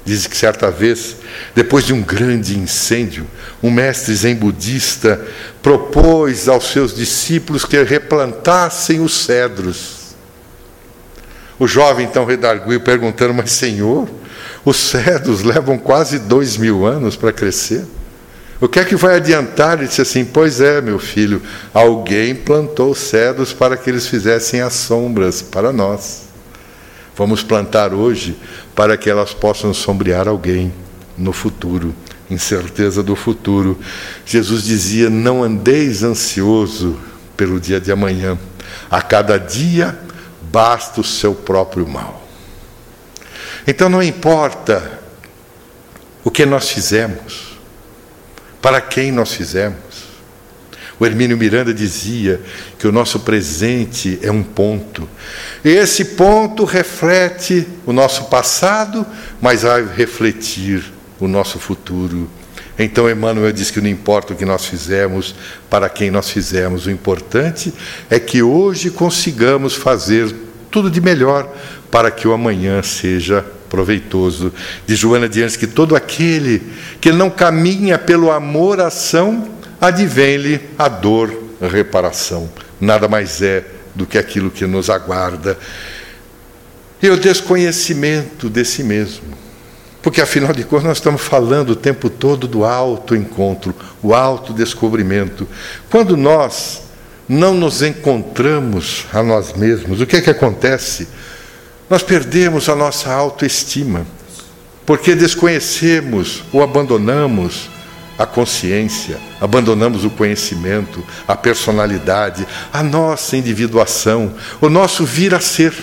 [0.04, 1.18] Diz que certa vez,
[1.54, 3.24] depois de um grande incêndio,
[3.62, 5.24] um mestre zen budista
[5.62, 10.16] propôs aos seus discípulos que replantassem os cedros.
[11.56, 14.08] O jovem então redarguiu, perguntando: Mas, Senhor,
[14.64, 17.84] os cedros levam quase dois mil anos para crescer.
[18.62, 19.78] O que é que vai adiantar?
[19.78, 21.42] Ele disse assim: Pois é, meu filho,
[21.74, 26.28] alguém plantou cedros para que eles fizessem as sombras para nós.
[27.16, 28.36] Vamos plantar hoje
[28.72, 30.72] para que elas possam sombrear alguém
[31.18, 31.92] no futuro.
[32.30, 33.76] incerteza do futuro.
[34.24, 36.96] Jesus dizia: Não andeis ansioso
[37.36, 38.38] pelo dia de amanhã,
[38.88, 39.98] a cada dia
[40.52, 42.24] basta o seu próprio mal.
[43.66, 45.00] Então não importa
[46.22, 47.51] o que nós fizemos,
[48.62, 50.12] para quem nós fizemos.
[51.00, 52.40] O Hermínio Miranda dizia
[52.78, 55.08] que o nosso presente é um ponto.
[55.64, 59.04] E esse ponto reflete o nosso passado,
[59.40, 60.84] mas vai refletir
[61.18, 62.30] o nosso futuro.
[62.78, 65.34] Então Emmanuel diz que não importa o que nós fizemos,
[65.68, 67.74] para quem nós fizemos, o importante
[68.08, 70.32] é que hoje consigamos fazer
[70.70, 71.52] tudo de melhor
[71.90, 74.52] para que o amanhã seja proveitoso.
[74.86, 76.62] De Joana de Anjos que todo aquele
[77.00, 79.48] que não caminha pelo amor ação,
[79.80, 82.50] advém-lhe a dor, a reparação.
[82.78, 85.56] Nada mais é do que aquilo que nos aguarda.
[87.02, 89.40] E o desconhecimento de si mesmo.
[90.02, 95.48] Porque, afinal de contas, nós estamos falando o tempo todo do auto-encontro, o autodescobrimento.
[95.88, 96.82] Quando nós
[97.28, 101.08] não nos encontramos a nós mesmos, o que é que acontece?
[101.92, 104.06] Nós perdemos a nossa autoestima,
[104.86, 107.68] porque desconhecemos ou abandonamos
[108.18, 115.74] a consciência, abandonamos o conhecimento, a personalidade, a nossa individuação, o nosso vir a ser,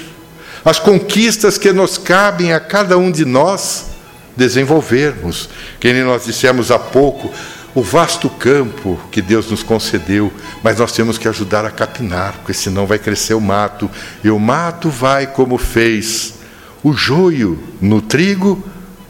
[0.66, 3.92] as conquistas que nos cabem a cada um de nós
[4.36, 5.48] desenvolvermos.
[5.80, 7.32] Que nem nós dissemos há pouco,
[7.76, 10.32] o vasto campo que Deus nos concedeu,
[10.64, 13.90] mas nós temos que ajudar a capinar, porque senão vai crescer o mato,
[14.24, 16.36] e o mato vai como fez.
[16.82, 18.64] O joio no trigo,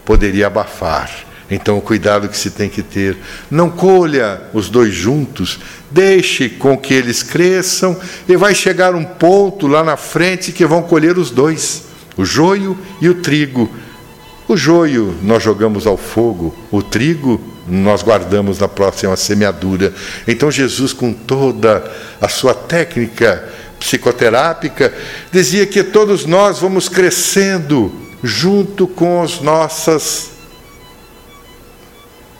[0.03, 1.09] poderia abafar.
[1.51, 3.17] Então, o cuidado que se tem que ter,
[3.49, 5.59] não colha os dois juntos,
[5.89, 7.95] deixe com que eles cresçam,
[8.27, 11.85] e vai chegar um ponto lá na frente que vão colher os dois,
[12.17, 13.69] o joio e o trigo
[14.49, 19.93] o joio nós jogamos ao fogo, o trigo nós guardamos na próxima semeadura.
[20.27, 21.89] Então Jesus, com toda
[22.19, 23.47] a sua técnica
[23.79, 24.91] psicoterápica,
[25.31, 27.93] dizia que todos nós vamos crescendo
[28.23, 30.31] junto com os nossas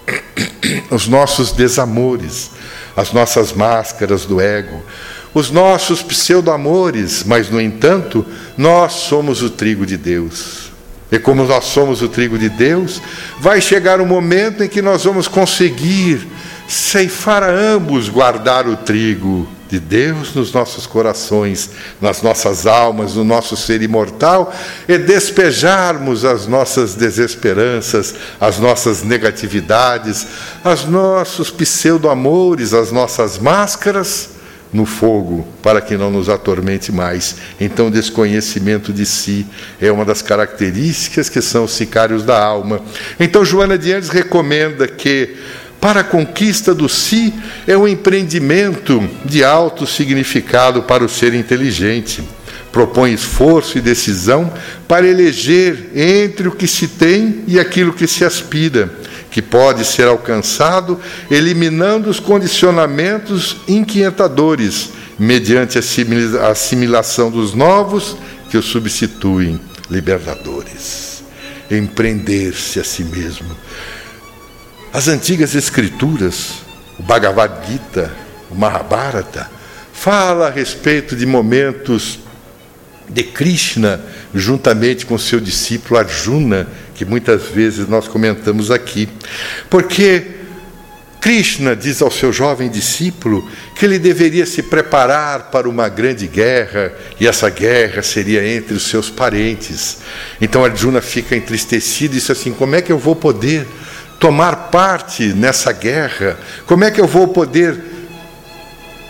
[0.90, 2.50] os nossos desamores,
[2.98, 4.82] as nossas máscaras do ego,
[5.32, 8.26] os nossos pseudo-amores, mas no entanto,
[8.58, 10.69] nós somos o trigo de Deus.
[11.12, 13.02] E como nós somos o trigo de Deus,
[13.40, 16.28] vai chegar um momento em que nós vamos conseguir
[16.68, 23.24] ceifar a ambos guardar o trigo de Deus nos nossos corações, nas nossas almas, no
[23.24, 24.54] nosso ser imortal
[24.88, 30.28] e despejarmos as nossas desesperanças, as nossas negatividades,
[30.64, 34.39] os nossos pseudo-amores, as nossas máscaras
[34.72, 37.36] no fogo para que não nos atormente mais.
[37.60, 39.46] Então, o desconhecimento de si
[39.82, 42.82] é uma das características que são os sicários da alma.
[43.20, 45.36] Então, Joana de Andes recomenda que
[45.82, 47.34] para a conquista do si
[47.66, 52.22] é um empreendimento de alto significado para o ser inteligente.
[52.72, 54.54] Propõe esforço e decisão
[54.88, 58.92] para eleger entre o que se tem e aquilo que se aspira
[59.32, 61.00] que pode ser alcançado
[61.30, 68.18] eliminando os condicionamentos inquietadores, mediante a assimilação dos novos
[68.50, 71.24] que os substituem libertadores.
[71.70, 73.56] Empreender-se a si mesmo.
[74.92, 76.64] As antigas escrituras,
[76.98, 78.12] o Bhagavad Gita,
[78.50, 79.50] o Mahabharata,
[79.94, 82.20] fala a respeito de momentos
[83.08, 84.02] de Krishna
[84.34, 86.68] juntamente com seu discípulo Arjuna,
[87.00, 89.08] que muitas vezes nós comentamos aqui.
[89.70, 90.22] Porque
[91.22, 96.92] Krishna diz ao seu jovem discípulo que ele deveria se preparar para uma grande guerra,
[97.18, 100.00] e essa guerra seria entre os seus parentes.
[100.42, 103.66] Então Arjuna fica entristecido e diz assim: Como é que eu vou poder
[104.20, 106.38] tomar parte nessa guerra?
[106.66, 107.80] Como é que eu vou poder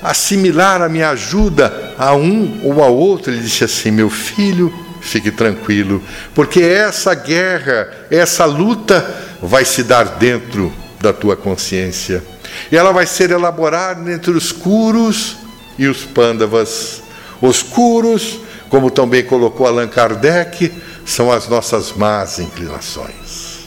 [0.04, 3.32] assimilar a minha ajuda a um ou a outro?
[3.34, 4.72] Ele disse assim: Meu filho
[5.02, 6.02] fique tranquilo,
[6.34, 9.06] porque essa guerra, essa luta
[9.42, 12.24] vai se dar dentro da tua consciência.
[12.72, 15.38] E ela vai ser elaborada entre os curos
[15.78, 17.02] e os pândavas.
[17.42, 18.40] Os curos,
[18.70, 20.72] como também colocou Allan Kardec,
[21.06, 23.60] são as nossas más inclinações.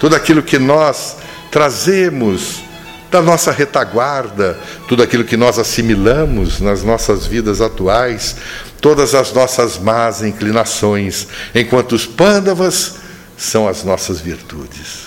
[0.00, 1.16] Tudo aquilo que nós
[1.50, 2.62] trazemos
[3.10, 8.36] da nossa retaguarda, tudo aquilo que nós assimilamos nas nossas vidas atuais,
[8.80, 12.96] todas as nossas más inclinações, enquanto os pândavas
[13.36, 15.06] são as nossas virtudes.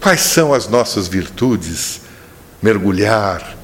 [0.00, 2.00] Quais são as nossas virtudes?
[2.62, 3.56] Mergulhar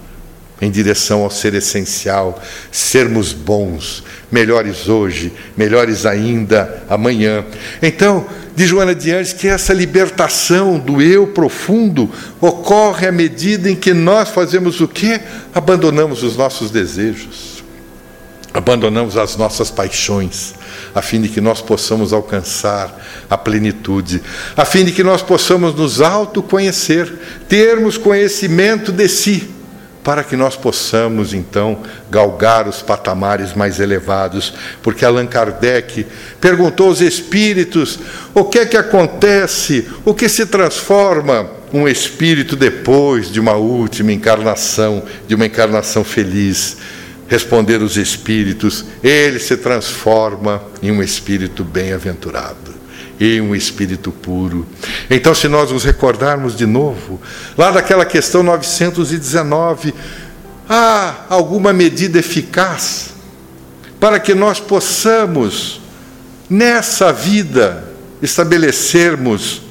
[0.61, 2.41] em direção ao ser essencial,
[2.71, 7.45] sermos bons, melhores hoje, melhores ainda amanhã.
[7.81, 12.11] Então, de Joana de Anjos que essa libertação do eu profundo
[12.41, 15.21] ocorre à medida em que nós fazemos o quê?
[15.55, 17.50] Abandonamos os nossos desejos,
[18.53, 20.55] abandonamos as nossas paixões,
[20.95, 22.95] a fim de que nós possamos alcançar
[23.29, 24.23] a plenitude,
[24.57, 27.13] a fim de que nós possamos nos autoconhecer,
[27.49, 29.61] termos conhecimento de si
[30.03, 36.07] para que nós possamos então galgar os patamares mais elevados, porque Allan Kardec
[36.41, 37.99] perguntou aos espíritos
[38.35, 44.13] o que é que acontece, o que se transforma um espírito depois de uma última
[44.13, 46.79] encarnação, de uma encarnação feliz.
[47.31, 52.75] Responder os espíritos, ele se transforma em um espírito bem-aventurado
[53.21, 54.67] e um espírito puro.
[55.09, 57.21] Então, se nós nos recordarmos de novo,
[57.57, 59.95] lá daquela questão 919,
[60.69, 63.11] há alguma medida eficaz
[64.01, 65.81] para que nós possamos,
[66.49, 69.63] nessa vida, estabelecermos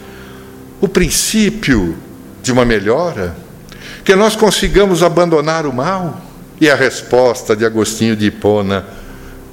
[0.80, 1.98] o princípio
[2.42, 3.36] de uma melhora?
[4.06, 6.29] Que nós consigamos abandonar o mal?
[6.60, 8.86] E a resposta de Agostinho de Hipona,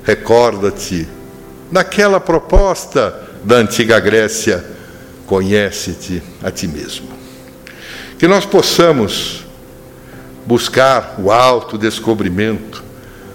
[0.04, 1.06] recorda-te,
[1.70, 4.64] naquela proposta da antiga Grécia,
[5.26, 7.08] conhece-te a ti mesmo.
[8.18, 9.44] Que nós possamos
[10.46, 12.82] buscar o autodescobrimento,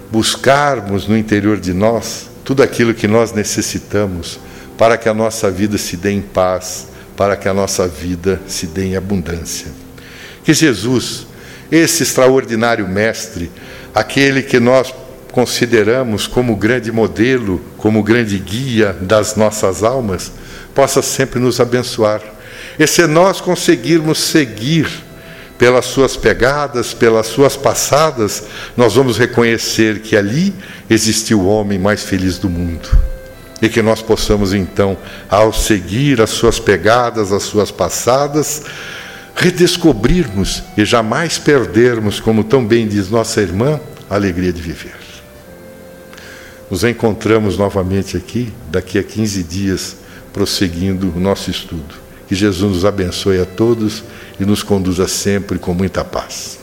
[0.10, 4.40] buscarmos no interior de nós tudo aquilo que nós necessitamos
[4.78, 8.66] para que a nossa vida se dê em paz, para que a nossa vida se
[8.66, 9.68] dê em abundância.
[10.44, 11.28] Que Jesus,
[11.72, 13.52] esse extraordinário Mestre,
[13.94, 14.94] aquele que nós
[15.32, 20.32] consideramos como grande modelo, como grande guia das nossas almas,
[20.76, 22.22] possa sempre nos abençoar.
[22.78, 24.88] E se nós conseguirmos seguir
[25.58, 28.46] pelas suas pegadas, pelas suas passadas,
[28.76, 30.54] nós vamos reconhecer que ali
[30.90, 32.90] existiu o homem mais feliz do mundo.
[33.62, 34.98] E que nós possamos então,
[35.30, 38.64] ao seguir as suas pegadas, as suas passadas,
[39.36, 43.80] redescobrirmos e jamais perdermos, como tão bem diz nossa irmã,
[44.10, 44.96] a alegria de viver.
[46.70, 49.98] Nos encontramos novamente aqui, daqui a 15 dias,
[50.32, 51.96] prosseguindo o nosso estudo.
[52.28, 54.04] Que Jesus nos abençoe a todos
[54.40, 56.61] e nos conduza sempre com muita paz.